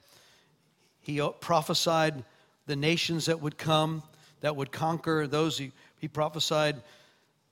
He 1.02 1.20
uh, 1.20 1.28
prophesied 1.28 2.24
the 2.66 2.74
nations 2.74 3.26
that 3.26 3.42
would 3.42 3.58
come, 3.58 4.02
that 4.40 4.56
would 4.56 4.72
conquer 4.72 5.26
those. 5.26 5.58
He, 5.58 5.72
he 5.98 6.08
prophesied 6.08 6.76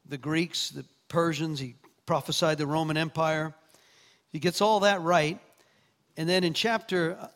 the 0.08 0.16
Greeks, 0.16 0.70
the 0.70 0.86
Persians, 1.08 1.60
he 1.60 1.74
prophesied 2.06 2.56
the 2.56 2.66
Roman 2.66 2.96
Empire. 2.96 3.54
He 4.32 4.38
gets 4.38 4.62
all 4.62 4.80
that 4.80 5.02
right. 5.02 5.38
And 6.16 6.26
then 6.26 6.42
in 6.42 6.54
chapter, 6.54 7.18
uh, 7.20 7.28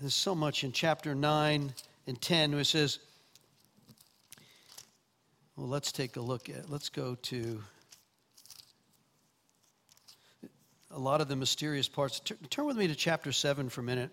there's 0.00 0.14
so 0.14 0.36
much 0.36 0.62
in 0.62 0.70
chapter 0.70 1.16
9 1.16 1.72
and 2.06 2.20
10 2.20 2.52
where 2.52 2.60
it 2.60 2.66
says, 2.66 3.00
well, 5.56 5.68
let's 5.68 5.90
take 5.90 6.16
a 6.16 6.20
look 6.20 6.50
at, 6.50 6.70
let's 6.70 6.90
go 6.90 7.14
to 7.14 7.62
a 10.90 10.98
lot 10.98 11.22
of 11.22 11.28
the 11.28 11.36
mysterious 11.36 11.88
parts. 11.88 12.20
Turn 12.50 12.66
with 12.66 12.76
me 12.76 12.88
to 12.88 12.94
chapter 12.94 13.32
7 13.32 13.70
for 13.70 13.80
a 13.80 13.84
minute. 13.84 14.10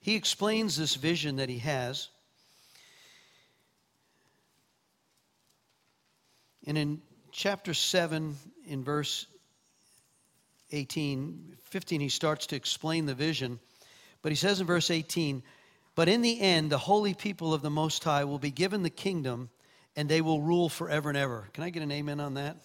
He 0.00 0.14
explains 0.14 0.76
this 0.76 0.94
vision 0.94 1.36
that 1.36 1.50
he 1.50 1.58
has. 1.58 2.08
And 6.66 6.78
in 6.78 7.02
chapter 7.32 7.74
7, 7.74 8.36
in 8.66 8.82
verse 8.82 9.26
18, 10.72 11.56
15, 11.64 12.00
he 12.00 12.08
starts 12.08 12.46
to 12.46 12.56
explain 12.56 13.04
the 13.04 13.14
vision. 13.14 13.60
But 14.22 14.32
he 14.32 14.36
says 14.36 14.60
in 14.60 14.66
verse 14.66 14.90
18, 14.90 15.42
But 15.94 16.08
in 16.08 16.22
the 16.22 16.40
end, 16.40 16.70
the 16.70 16.78
holy 16.78 17.12
people 17.12 17.52
of 17.52 17.60
the 17.60 17.70
Most 17.70 18.02
High 18.02 18.24
will 18.24 18.38
be 18.38 18.50
given 18.50 18.82
the 18.82 18.90
kingdom 18.90 19.50
and 19.96 20.08
they 20.08 20.20
will 20.20 20.40
rule 20.40 20.68
forever 20.68 21.08
and 21.08 21.18
ever. 21.18 21.48
Can 21.52 21.64
I 21.64 21.70
get 21.70 21.82
an 21.82 21.90
amen 21.90 22.20
on 22.20 22.34
that? 22.34 22.56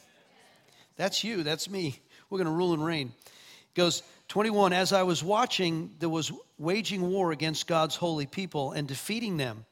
That's 0.97 1.23
you, 1.23 1.43
that's 1.43 1.69
me. 1.69 1.99
We're 2.29 2.37
going 2.37 2.45
to 2.45 2.51
rule 2.51 2.73
and 2.73 2.85
reign. 2.85 3.13
It 3.27 3.75
goes 3.75 4.03
21 4.27 4.73
As 4.73 4.93
I 4.93 5.03
was 5.03 5.23
watching, 5.23 5.91
there 5.99 6.09
was 6.09 6.31
waging 6.57 7.09
war 7.09 7.31
against 7.31 7.67
God's 7.67 7.95
holy 7.95 8.25
people 8.25 8.71
and 8.71 8.87
defeating 8.87 9.37
them 9.37 9.65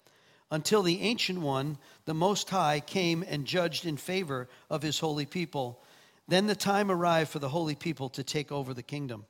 until 0.51 0.81
the 0.81 1.01
ancient 1.01 1.39
one, 1.39 1.77
the 2.05 2.13
Most 2.13 2.49
High, 2.49 2.79
came 2.79 3.23
and 3.27 3.45
judged 3.45 3.85
in 3.85 3.97
favor 3.97 4.47
of 4.69 4.81
his 4.81 4.97
holy 4.99 5.25
people. 5.25 5.81
Then 6.27 6.47
the 6.47 6.55
time 6.55 6.89
arrived 6.89 7.29
for 7.29 7.39
the 7.39 7.49
holy 7.49 7.75
people 7.75 8.09
to 8.09 8.23
take 8.23 8.51
over 8.51 8.73
the 8.73 8.83
kingdom. 8.83 9.25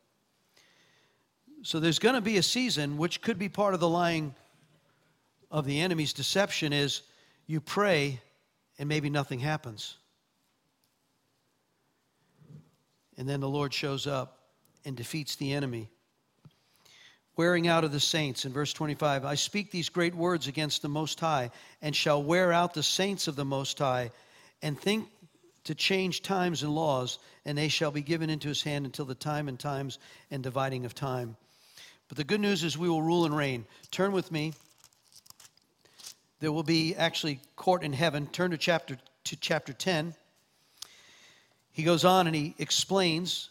So 1.61 1.79
there's 1.79 1.99
going 1.99 2.15
to 2.15 2.21
be 2.21 2.37
a 2.37 2.43
season, 2.43 2.97
which 2.97 3.21
could 3.21 3.37
be 3.37 3.49
part 3.49 3.73
of 3.73 3.79
the 3.79 3.89
lying 3.89 4.33
of 5.51 5.65
the 5.65 5.81
enemy's 5.81 6.13
deception, 6.13 6.71
is 6.71 7.01
you 7.49 7.59
pray 7.59 8.21
and 8.77 8.87
maybe 8.87 9.09
nothing 9.09 9.39
happens. 9.39 9.97
And 13.17 13.27
then 13.27 13.39
the 13.39 13.49
Lord 13.49 13.73
shows 13.73 14.05
up 14.05 14.37
and 14.85 14.95
defeats 14.95 15.35
the 15.35 15.53
enemy. 15.53 15.89
Wearing 17.35 17.67
out 17.67 17.83
of 17.83 17.91
the 17.91 17.99
saints 17.99 18.45
in 18.45 18.53
verse 18.53 18.71
25 18.71 19.25
I 19.25 19.33
speak 19.33 19.71
these 19.71 19.89
great 19.89 20.13
words 20.13 20.45
against 20.45 20.83
the 20.83 20.89
Most 20.89 21.19
High, 21.19 21.49
and 21.81 21.95
shall 21.95 22.21
wear 22.21 22.53
out 22.53 22.75
the 22.75 22.83
saints 22.83 23.27
of 23.27 23.35
the 23.35 23.45
Most 23.45 23.79
High, 23.79 24.11
and 24.61 24.79
think 24.79 25.09
to 25.63 25.73
change 25.73 26.21
times 26.21 26.61
and 26.61 26.75
laws, 26.75 27.17
and 27.45 27.57
they 27.57 27.67
shall 27.67 27.89
be 27.89 28.03
given 28.03 28.29
into 28.29 28.47
his 28.47 28.61
hand 28.61 28.85
until 28.85 29.05
the 29.05 29.15
time 29.15 29.47
and 29.47 29.59
times 29.59 29.97
and 30.29 30.43
dividing 30.43 30.85
of 30.85 30.93
time. 30.93 31.35
But 32.09 32.17
the 32.17 32.23
good 32.23 32.41
news 32.41 32.63
is 32.63 32.77
we 32.77 32.89
will 32.89 33.01
rule 33.01 33.25
and 33.25 33.35
reign. 33.35 33.65
Turn 33.89 34.11
with 34.11 34.31
me 34.31 34.53
there 36.39 36.51
will 36.51 36.63
be 36.63 36.95
actually 36.95 37.39
court 37.55 37.83
in 37.83 37.93
heaven. 37.93 38.27
Turn 38.27 38.51
to 38.51 38.57
chapter 38.57 38.97
to 39.25 39.35
chapter 39.35 39.73
10. 39.73 40.15
He 41.71 41.83
goes 41.83 42.03
on 42.05 42.27
and 42.27 42.35
he 42.35 42.55
explains 42.57 43.49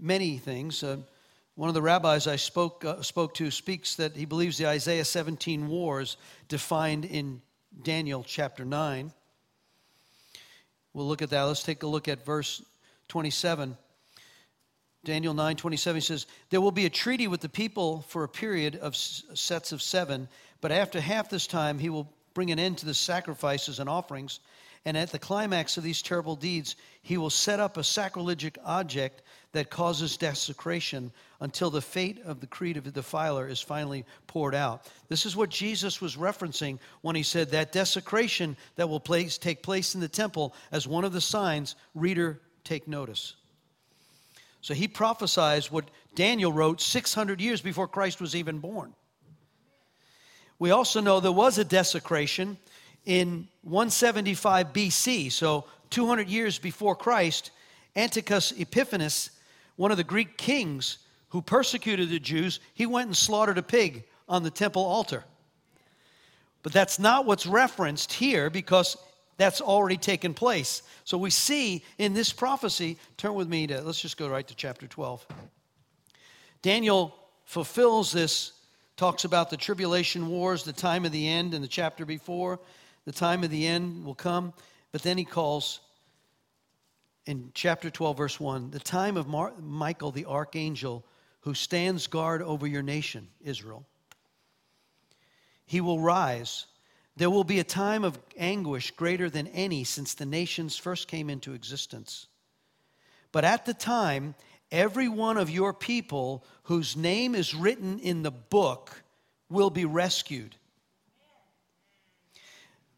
many 0.00 0.38
things. 0.38 0.82
Uh, 0.82 0.98
one 1.54 1.68
of 1.68 1.74
the 1.74 1.82
rabbis 1.82 2.26
I 2.26 2.36
spoke, 2.36 2.84
uh, 2.84 3.02
spoke 3.02 3.34
to 3.34 3.50
speaks 3.50 3.96
that 3.96 4.14
he 4.14 4.26
believes 4.26 4.58
the 4.58 4.68
Isaiah 4.68 5.04
17 5.04 5.66
wars 5.66 6.16
defined 6.48 7.04
in 7.04 7.42
Daniel 7.82 8.24
chapter 8.24 8.64
9. 8.64 9.12
We'll 10.92 11.06
look 11.06 11.22
at 11.22 11.30
that. 11.30 11.42
Let's 11.42 11.62
take 11.62 11.82
a 11.82 11.86
look 11.86 12.08
at 12.08 12.24
verse 12.24 12.62
27. 13.08 13.76
Daniel 15.04 15.32
9 15.34 15.56
27 15.56 16.00
says, 16.00 16.26
There 16.50 16.60
will 16.60 16.72
be 16.72 16.86
a 16.86 16.90
treaty 16.90 17.28
with 17.28 17.40
the 17.40 17.48
people 17.48 18.02
for 18.02 18.24
a 18.24 18.28
period 18.28 18.76
of 18.76 18.96
sets 18.96 19.72
of 19.72 19.80
seven, 19.80 20.28
but 20.60 20.72
after 20.72 21.00
half 21.00 21.28
this 21.28 21.46
time, 21.46 21.78
he 21.78 21.90
will 21.90 22.12
bring 22.34 22.50
an 22.50 22.58
end 22.58 22.78
to 22.78 22.86
the 22.86 22.94
sacrifices 22.94 23.78
and 23.78 23.88
offerings. 23.88 24.40
And 24.84 24.96
at 24.96 25.10
the 25.10 25.18
climax 25.18 25.76
of 25.76 25.82
these 25.82 26.02
terrible 26.02 26.36
deeds, 26.36 26.76
he 27.02 27.18
will 27.18 27.30
set 27.30 27.60
up 27.60 27.76
a 27.76 27.84
sacrilegious 27.84 28.52
object 28.64 29.22
that 29.52 29.70
causes 29.70 30.16
desecration 30.16 31.10
until 31.40 31.70
the 31.70 31.82
fate 31.82 32.20
of 32.24 32.40
the 32.40 32.46
creed 32.46 32.76
of 32.76 32.84
the 32.84 32.90
defiler 32.90 33.48
is 33.48 33.60
finally 33.60 34.04
poured 34.26 34.54
out. 34.54 34.86
This 35.08 35.26
is 35.26 35.36
what 35.36 35.50
Jesus 35.50 36.00
was 36.00 36.16
referencing 36.16 36.78
when 37.02 37.16
he 37.16 37.22
said 37.22 37.50
that 37.50 37.72
desecration 37.72 38.56
that 38.76 38.88
will 38.88 39.00
place, 39.00 39.36
take 39.36 39.62
place 39.62 39.94
in 39.94 40.00
the 40.00 40.08
temple 40.08 40.54
as 40.70 40.86
one 40.86 41.04
of 41.04 41.12
the 41.12 41.20
signs, 41.20 41.74
reader, 41.94 42.40
take 42.64 42.86
notice. 42.86 43.34
So 44.60 44.74
he 44.74 44.88
prophesies 44.88 45.72
what 45.72 45.90
Daniel 46.14 46.52
wrote 46.52 46.80
600 46.80 47.40
years 47.40 47.60
before 47.60 47.88
Christ 47.88 48.20
was 48.20 48.34
even 48.34 48.58
born. 48.58 48.94
We 50.58 50.70
also 50.70 51.00
know 51.00 51.20
there 51.20 51.32
was 51.32 51.58
a 51.58 51.64
desecration 51.64 52.58
in 53.04 53.48
175 53.62 54.72
BC, 54.72 55.30
so 55.30 55.64
200 55.90 56.28
years 56.28 56.58
before 56.58 56.96
Christ. 56.96 57.50
Antiochus 57.96 58.52
Epiphanes, 58.52 59.30
one 59.76 59.90
of 59.90 59.96
the 59.96 60.04
Greek 60.04 60.36
kings 60.36 60.98
who 61.30 61.42
persecuted 61.42 62.10
the 62.10 62.18
Jews, 62.18 62.60
he 62.74 62.86
went 62.86 63.06
and 63.06 63.16
slaughtered 63.16 63.58
a 63.58 63.62
pig 63.62 64.04
on 64.28 64.42
the 64.42 64.50
temple 64.50 64.84
altar. 64.84 65.24
But 66.62 66.72
that's 66.72 66.98
not 66.98 67.24
what's 67.24 67.46
referenced 67.46 68.12
here 68.12 68.50
because 68.50 68.96
that's 69.36 69.60
already 69.60 69.96
taken 69.96 70.34
place. 70.34 70.82
So 71.04 71.16
we 71.16 71.30
see 71.30 71.84
in 71.96 72.12
this 72.12 72.32
prophecy, 72.32 72.98
turn 73.16 73.34
with 73.34 73.48
me 73.48 73.66
to, 73.68 73.80
let's 73.82 74.00
just 74.00 74.16
go 74.16 74.28
right 74.28 74.46
to 74.46 74.54
chapter 74.54 74.86
12. 74.86 75.26
Daniel 76.60 77.14
fulfills 77.44 78.10
this 78.10 78.52
talks 78.98 79.24
about 79.24 79.48
the 79.48 79.56
tribulation 79.56 80.28
wars, 80.28 80.64
the 80.64 80.72
time 80.72 81.06
of 81.06 81.12
the 81.12 81.28
end 81.28 81.54
in 81.54 81.62
the 81.62 81.68
chapter 81.68 82.04
before. 82.04 82.58
The 83.04 83.12
time 83.12 83.44
of 83.44 83.50
the 83.50 83.66
end 83.66 84.04
will 84.04 84.16
come. 84.16 84.52
But 84.92 85.02
then 85.02 85.16
he 85.16 85.24
calls 85.24 85.80
in 87.24 87.52
chapter 87.54 87.90
12, 87.90 88.16
verse 88.16 88.40
1, 88.40 88.70
the 88.70 88.80
time 88.80 89.16
of 89.16 89.28
Mar- 89.28 89.54
Michael 89.60 90.10
the 90.10 90.26
archangel 90.26 91.06
who 91.40 91.54
stands 91.54 92.08
guard 92.08 92.42
over 92.42 92.66
your 92.66 92.82
nation, 92.82 93.28
Israel. 93.40 93.86
He 95.64 95.80
will 95.80 96.00
rise. 96.00 96.66
There 97.16 97.30
will 97.30 97.44
be 97.44 97.60
a 97.60 97.64
time 97.64 98.02
of 98.02 98.18
anguish 98.36 98.90
greater 98.90 99.30
than 99.30 99.46
any 99.48 99.84
since 99.84 100.14
the 100.14 100.26
nations 100.26 100.76
first 100.76 101.06
came 101.06 101.30
into 101.30 101.52
existence. 101.52 102.26
But 103.30 103.44
at 103.44 103.64
the 103.64 103.74
time, 103.74 104.34
every 104.70 105.08
one 105.08 105.36
of 105.36 105.50
your 105.50 105.72
people 105.72 106.44
whose 106.64 106.96
name 106.96 107.34
is 107.34 107.54
written 107.54 107.98
in 108.00 108.22
the 108.22 108.30
book 108.30 109.02
will 109.48 109.70
be 109.70 109.84
rescued. 109.84 110.54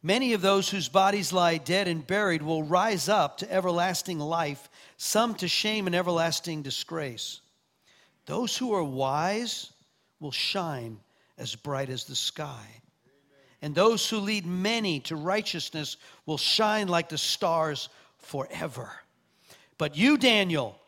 Many 0.02 0.32
of 0.32 0.40
those 0.40 0.70
whose 0.70 0.88
bodies 0.88 1.32
lie 1.32 1.58
dead 1.58 1.86
and 1.86 2.06
buried 2.06 2.42
will 2.42 2.62
rise 2.62 3.08
up 3.08 3.36
to 3.38 3.52
everlasting 3.52 4.18
life, 4.18 4.70
some 4.96 5.34
to 5.36 5.48
shame 5.48 5.86
and 5.86 5.94
everlasting 5.94 6.62
disgrace. 6.62 7.40
Those 8.24 8.56
who 8.56 8.72
are 8.72 8.82
wise 8.82 9.70
will 10.18 10.30
shine 10.30 10.98
as 11.36 11.54
bright 11.54 11.90
as 11.90 12.04
the 12.04 12.16
sky. 12.16 12.64
And 13.62 13.74
those 13.74 14.08
who 14.08 14.20
lead 14.20 14.46
many 14.46 15.00
to 15.00 15.16
righteousness 15.16 15.98
will 16.24 16.38
shine 16.38 16.88
like 16.88 17.10
the 17.10 17.18
stars 17.18 17.90
forever. 18.18 18.90
But 19.76 19.96
you, 19.96 20.16
Daniel, 20.16 20.78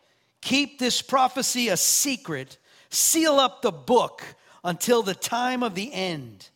keep 0.43 0.78
this 0.78 1.01
prophecy 1.01 1.68
a 1.68 1.76
secret, 1.78 2.59
seal 2.90 3.40
up 3.40 3.62
the 3.62 3.72
book 3.72 4.22
until 4.62 5.03
the 5.03 5.14
time 5.14 5.62
of 5.62 5.74
the 5.74 5.90
end 5.93 6.51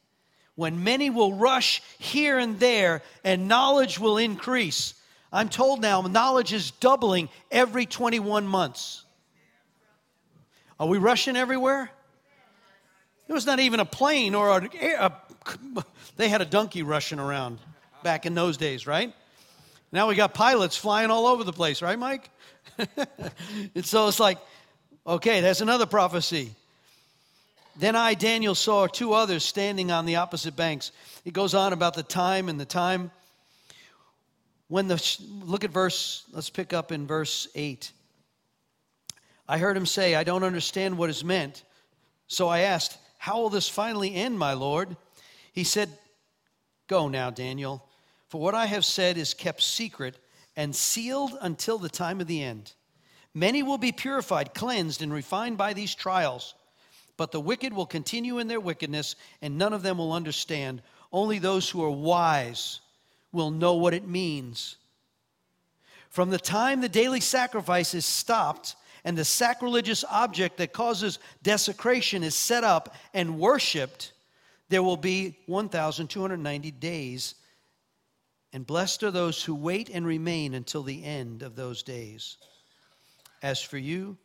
when 0.56 0.82
many 0.82 1.08
will 1.08 1.34
rush 1.34 1.82
here 1.98 2.38
and 2.38 2.58
there 2.58 3.02
and 3.24 3.46
knowledge 3.46 3.98
will 3.98 4.18
increase. 4.18 4.94
I'm 5.32 5.48
told 5.48 5.80
now 5.80 6.02
knowledge 6.02 6.52
is 6.52 6.72
doubling 6.72 7.28
every 7.50 7.86
21 7.86 8.46
months. 8.46 9.04
Are 10.80 10.88
we 10.88 10.98
rushing 10.98 11.36
everywhere? 11.36 11.90
There 13.26 13.34
was 13.34 13.46
not 13.46 13.60
even 13.60 13.80
a 13.80 13.84
plane 13.84 14.34
or 14.34 14.58
a, 14.58 14.68
a 14.98 15.12
they 16.16 16.28
had 16.28 16.42
a 16.42 16.44
donkey 16.44 16.82
rushing 16.82 17.18
around 17.18 17.58
back 18.02 18.26
in 18.26 18.34
those 18.34 18.56
days, 18.56 18.86
right? 18.86 19.12
Now 19.96 20.08
we 20.08 20.14
got 20.14 20.34
pilots 20.34 20.76
flying 20.76 21.10
all 21.10 21.26
over 21.26 21.42
the 21.42 21.54
place, 21.54 21.80
right, 21.80 21.98
Mike? 21.98 22.28
and 23.74 23.86
so 23.86 24.08
it's 24.08 24.20
like, 24.20 24.36
okay, 25.06 25.40
that's 25.40 25.62
another 25.62 25.86
prophecy. 25.86 26.54
Then 27.76 27.96
I, 27.96 28.12
Daniel, 28.12 28.54
saw 28.54 28.88
two 28.88 29.14
others 29.14 29.42
standing 29.42 29.90
on 29.90 30.04
the 30.04 30.16
opposite 30.16 30.54
banks. 30.54 30.92
It 31.24 31.32
goes 31.32 31.54
on 31.54 31.72
about 31.72 31.94
the 31.94 32.02
time 32.02 32.50
and 32.50 32.60
the 32.60 32.66
time. 32.66 33.10
When 34.68 34.86
the, 34.86 35.02
look 35.42 35.64
at 35.64 35.70
verse, 35.70 36.24
let's 36.30 36.50
pick 36.50 36.74
up 36.74 36.92
in 36.92 37.06
verse 37.06 37.48
8. 37.54 37.90
I 39.48 39.56
heard 39.56 39.78
him 39.78 39.86
say, 39.86 40.14
I 40.14 40.24
don't 40.24 40.44
understand 40.44 40.98
what 40.98 41.08
is 41.08 41.24
meant. 41.24 41.62
So 42.26 42.48
I 42.48 42.58
asked, 42.60 42.98
How 43.16 43.40
will 43.40 43.48
this 43.48 43.70
finally 43.70 44.14
end, 44.14 44.38
my 44.38 44.52
Lord? 44.52 44.94
He 45.54 45.64
said, 45.64 45.88
Go 46.86 47.08
now, 47.08 47.30
Daniel, 47.30 47.82
for 48.28 48.40
what 48.40 48.54
I 48.54 48.66
have 48.66 48.84
said 48.84 49.16
is 49.16 49.34
kept 49.34 49.62
secret 49.62 50.16
and 50.56 50.74
sealed 50.74 51.36
until 51.40 51.78
the 51.78 51.88
time 51.88 52.20
of 52.20 52.26
the 52.26 52.42
end. 52.42 52.72
Many 53.34 53.62
will 53.62 53.78
be 53.78 53.92
purified, 53.92 54.54
cleansed, 54.54 55.02
and 55.02 55.12
refined 55.12 55.58
by 55.58 55.74
these 55.74 55.94
trials. 55.94 56.54
But 57.16 57.32
the 57.32 57.40
wicked 57.40 57.72
will 57.72 57.86
continue 57.86 58.38
in 58.38 58.48
their 58.48 58.60
wickedness, 58.60 59.16
and 59.42 59.58
none 59.58 59.72
of 59.72 59.82
them 59.82 59.98
will 59.98 60.12
understand. 60.12 60.82
Only 61.12 61.38
those 61.38 61.68
who 61.68 61.84
are 61.84 61.90
wise 61.90 62.80
will 63.32 63.50
know 63.50 63.74
what 63.74 63.94
it 63.94 64.08
means. 64.08 64.76
From 66.08 66.30
the 66.30 66.38
time 66.38 66.80
the 66.80 66.88
daily 66.88 67.20
sacrifice 67.20 67.94
is 67.94 68.06
stopped 68.06 68.74
and 69.04 69.16
the 69.16 69.24
sacrilegious 69.24 70.04
object 70.10 70.56
that 70.56 70.72
causes 70.72 71.18
desecration 71.42 72.22
is 72.22 72.34
set 72.34 72.64
up 72.64 72.94
and 73.12 73.38
worshiped, 73.38 74.12
there 74.68 74.82
will 74.82 74.96
be 74.96 75.38
1,290 75.46 76.70
days. 76.72 77.34
And 78.52 78.66
blessed 78.66 79.02
are 79.02 79.10
those 79.10 79.42
who 79.42 79.54
wait 79.54 79.90
and 79.90 80.06
remain 80.06 80.54
until 80.54 80.82
the 80.82 81.04
end 81.04 81.42
of 81.42 81.56
those 81.56 81.82
days. 81.82 82.38
As 83.42 83.60
for 83.60 83.78
you, 83.78 84.16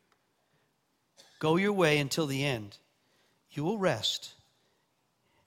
Go 1.42 1.56
your 1.58 1.74
way 1.74 1.98
until 1.98 2.28
the 2.28 2.46
end. 2.46 2.78
You 3.50 3.64
will 3.64 3.80
rest. 3.80 4.36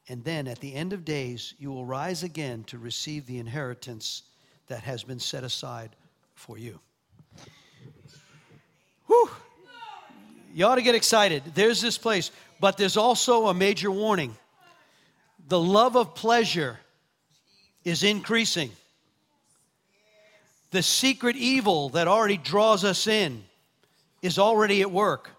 And 0.09 0.25
then 0.25 0.49
at 0.49 0.59
the 0.59 0.75
end 0.75 0.93
of 0.93 1.05
days, 1.05 1.55
you 1.57 1.71
will 1.71 1.87
rise 1.87 2.25
again 2.25 2.65
to 2.65 2.79
receive 2.79 3.27
the 3.27 3.39
inheritance 3.39 4.25
that 4.67 4.83
has 4.83 5.05
been 5.05 5.21
set 5.21 5.45
aside 5.45 5.95
for 6.35 6.59
you. 6.59 6.81
Whew. 9.07 9.31
You 10.53 10.67
ought 10.67 10.75
to 10.75 10.83
get 10.83 10.97
excited. 10.97 11.45
There's 11.55 11.81
this 11.81 11.97
place, 11.97 12.33
but 12.59 12.77
there's 12.77 12.97
also 12.97 13.47
a 13.47 13.55
major 13.55 13.91
warning. 13.91 14.37
The 15.47 15.61
love 15.61 15.97
of 15.97 16.17
pleasure 16.17 16.81
is 17.85 18.03
increasing. 18.03 18.71
The 20.71 20.83
secret 20.83 21.37
evil 21.37 21.91
that 21.91 22.09
already 22.09 22.37
draws 22.37 22.85
us 22.85 23.07
in 23.07 23.45
is 24.23 24.39
already 24.39 24.81
at 24.81 24.91
work. 24.91 25.31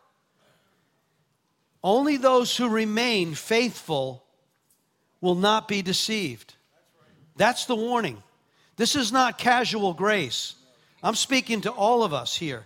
Only 1.84 2.18
those 2.18 2.56
who 2.56 2.70
remain 2.70 3.36
faithful 3.36 4.24
will 5.22 5.36
not 5.36 5.68
be 5.68 5.82
deceived. 5.82 6.54
That's 7.36 7.66
the 7.66 7.76
warning. 7.76 8.22
This 8.78 8.96
is 8.96 9.12
not 9.12 9.38
casual 9.38 9.94
grace. 9.94 10.56
I'm 11.04 11.16
speaking 11.16 11.62
to 11.62 11.72
all 11.72 12.04
of 12.04 12.14
us 12.14 12.36
here. 12.36 12.64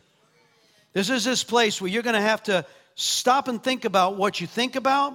This 0.94 1.10
is 1.10 1.24
this 1.24 1.44
place 1.44 1.82
where 1.82 1.90
you're 1.90 2.04
going 2.04 2.16
to 2.16 2.22
have 2.22 2.44
to 2.44 2.66
stop 2.96 3.48
and 3.48 3.64
think 3.64 3.86
about 3.86 4.16
what 4.16 4.42
you 4.42 4.48
think 4.48 4.76
about, 4.76 5.14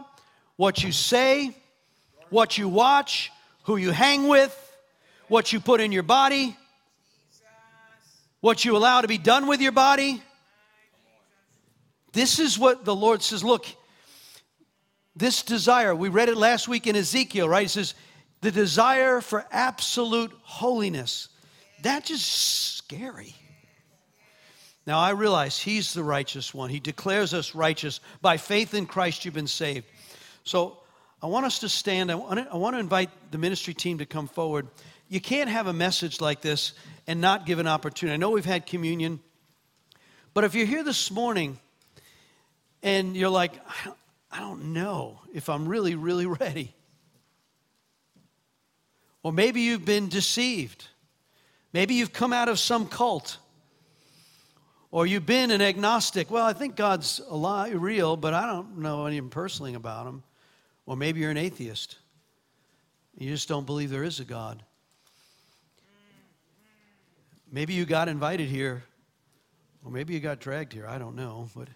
what 0.57 0.83
you 0.83 0.93
say, 0.93 1.55
what 2.31 2.59
you 2.59 2.69
watch, 2.69 3.31
who 3.65 3.77
you 3.77 3.91
hang 3.91 4.29
with, 4.29 4.55
what 5.29 5.53
you 5.53 5.61
put 5.61 5.81
in 5.81 5.93
your 5.93 6.03
body, 6.03 6.57
what 8.41 8.65
you 8.65 8.77
allow 8.77 9.01
to 9.01 9.09
be 9.09 9.19
done 9.19 9.47
with 9.47 9.61
your 9.61 9.73
body. 9.73 10.23
This 12.13 12.39
is 12.39 12.59
what 12.59 12.85
the 12.85 12.95
Lord 12.95 13.23
says 13.23 13.43
look, 13.43 13.67
this 15.17 15.43
desire, 15.43 15.95
we 15.95 16.09
read 16.09 16.29
it 16.29 16.37
last 16.37 16.69
week 16.69 16.87
in 16.87 16.97
Ezekiel, 16.97 17.49
right? 17.49 17.67
It 17.67 17.71
says, 17.71 17.95
the 18.41 18.51
desire 18.51 19.21
for 19.21 19.47
absolute 19.51 20.33
holiness. 20.43 21.29
That's 21.83 22.09
just 22.09 22.27
scary. 22.77 23.35
Now, 24.87 24.99
I 24.99 25.11
realize 25.11 25.59
He's 25.59 25.95
the 25.95 26.03
righteous 26.03 26.53
one. 26.53 26.69
He 26.69 26.81
declares 26.81 27.33
us 27.33 27.55
righteous. 27.55 28.01
By 28.21 28.37
faith 28.37 28.75
in 28.75 28.85
Christ, 28.87 29.25
you've 29.25 29.35
been 29.35 29.47
saved. 29.47 29.87
So, 30.45 30.79
I 31.25 31.27
want 31.27 31.47
us 31.47 31.61
to 31.61 31.71
stand. 31.71 32.13
I 32.13 32.17
want 32.17 32.39
to, 32.39 32.53
I 32.53 32.57
want 32.57 32.77
to 32.77 32.81
invite 32.81 33.09
the 33.31 33.39
ministry 33.39 33.73
team 33.73 33.97
to 33.97 34.05
come 34.05 34.29
forward. 34.29 34.69
You 35.09 35.23
can't 35.23 35.49
have 35.49 35.67
a 35.67 35.73
message 35.73 36.21
like 36.21 36.43
this 36.43 36.75
and 37.07 37.19
not 37.19 37.47
give 37.47 37.59
an 37.59 37.67
opportunity. 37.67 38.13
I 38.13 38.19
know 38.19 38.29
we've 38.29 38.45
had 38.45 38.67
communion, 38.67 39.21
but 40.35 40.45
if 40.45 40.55
you're 40.55 40.67
here 40.67 40.85
this 40.85 41.11
morning 41.11 41.59
and 42.83 43.17
you're 43.17 43.31
like, 43.31 43.55
I 44.31 44.41
don't 44.41 44.75
know 44.75 45.19
if 45.33 45.49
I'm 45.49 45.67
really, 45.67 45.95
really 45.95 46.27
ready. 46.41 46.75
Or 49.23 49.33
maybe 49.33 49.63
you've 49.63 49.87
been 49.87 50.11
deceived. 50.11 50.85
Maybe 51.73 51.95
you've 51.95 52.13
come 52.13 52.35
out 52.35 52.51
of 52.51 52.59
some 52.59 52.87
cult. 52.87 53.39
Or 54.91 55.07
you've 55.07 55.25
been 55.25 55.51
an 55.51 55.63
agnostic. 55.63 56.31
Well, 56.31 56.45
I 56.45 56.53
think 56.53 56.77
God's 56.77 57.19
alive, 57.31 57.81
real, 57.81 58.19
but 58.19 58.35
I 58.35 58.45
don't 58.45 58.81
know 58.81 59.07
anything 59.07 59.31
personally 59.31 59.73
about 59.73 60.07
him. 60.07 60.23
Or 60.87 60.97
maybe 60.97 61.21
you're 61.21 61.31
an 61.31 61.37
atheist. 61.37 61.99
You 63.17 63.31
just 63.31 63.49
don't 63.49 63.65
believe 63.65 63.91
there 63.91 64.05
is 64.05 64.21
a 64.21 64.25
God. 64.25 64.63
Maybe 67.51 67.75
you 67.75 67.85
got 67.85 68.09
invited 68.09 68.49
here, 68.49 68.83
or 69.85 69.91
maybe 69.93 70.13
you 70.13 70.21
got 70.21 70.41
dragged 70.41 70.73
here. 70.73 70.87
I 70.89 70.99
don't 70.99 71.15
know. 71.15 71.49
But 71.55 71.69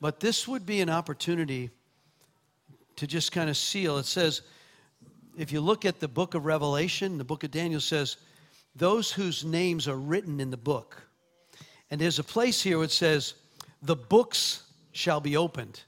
but 0.00 0.20
this 0.20 0.48
would 0.48 0.66
be 0.66 0.80
an 0.80 0.90
opportunity 0.90 1.70
to 2.96 3.06
just 3.06 3.32
kind 3.32 3.48
of 3.48 3.56
seal. 3.56 3.98
It 3.98 4.06
says, 4.06 4.42
if 5.36 5.52
you 5.52 5.60
look 5.60 5.84
at 5.84 6.00
the 6.00 6.08
book 6.08 6.34
of 6.34 6.44
Revelation, 6.44 7.18
the 7.18 7.24
book 7.24 7.44
of 7.44 7.50
Daniel 7.50 7.80
says, 7.80 8.16
those 8.74 9.10
whose 9.10 9.44
names 9.44 9.86
are 9.88 9.96
written 9.96 10.40
in 10.40 10.50
the 10.50 10.56
book. 10.56 11.02
And 11.90 12.00
there's 12.00 12.18
a 12.18 12.24
place 12.24 12.62
here 12.62 12.78
where 12.78 12.84
it 12.84 12.90
says, 12.90 13.34
the 13.82 13.96
books 13.96 14.64
shall 14.92 15.20
be 15.20 15.36
opened. 15.36 15.80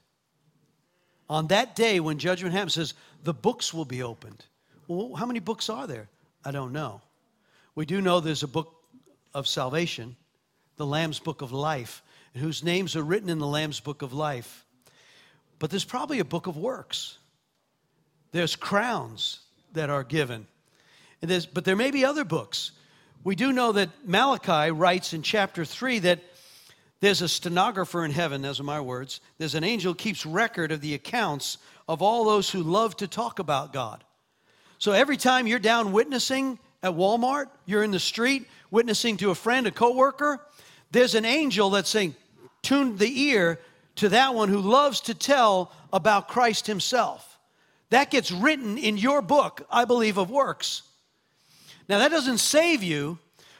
On 1.31 1.47
that 1.47 1.77
day 1.77 2.01
when 2.01 2.19
judgment 2.19 2.53
happens, 2.53 2.73
says, 2.73 2.93
the 3.23 3.33
books 3.33 3.73
will 3.73 3.85
be 3.85 4.03
opened. 4.03 4.43
Well, 4.89 5.15
how 5.15 5.25
many 5.25 5.39
books 5.39 5.69
are 5.69 5.87
there? 5.87 6.09
I 6.43 6.51
don't 6.51 6.73
know. 6.73 6.99
We 7.73 7.85
do 7.85 8.01
know 8.01 8.19
there's 8.19 8.43
a 8.43 8.49
book 8.49 8.75
of 9.33 9.47
salvation, 9.47 10.17
the 10.75 10.85
Lamb's 10.85 11.19
book 11.19 11.41
of 11.41 11.53
life 11.53 12.03
whose 12.35 12.65
names 12.65 12.97
are 12.97 13.01
written 13.01 13.29
in 13.29 13.39
the 13.39 13.47
Lamb's 13.47 13.79
book 13.79 14.01
of 14.01 14.11
life. 14.11 14.65
But 15.57 15.69
there's 15.69 15.85
probably 15.85 16.19
a 16.19 16.25
book 16.25 16.47
of 16.47 16.57
works. 16.57 17.17
There's 18.33 18.57
crowns 18.57 19.39
that 19.71 19.89
are 19.89 20.03
given. 20.03 20.47
And 21.21 21.31
there's, 21.31 21.45
but 21.45 21.63
there 21.63 21.77
may 21.77 21.91
be 21.91 22.03
other 22.03 22.25
books. 22.25 22.73
We 23.23 23.37
do 23.37 23.53
know 23.53 23.71
that 23.71 23.89
Malachi 24.05 24.71
writes 24.71 25.13
in 25.13 25.21
chapter 25.21 25.63
3 25.63 25.99
that 25.99 26.19
there's 27.01 27.21
a 27.21 27.27
stenographer 27.27 28.05
in 28.05 28.11
heaven, 28.11 28.41
those 28.41 28.59
are 28.59 28.63
my 28.63 28.79
words. 28.79 29.21
There's 29.39 29.55
an 29.55 29.63
angel 29.63 29.93
keeps 29.93 30.25
record 30.25 30.71
of 30.71 30.81
the 30.81 30.93
accounts 30.93 31.57
of 31.87 32.01
all 32.01 32.23
those 32.25 32.49
who 32.49 32.61
love 32.61 32.95
to 32.97 33.07
talk 33.07 33.39
about 33.39 33.73
God. 33.73 34.03
So 34.77 34.91
every 34.91 35.17
time 35.17 35.47
you're 35.47 35.59
down 35.59 35.91
witnessing 35.91 36.59
at 36.83 36.93
Walmart, 36.93 37.47
you're 37.65 37.83
in 37.83 37.91
the 37.91 37.99
street 37.99 38.47
witnessing 38.69 39.17
to 39.17 39.31
a 39.31 39.35
friend, 39.35 39.67
a 39.67 39.71
coworker, 39.71 40.39
there's 40.91 41.15
an 41.15 41.25
angel 41.25 41.71
that's 41.71 41.89
saying, 41.89 42.15
tune 42.61 42.97
the 42.97 43.21
ear 43.21 43.59
to 43.95 44.09
that 44.09 44.35
one 44.35 44.49
who 44.49 44.59
loves 44.59 45.01
to 45.01 45.13
tell 45.13 45.71
about 45.91 46.27
Christ 46.27 46.67
himself. 46.67 47.39
That 47.89 48.11
gets 48.11 48.31
written 48.31 48.77
in 48.77 48.97
your 48.97 49.21
book, 49.21 49.65
I 49.69 49.85
believe, 49.85 50.17
of 50.17 50.29
works. 50.29 50.83
Now, 51.89 51.99
that 51.99 52.11
doesn't 52.11 52.37
save 52.37 52.83
you, 52.83 53.17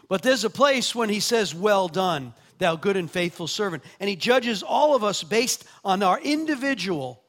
but 0.07 0.21
there's 0.21 0.45
a 0.45 0.49
place 0.49 0.95
when 0.95 1.09
he 1.09 1.19
says, 1.19 1.53
Well 1.53 1.87
done, 1.87 2.33
thou 2.61 2.75
good 2.75 2.95
and 2.95 3.09
faithful 3.09 3.47
servant. 3.47 3.83
And 3.99 4.09
he 4.09 4.15
judges 4.15 4.63
all 4.63 4.95
of 4.95 5.03
us 5.03 5.23
based 5.23 5.65
on 5.83 6.03
our 6.03 6.19
individual 6.19 7.21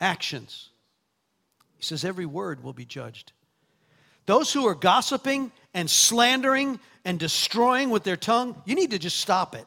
actions. 0.00 0.70
He 1.76 1.82
says, 1.82 2.04
Every 2.04 2.24
word 2.24 2.62
will 2.62 2.72
be 2.72 2.86
judged. 2.86 3.32
Those 4.24 4.52
who 4.52 4.66
are 4.66 4.74
gossiping 4.74 5.52
and 5.74 5.90
slandering 5.90 6.80
and 7.04 7.18
destroying 7.18 7.90
with 7.90 8.04
their 8.04 8.16
tongue, 8.16 8.60
you 8.64 8.74
need 8.74 8.92
to 8.92 8.98
just 8.98 9.18
stop 9.18 9.54
it. 9.54 9.66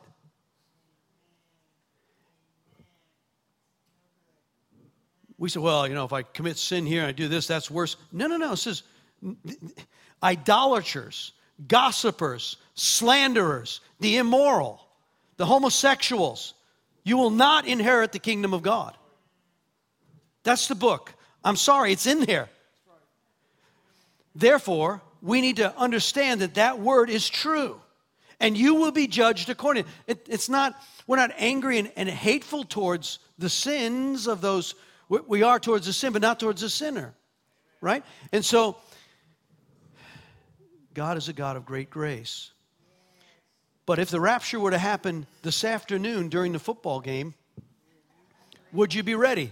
We 5.37 5.47
say, 5.47 5.61
well, 5.61 5.87
you 5.87 5.93
know, 5.93 6.03
if 6.03 6.11
I 6.11 6.23
commit 6.23 6.57
sin 6.57 6.85
here 6.85 6.99
and 6.99 7.07
I 7.07 7.13
do 7.13 7.29
this, 7.29 7.47
that's 7.47 7.71
worse. 7.71 7.95
No, 8.11 8.27
no, 8.27 8.35
no. 8.35 8.51
It 8.51 8.57
says 8.57 8.83
idolaters, 10.21 11.31
gossipers, 11.65 12.57
slanderers, 12.75 13.79
the 14.01 14.17
immoral, 14.17 14.81
the 15.39 15.45
homosexuals, 15.45 16.53
you 17.05 17.15
will 17.15 17.29
not 17.29 17.65
inherit 17.65 18.11
the 18.11 18.19
kingdom 18.19 18.53
of 18.53 18.61
God. 18.61 18.93
That's 20.43 20.67
the 20.67 20.75
book. 20.75 21.13
I'm 21.45 21.55
sorry, 21.55 21.93
it's 21.93 22.05
in 22.05 22.19
there. 22.25 22.49
Therefore, 24.35 25.01
we 25.21 25.39
need 25.39 25.55
to 25.55 25.73
understand 25.77 26.41
that 26.41 26.55
that 26.55 26.79
word 26.79 27.09
is 27.09 27.29
true. 27.29 27.79
And 28.41 28.57
you 28.57 28.75
will 28.75 28.91
be 28.91 29.07
judged 29.07 29.49
according. 29.49 29.85
It, 30.07 30.27
it's 30.29 30.49
not, 30.49 30.75
we're 31.07 31.15
not 31.15 31.31
angry 31.37 31.79
and, 31.79 31.89
and 31.95 32.09
hateful 32.09 32.65
towards 32.65 33.19
the 33.37 33.49
sins 33.49 34.27
of 34.27 34.41
those, 34.41 34.75
we 35.07 35.41
are 35.41 35.57
towards 35.57 35.85
the 35.85 35.93
sin, 35.93 36.11
but 36.11 36.21
not 36.21 36.41
towards 36.41 36.59
the 36.63 36.69
sinner. 36.69 37.13
Right? 37.79 38.03
And 38.33 38.43
so, 38.43 38.75
God 40.93 41.15
is 41.15 41.29
a 41.29 41.33
God 41.33 41.55
of 41.55 41.65
great 41.65 41.89
grace. 41.89 42.51
But 43.89 43.97
if 43.97 44.11
the 44.11 44.21
rapture 44.21 44.59
were 44.59 44.69
to 44.69 44.77
happen 44.77 45.25
this 45.41 45.63
afternoon 45.63 46.29
during 46.29 46.51
the 46.51 46.59
football 46.59 46.99
game, 46.99 47.33
would 48.71 48.93
you 48.93 49.01
be 49.01 49.15
ready? 49.15 49.51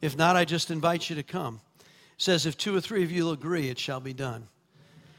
If 0.00 0.18
not, 0.18 0.34
I 0.34 0.46
just 0.46 0.72
invite 0.72 1.08
you 1.08 1.14
to 1.14 1.22
come 1.22 1.60
says, 2.18 2.44
If 2.44 2.58
two 2.58 2.74
or 2.74 2.80
three 2.80 3.04
of 3.04 3.12
you 3.12 3.30
agree, 3.30 3.68
it 3.68 3.78
shall 3.78 4.00
be 4.00 4.12
done. 4.12 4.48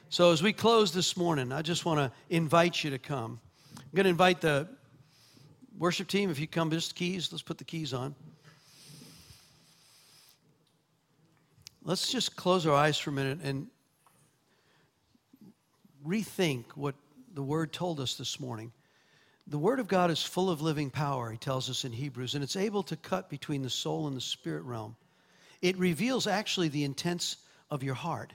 So 0.09 0.33
as 0.33 0.43
we 0.43 0.51
close 0.51 0.91
this 0.91 1.15
morning, 1.15 1.53
I 1.53 1.61
just 1.61 1.85
want 1.85 1.99
to 2.01 2.11
invite 2.29 2.83
you 2.83 2.89
to 2.89 2.99
come. 2.99 3.39
I'm 3.77 3.95
going 3.95 4.03
to 4.03 4.09
invite 4.09 4.41
the 4.41 4.67
worship 5.77 6.09
team, 6.09 6.29
if 6.29 6.37
you 6.37 6.47
come, 6.47 6.69
just 6.69 6.95
keys, 6.95 7.31
let's 7.31 7.43
put 7.43 7.59
the 7.59 7.63
keys 7.63 7.93
on. 7.93 8.13
Let's 11.81 12.11
just 12.11 12.35
close 12.35 12.67
our 12.67 12.75
eyes 12.75 12.97
for 12.97 13.11
a 13.11 13.13
minute 13.13 13.39
and 13.41 13.67
rethink 16.05 16.65
what 16.75 16.95
the 17.33 17.43
Word 17.43 17.73
told 17.73 17.99
us 17.99 18.15
this 18.15 18.39
morning. 18.39 18.71
The 19.47 19.57
Word 19.57 19.79
of 19.79 19.87
God 19.87 20.11
is 20.11 20.23
full 20.23 20.49
of 20.49 20.61
living 20.61 20.89
power, 20.89 21.31
he 21.31 21.37
tells 21.37 21.69
us 21.69 21.85
in 21.85 21.91
Hebrews, 21.91 22.35
and 22.35 22.43
it's 22.43 22.55
able 22.55 22.83
to 22.83 22.95
cut 22.95 23.29
between 23.29 23.61
the 23.61 23.69
soul 23.69 24.07
and 24.07 24.15
the 24.15 24.21
spirit 24.21 24.63
realm 24.63 24.95
it 25.65 25.79
reveals 25.79 26.27
actually 26.27 26.67
the 26.67 26.83
intents 26.83 27.37
of 27.71 27.81
your 27.81 27.95
heart. 27.95 28.33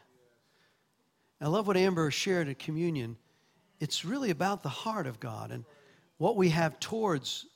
I 1.40 1.46
love 1.46 1.68
what 1.68 1.76
Amber 1.76 2.10
shared 2.10 2.48
at 2.48 2.58
communion. 2.58 3.16
It's 3.78 4.04
really 4.04 4.30
about 4.30 4.64
the 4.64 4.68
heart 4.68 5.06
of 5.06 5.20
God 5.20 5.52
and 5.52 5.64
what 6.18 6.36
we 6.36 6.48
have 6.48 6.80
towards 6.80 7.46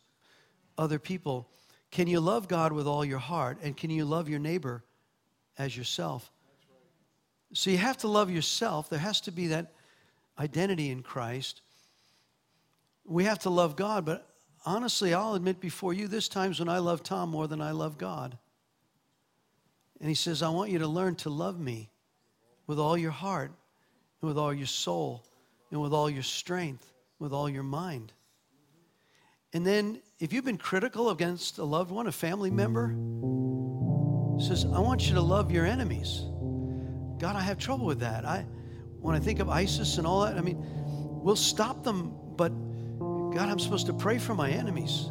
other 0.78 1.00
people. 1.00 1.48
Can 1.90 2.06
you 2.06 2.20
love 2.20 2.46
God 2.46 2.72
with 2.72 2.86
all 2.86 3.04
your 3.04 3.18
heart? 3.18 3.58
And 3.62 3.76
can 3.76 3.90
you 3.90 4.04
love 4.04 4.28
your 4.28 4.38
neighbor 4.38 4.84
as 5.58 5.76
yourself? 5.76 6.30
So 7.52 7.70
you 7.70 7.78
have 7.78 7.98
to 7.98 8.08
love 8.08 8.30
yourself. 8.30 8.88
There 8.88 8.98
has 8.98 9.20
to 9.22 9.32
be 9.32 9.48
that 9.48 9.72
identity 10.38 10.90
in 10.90 11.02
Christ. 11.02 11.60
We 13.04 13.24
have 13.24 13.40
to 13.40 13.50
love 13.50 13.76
God, 13.76 14.04
but 14.04 14.28
honestly, 14.64 15.14
I'll 15.14 15.34
admit 15.34 15.60
before 15.60 15.92
you, 15.92 16.08
there's 16.08 16.28
times 16.28 16.58
when 16.58 16.68
I 16.68 16.78
love 16.78 17.02
Tom 17.02 17.30
more 17.30 17.46
than 17.46 17.60
I 17.60 17.72
love 17.72 17.98
God. 17.98 18.38
And 20.00 20.08
he 20.08 20.14
says, 20.14 20.42
I 20.42 20.48
want 20.48 20.70
you 20.70 20.78
to 20.80 20.88
learn 20.88 21.14
to 21.16 21.30
love 21.30 21.58
me 21.58 21.90
with 22.66 22.78
all 22.78 22.96
your 22.96 23.10
heart, 23.10 23.52
and 24.20 24.28
with 24.28 24.38
all 24.38 24.52
your 24.52 24.66
soul, 24.66 25.22
and 25.70 25.80
with 25.80 25.92
all 25.92 26.08
your 26.08 26.22
strength, 26.22 26.92
with 27.18 27.32
all 27.32 27.48
your 27.48 27.62
mind. 27.62 28.12
And 29.52 29.66
then, 29.66 30.00
if 30.18 30.32
you've 30.32 30.44
been 30.44 30.58
critical 30.58 31.10
against 31.10 31.58
a 31.58 31.64
loved 31.64 31.90
one, 31.90 32.06
a 32.06 32.12
family 32.12 32.50
member, 32.50 32.96
says, 34.40 34.64
I 34.64 34.80
want 34.80 35.06
you 35.06 35.14
to 35.14 35.20
love 35.20 35.50
your 35.50 35.66
enemies. 35.66 36.22
God, 37.18 37.36
I 37.36 37.40
have 37.40 37.58
trouble 37.58 37.86
with 37.86 38.00
that. 38.00 38.24
I, 38.24 38.46
when 39.04 39.14
I 39.14 39.18
think 39.18 39.38
of 39.38 39.50
ISIS 39.50 39.98
and 39.98 40.06
all 40.06 40.22
that, 40.24 40.38
I 40.38 40.40
mean, 40.40 40.56
we'll 41.22 41.36
stop 41.36 41.84
them, 41.84 42.16
but 42.36 42.48
God, 43.34 43.50
I'm 43.50 43.58
supposed 43.58 43.84
to 43.88 43.92
pray 43.92 44.16
for 44.16 44.34
my 44.34 44.48
enemies. 44.48 45.10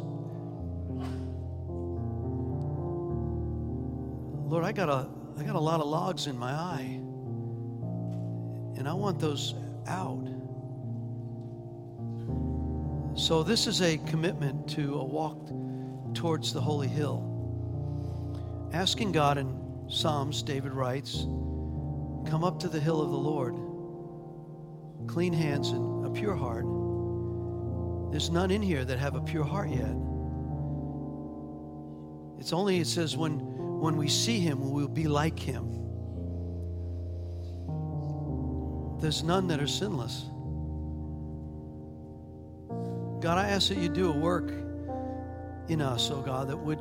Lord, 4.50 4.64
I 4.64 4.72
got 4.72 4.88
a, 4.88 5.08
I 5.38 5.44
got 5.44 5.54
a 5.54 5.60
lot 5.60 5.78
of 5.78 5.86
logs 5.86 6.26
in 6.26 6.36
my 6.36 6.50
eye, 6.50 7.00
and 8.76 8.88
I 8.88 8.94
want 8.94 9.20
those 9.20 9.54
out. 9.86 10.26
So, 13.16 13.44
this 13.44 13.68
is 13.68 13.80
a 13.80 13.98
commitment 13.98 14.68
to 14.70 14.96
a 14.96 15.04
walk 15.04 15.50
towards 16.14 16.52
the 16.52 16.60
holy 16.60 16.88
hill. 16.88 17.30
Asking 18.72 19.12
God 19.12 19.38
in 19.38 19.56
Psalms, 19.88 20.42
David 20.42 20.72
writes, 20.72 21.22
Come 22.28 22.42
up 22.42 22.58
to 22.58 22.68
the 22.68 22.80
hill 22.80 23.00
of 23.00 23.12
the 23.12 23.16
Lord, 23.16 23.54
clean 25.06 25.32
hands 25.32 25.70
and 25.70 26.06
a 26.06 26.10
pure 26.10 26.34
heart. 26.34 26.64
There's 28.10 28.30
none 28.30 28.50
in 28.50 28.62
here 28.62 28.84
that 28.84 28.98
have 28.98 29.14
a 29.14 29.20
pure 29.20 29.44
heart 29.44 29.70
yet. 29.70 29.94
It's 32.38 32.52
only, 32.52 32.78
it 32.78 32.86
says, 32.86 33.16
when 33.16 33.54
when 33.84 33.96
we 33.98 34.08
see 34.08 34.40
him, 34.40 34.70
we'll 34.70 34.88
be 34.88 35.08
like 35.08 35.38
him. 35.38 35.68
There's 38.98 39.22
none 39.22 39.48
that 39.48 39.60
are 39.60 39.66
sinless. 39.66 40.22
God, 43.22 43.36
I 43.36 43.48
ask 43.48 43.68
that 43.68 43.76
you 43.76 43.90
do 43.90 44.10
a 44.10 44.16
work 44.16 44.50
in 45.68 45.82
us, 45.82 46.10
oh 46.10 46.22
God, 46.22 46.48
that 46.48 46.56
would 46.56 46.78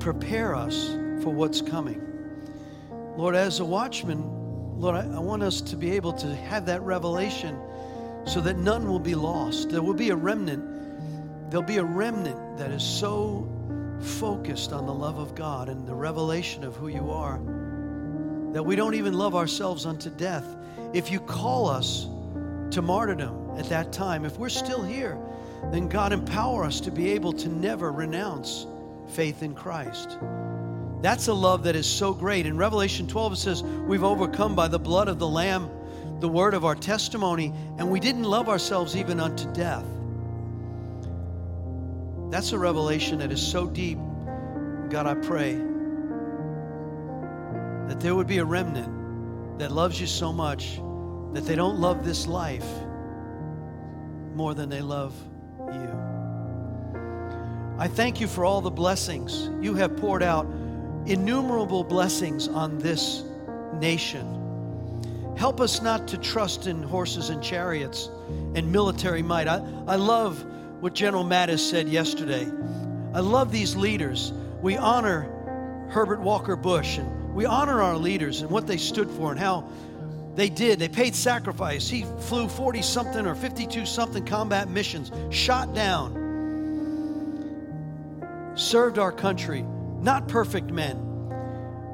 prepare 0.00 0.54
us 0.54 0.88
for 1.22 1.30
what's 1.30 1.60
coming. 1.60 2.00
Lord, 3.16 3.34
as 3.34 3.60
a 3.60 3.64
watchman, 3.64 4.22
Lord, 4.76 4.96
I, 4.96 5.00
I, 5.00 5.18
want 5.18 5.42
us 5.42 5.60
to 5.60 5.76
be 5.76 5.92
able 5.92 6.12
to 6.14 6.34
have 6.34 6.66
that 6.66 6.82
revelation 6.82 7.58
so 8.26 8.40
that 8.40 8.56
none 8.56 8.88
will 8.88 8.98
be 8.98 9.14
lost. 9.14 9.70
There 9.70 9.82
will 9.82 9.94
be 9.94 10.10
a 10.10 10.16
remnant. 10.16 11.50
There'll 11.50 11.66
be 11.66 11.78
a 11.78 11.84
remnant 11.84 12.58
that 12.58 12.70
is 12.70 12.82
so 12.82 13.48
focused 14.00 14.72
on 14.72 14.86
the 14.86 14.94
love 14.94 15.18
of 15.18 15.34
God 15.34 15.68
and 15.68 15.86
the 15.86 15.94
revelation 15.94 16.64
of 16.64 16.76
who 16.76 16.88
you 16.88 17.10
are, 17.10 17.38
that 18.52 18.62
we 18.62 18.76
don't 18.76 18.94
even 18.94 19.14
love 19.14 19.34
ourselves 19.34 19.86
unto 19.86 20.10
death. 20.10 20.44
If 20.92 21.10
you 21.10 21.20
call 21.20 21.68
us 21.68 22.06
to 22.72 22.82
martyrdom 22.82 23.56
at 23.56 23.68
that 23.68 23.92
time, 23.92 24.24
if 24.24 24.38
we're 24.38 24.48
still 24.48 24.82
here, 24.82 25.18
then 25.70 25.88
God 25.88 26.12
empower 26.12 26.64
us 26.64 26.80
to 26.80 26.90
be 26.90 27.10
able 27.12 27.32
to 27.34 27.48
never 27.48 27.92
renounce 27.92 28.66
faith 29.08 29.42
in 29.42 29.54
Christ. 29.54 30.18
That's 31.02 31.26
a 31.26 31.34
love 31.34 31.64
that 31.64 31.74
is 31.74 31.86
so 31.86 32.14
great. 32.14 32.46
In 32.46 32.56
Revelation 32.56 33.08
12, 33.08 33.32
it 33.32 33.36
says, 33.36 33.62
We've 33.62 34.04
overcome 34.04 34.54
by 34.54 34.68
the 34.68 34.78
blood 34.78 35.08
of 35.08 35.18
the 35.18 35.28
Lamb, 35.28 35.68
the 36.20 36.28
word 36.28 36.54
of 36.54 36.64
our 36.64 36.76
testimony, 36.76 37.52
and 37.76 37.90
we 37.90 37.98
didn't 37.98 38.22
love 38.22 38.48
ourselves 38.48 38.96
even 38.96 39.18
unto 39.18 39.52
death. 39.52 39.84
That's 42.30 42.52
a 42.52 42.58
revelation 42.58 43.18
that 43.18 43.32
is 43.32 43.46
so 43.46 43.66
deep. 43.66 43.98
God, 44.88 45.06
I 45.06 45.14
pray 45.14 45.54
that 47.88 47.98
there 47.98 48.14
would 48.14 48.28
be 48.28 48.38
a 48.38 48.44
remnant 48.44 49.58
that 49.58 49.72
loves 49.72 50.00
you 50.00 50.06
so 50.06 50.32
much 50.32 50.80
that 51.32 51.44
they 51.44 51.56
don't 51.56 51.80
love 51.80 52.04
this 52.04 52.26
life 52.26 52.66
more 54.34 54.54
than 54.54 54.68
they 54.68 54.80
love 54.80 55.14
you. 55.58 56.12
I 57.78 57.88
thank 57.88 58.20
you 58.20 58.28
for 58.28 58.44
all 58.44 58.60
the 58.60 58.70
blessings 58.70 59.50
you 59.60 59.74
have 59.74 59.96
poured 59.96 60.22
out, 60.22 60.46
innumerable 61.06 61.84
blessings 61.84 62.48
on 62.48 62.78
this 62.78 63.24
nation. 63.80 64.38
Help 65.36 65.60
us 65.60 65.82
not 65.82 66.06
to 66.08 66.18
trust 66.18 66.66
in 66.66 66.82
horses 66.82 67.30
and 67.30 67.42
chariots 67.42 68.10
and 68.54 68.70
military 68.70 69.22
might. 69.22 69.48
I, 69.48 69.56
I 69.86 69.96
love 69.96 70.44
what 70.80 70.94
General 70.94 71.24
Mattis 71.24 71.58
said 71.58 71.88
yesterday. 71.88 72.46
I 73.14 73.20
love 73.20 73.50
these 73.50 73.74
leaders. 73.74 74.32
We 74.60 74.76
honor 74.76 75.22
Herbert 75.90 76.20
Walker 76.20 76.56
Bush 76.56 76.98
and 76.98 77.34
we 77.34 77.46
honor 77.46 77.82
our 77.82 77.96
leaders 77.96 78.42
and 78.42 78.50
what 78.50 78.66
they 78.66 78.76
stood 78.76 79.10
for 79.10 79.30
and 79.30 79.40
how 79.40 79.68
they 80.34 80.48
did. 80.48 80.78
They 80.78 80.88
paid 80.88 81.14
sacrifice. 81.14 81.88
He 81.88 82.04
flew 82.20 82.48
40 82.48 82.82
something 82.82 83.26
or 83.26 83.34
52 83.34 83.86
something 83.86 84.24
combat 84.24 84.68
missions, 84.68 85.10
shot 85.30 85.74
down, 85.74 86.20
served 88.54 88.98
our 88.98 89.12
country. 89.12 89.64
Not 90.02 90.26
perfect 90.26 90.70
men. 90.72 90.98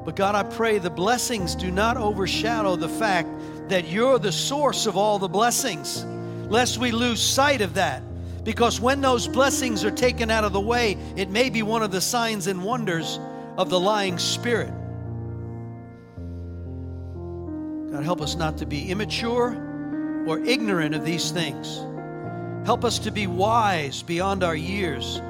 But 0.03 0.15
God, 0.15 0.33
I 0.33 0.41
pray 0.41 0.79
the 0.79 0.89
blessings 0.89 1.53
do 1.53 1.69
not 1.69 1.95
overshadow 1.95 2.75
the 2.75 2.89
fact 2.89 3.29
that 3.69 3.87
you're 3.87 4.17
the 4.17 4.31
source 4.31 4.87
of 4.87 4.97
all 4.97 5.19
the 5.19 5.27
blessings, 5.27 6.03
lest 6.49 6.79
we 6.79 6.91
lose 6.91 7.21
sight 7.21 7.61
of 7.61 7.75
that. 7.75 8.01
Because 8.43 8.81
when 8.81 9.01
those 9.01 9.27
blessings 9.27 9.85
are 9.85 9.91
taken 9.91 10.31
out 10.31 10.43
of 10.43 10.53
the 10.53 10.59
way, 10.59 10.97
it 11.15 11.29
may 11.29 11.51
be 11.51 11.61
one 11.61 11.83
of 11.83 11.91
the 11.91 12.01
signs 12.01 12.47
and 12.47 12.63
wonders 12.63 13.19
of 13.57 13.69
the 13.69 13.79
lying 13.79 14.17
spirit. 14.17 14.73
God, 17.91 18.03
help 18.03 18.21
us 18.21 18.35
not 18.35 18.57
to 18.57 18.65
be 18.65 18.89
immature 18.89 19.53
or 20.27 20.39
ignorant 20.39 20.95
of 20.95 21.05
these 21.05 21.29
things. 21.29 21.85
Help 22.65 22.83
us 22.83 22.97
to 22.99 23.11
be 23.11 23.27
wise 23.27 24.01
beyond 24.01 24.43
our 24.43 24.55
years 24.55 25.21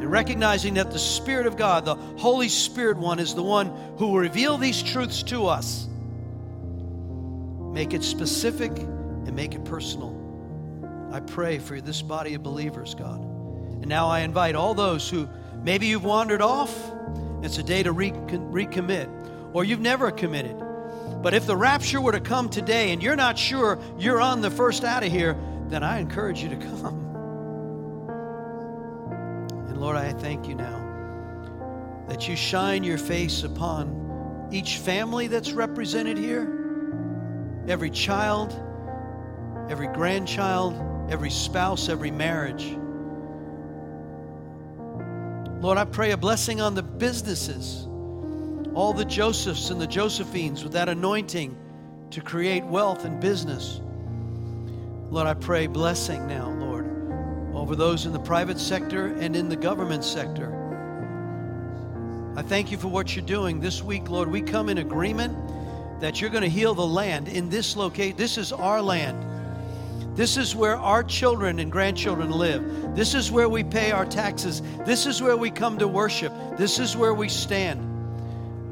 and 0.00 0.10
recognizing 0.10 0.74
that 0.74 0.90
the 0.90 0.98
Spirit 0.98 1.46
of 1.46 1.58
God, 1.58 1.84
the 1.84 1.94
Holy 1.94 2.48
Spirit 2.48 2.96
one, 2.96 3.18
is 3.18 3.34
the 3.34 3.42
one 3.42 3.66
who 3.98 4.08
will 4.08 4.18
reveal 4.18 4.56
these 4.56 4.82
truths 4.82 5.22
to 5.24 5.46
us. 5.46 5.86
Make 7.72 7.92
it 7.92 8.02
specific 8.02 8.72
and 8.78 9.36
make 9.36 9.54
it 9.54 9.64
personal. 9.64 10.16
I 11.12 11.20
pray 11.20 11.58
for 11.58 11.82
this 11.82 12.00
body 12.00 12.32
of 12.32 12.42
believers, 12.42 12.94
God. 12.94 13.20
And 13.20 13.88
now 13.88 14.08
I 14.08 14.20
invite 14.20 14.54
all 14.54 14.72
those 14.72 15.08
who 15.08 15.28
maybe 15.62 15.86
you've 15.86 16.04
wandered 16.04 16.40
off, 16.40 16.74
it's 17.42 17.58
a 17.58 17.62
day 17.62 17.82
to 17.82 17.92
re- 17.92 18.12
recommit, 18.12 19.08
or 19.52 19.64
you've 19.64 19.80
never 19.80 20.10
committed. 20.10 20.56
But 21.22 21.34
if 21.34 21.46
the 21.46 21.56
rapture 21.56 22.00
were 22.00 22.12
to 22.12 22.20
come 22.20 22.48
today 22.48 22.92
and 22.92 23.02
you're 23.02 23.16
not 23.16 23.38
sure 23.38 23.78
you're 23.98 24.20
on 24.20 24.40
the 24.40 24.50
first 24.50 24.82
out 24.82 25.02
of 25.02 25.12
here, 25.12 25.36
then 25.68 25.82
I 25.82 25.98
encourage 25.98 26.42
you 26.42 26.48
to 26.48 26.56
come. 26.80 26.99
Lord, 29.80 29.96
I 29.96 30.12
thank 30.12 30.46
you 30.46 30.54
now 30.54 32.04
that 32.06 32.28
you 32.28 32.36
shine 32.36 32.84
your 32.84 32.98
face 32.98 33.44
upon 33.44 34.48
each 34.52 34.76
family 34.76 35.26
that's 35.26 35.52
represented 35.52 36.18
here, 36.18 37.62
every 37.66 37.88
child, 37.88 38.52
every 39.70 39.86
grandchild, 39.88 40.74
every 41.10 41.30
spouse, 41.30 41.88
every 41.88 42.10
marriage. 42.10 42.76
Lord, 45.62 45.78
I 45.78 45.86
pray 45.86 46.10
a 46.10 46.16
blessing 46.16 46.60
on 46.60 46.74
the 46.74 46.82
businesses 46.82 47.86
all 48.74 48.92
the 48.92 49.04
Josephs 49.04 49.70
and 49.70 49.80
the 49.80 49.86
Josephines 49.86 50.62
with 50.62 50.72
that 50.74 50.88
anointing 50.88 51.56
to 52.10 52.20
create 52.20 52.64
wealth 52.64 53.04
and 53.04 53.20
business. 53.20 53.80
Lord, 55.10 55.26
I 55.26 55.34
pray 55.34 55.66
blessing 55.66 56.26
now, 56.28 56.50
Lord, 56.50 56.69
over 57.70 57.76
those 57.76 58.04
in 58.04 58.12
the 58.12 58.18
private 58.18 58.58
sector 58.58 59.14
and 59.20 59.36
in 59.36 59.48
the 59.48 59.54
government 59.54 60.02
sector. 60.02 60.52
I 62.34 62.42
thank 62.42 62.72
you 62.72 62.76
for 62.76 62.88
what 62.88 63.14
you're 63.14 63.24
doing 63.24 63.60
this 63.60 63.80
week, 63.80 64.10
Lord. 64.10 64.28
We 64.28 64.42
come 64.42 64.68
in 64.68 64.78
agreement 64.78 65.38
that 66.00 66.20
you're 66.20 66.30
going 66.30 66.42
to 66.42 66.48
heal 66.48 66.74
the 66.74 66.84
land 66.84 67.28
in 67.28 67.48
this 67.48 67.76
location. 67.76 68.16
This 68.16 68.38
is 68.38 68.50
our 68.50 68.82
land. 68.82 69.24
This 70.16 70.36
is 70.36 70.56
where 70.56 70.78
our 70.78 71.04
children 71.04 71.60
and 71.60 71.70
grandchildren 71.70 72.32
live. 72.32 72.96
This 72.96 73.14
is 73.14 73.30
where 73.30 73.48
we 73.48 73.62
pay 73.62 73.92
our 73.92 74.04
taxes. 74.04 74.62
This 74.84 75.06
is 75.06 75.22
where 75.22 75.36
we 75.36 75.48
come 75.48 75.78
to 75.78 75.86
worship. 75.86 76.32
This 76.58 76.80
is 76.80 76.96
where 76.96 77.14
we 77.14 77.28
stand. 77.28 77.86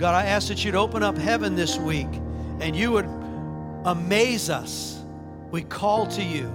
God, 0.01 0.16
I 0.16 0.24
ask 0.24 0.49
that 0.49 0.64
you'd 0.64 0.74
open 0.74 1.05
up 1.05 1.16
heaven 1.16 1.55
this 1.55 1.78
week 1.78 2.09
and 2.59 2.74
you 2.74 2.90
would 2.90 3.07
amaze 3.84 4.51
us. 4.51 5.01
We 5.53 5.62
call 5.62 6.09
to 6.09 6.22
you. 6.24 6.53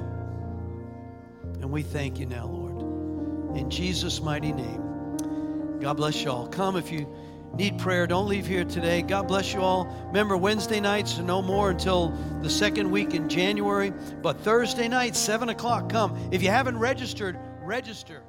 We 1.74 1.82
thank 1.82 2.20
you 2.20 2.28
now, 2.28 2.46
Lord. 2.46 3.58
In 3.58 3.68
Jesus' 3.68 4.22
mighty 4.22 4.52
name. 4.52 5.80
God 5.82 5.98
bless 5.98 6.24
you 6.24 6.30
all. 6.30 6.46
Come 6.46 6.76
if 6.76 6.92
you 6.92 7.12
need 7.56 7.80
prayer. 7.80 8.06
Don't 8.06 8.28
leave 8.28 8.46
here 8.46 8.64
today. 8.64 9.02
God 9.02 9.28
bless 9.28 9.56
you 9.56 9.60
all. 9.60 9.86
Remember, 10.06 10.38
Wednesday 10.38 10.80
nights 10.80 11.18
no 11.18 11.42
more 11.42 11.72
until 11.72 12.10
the 12.44 12.50
second 12.50 12.92
week 12.92 13.16
in 13.16 13.28
January. 13.28 13.92
But 14.22 14.42
Thursday 14.42 14.88
night, 14.88 15.16
7 15.16 15.50
o'clock, 15.50 15.90
come. 15.90 16.16
If 16.32 16.44
you 16.44 16.50
haven't 16.50 16.78
registered, 16.78 17.40
register. 17.64 18.22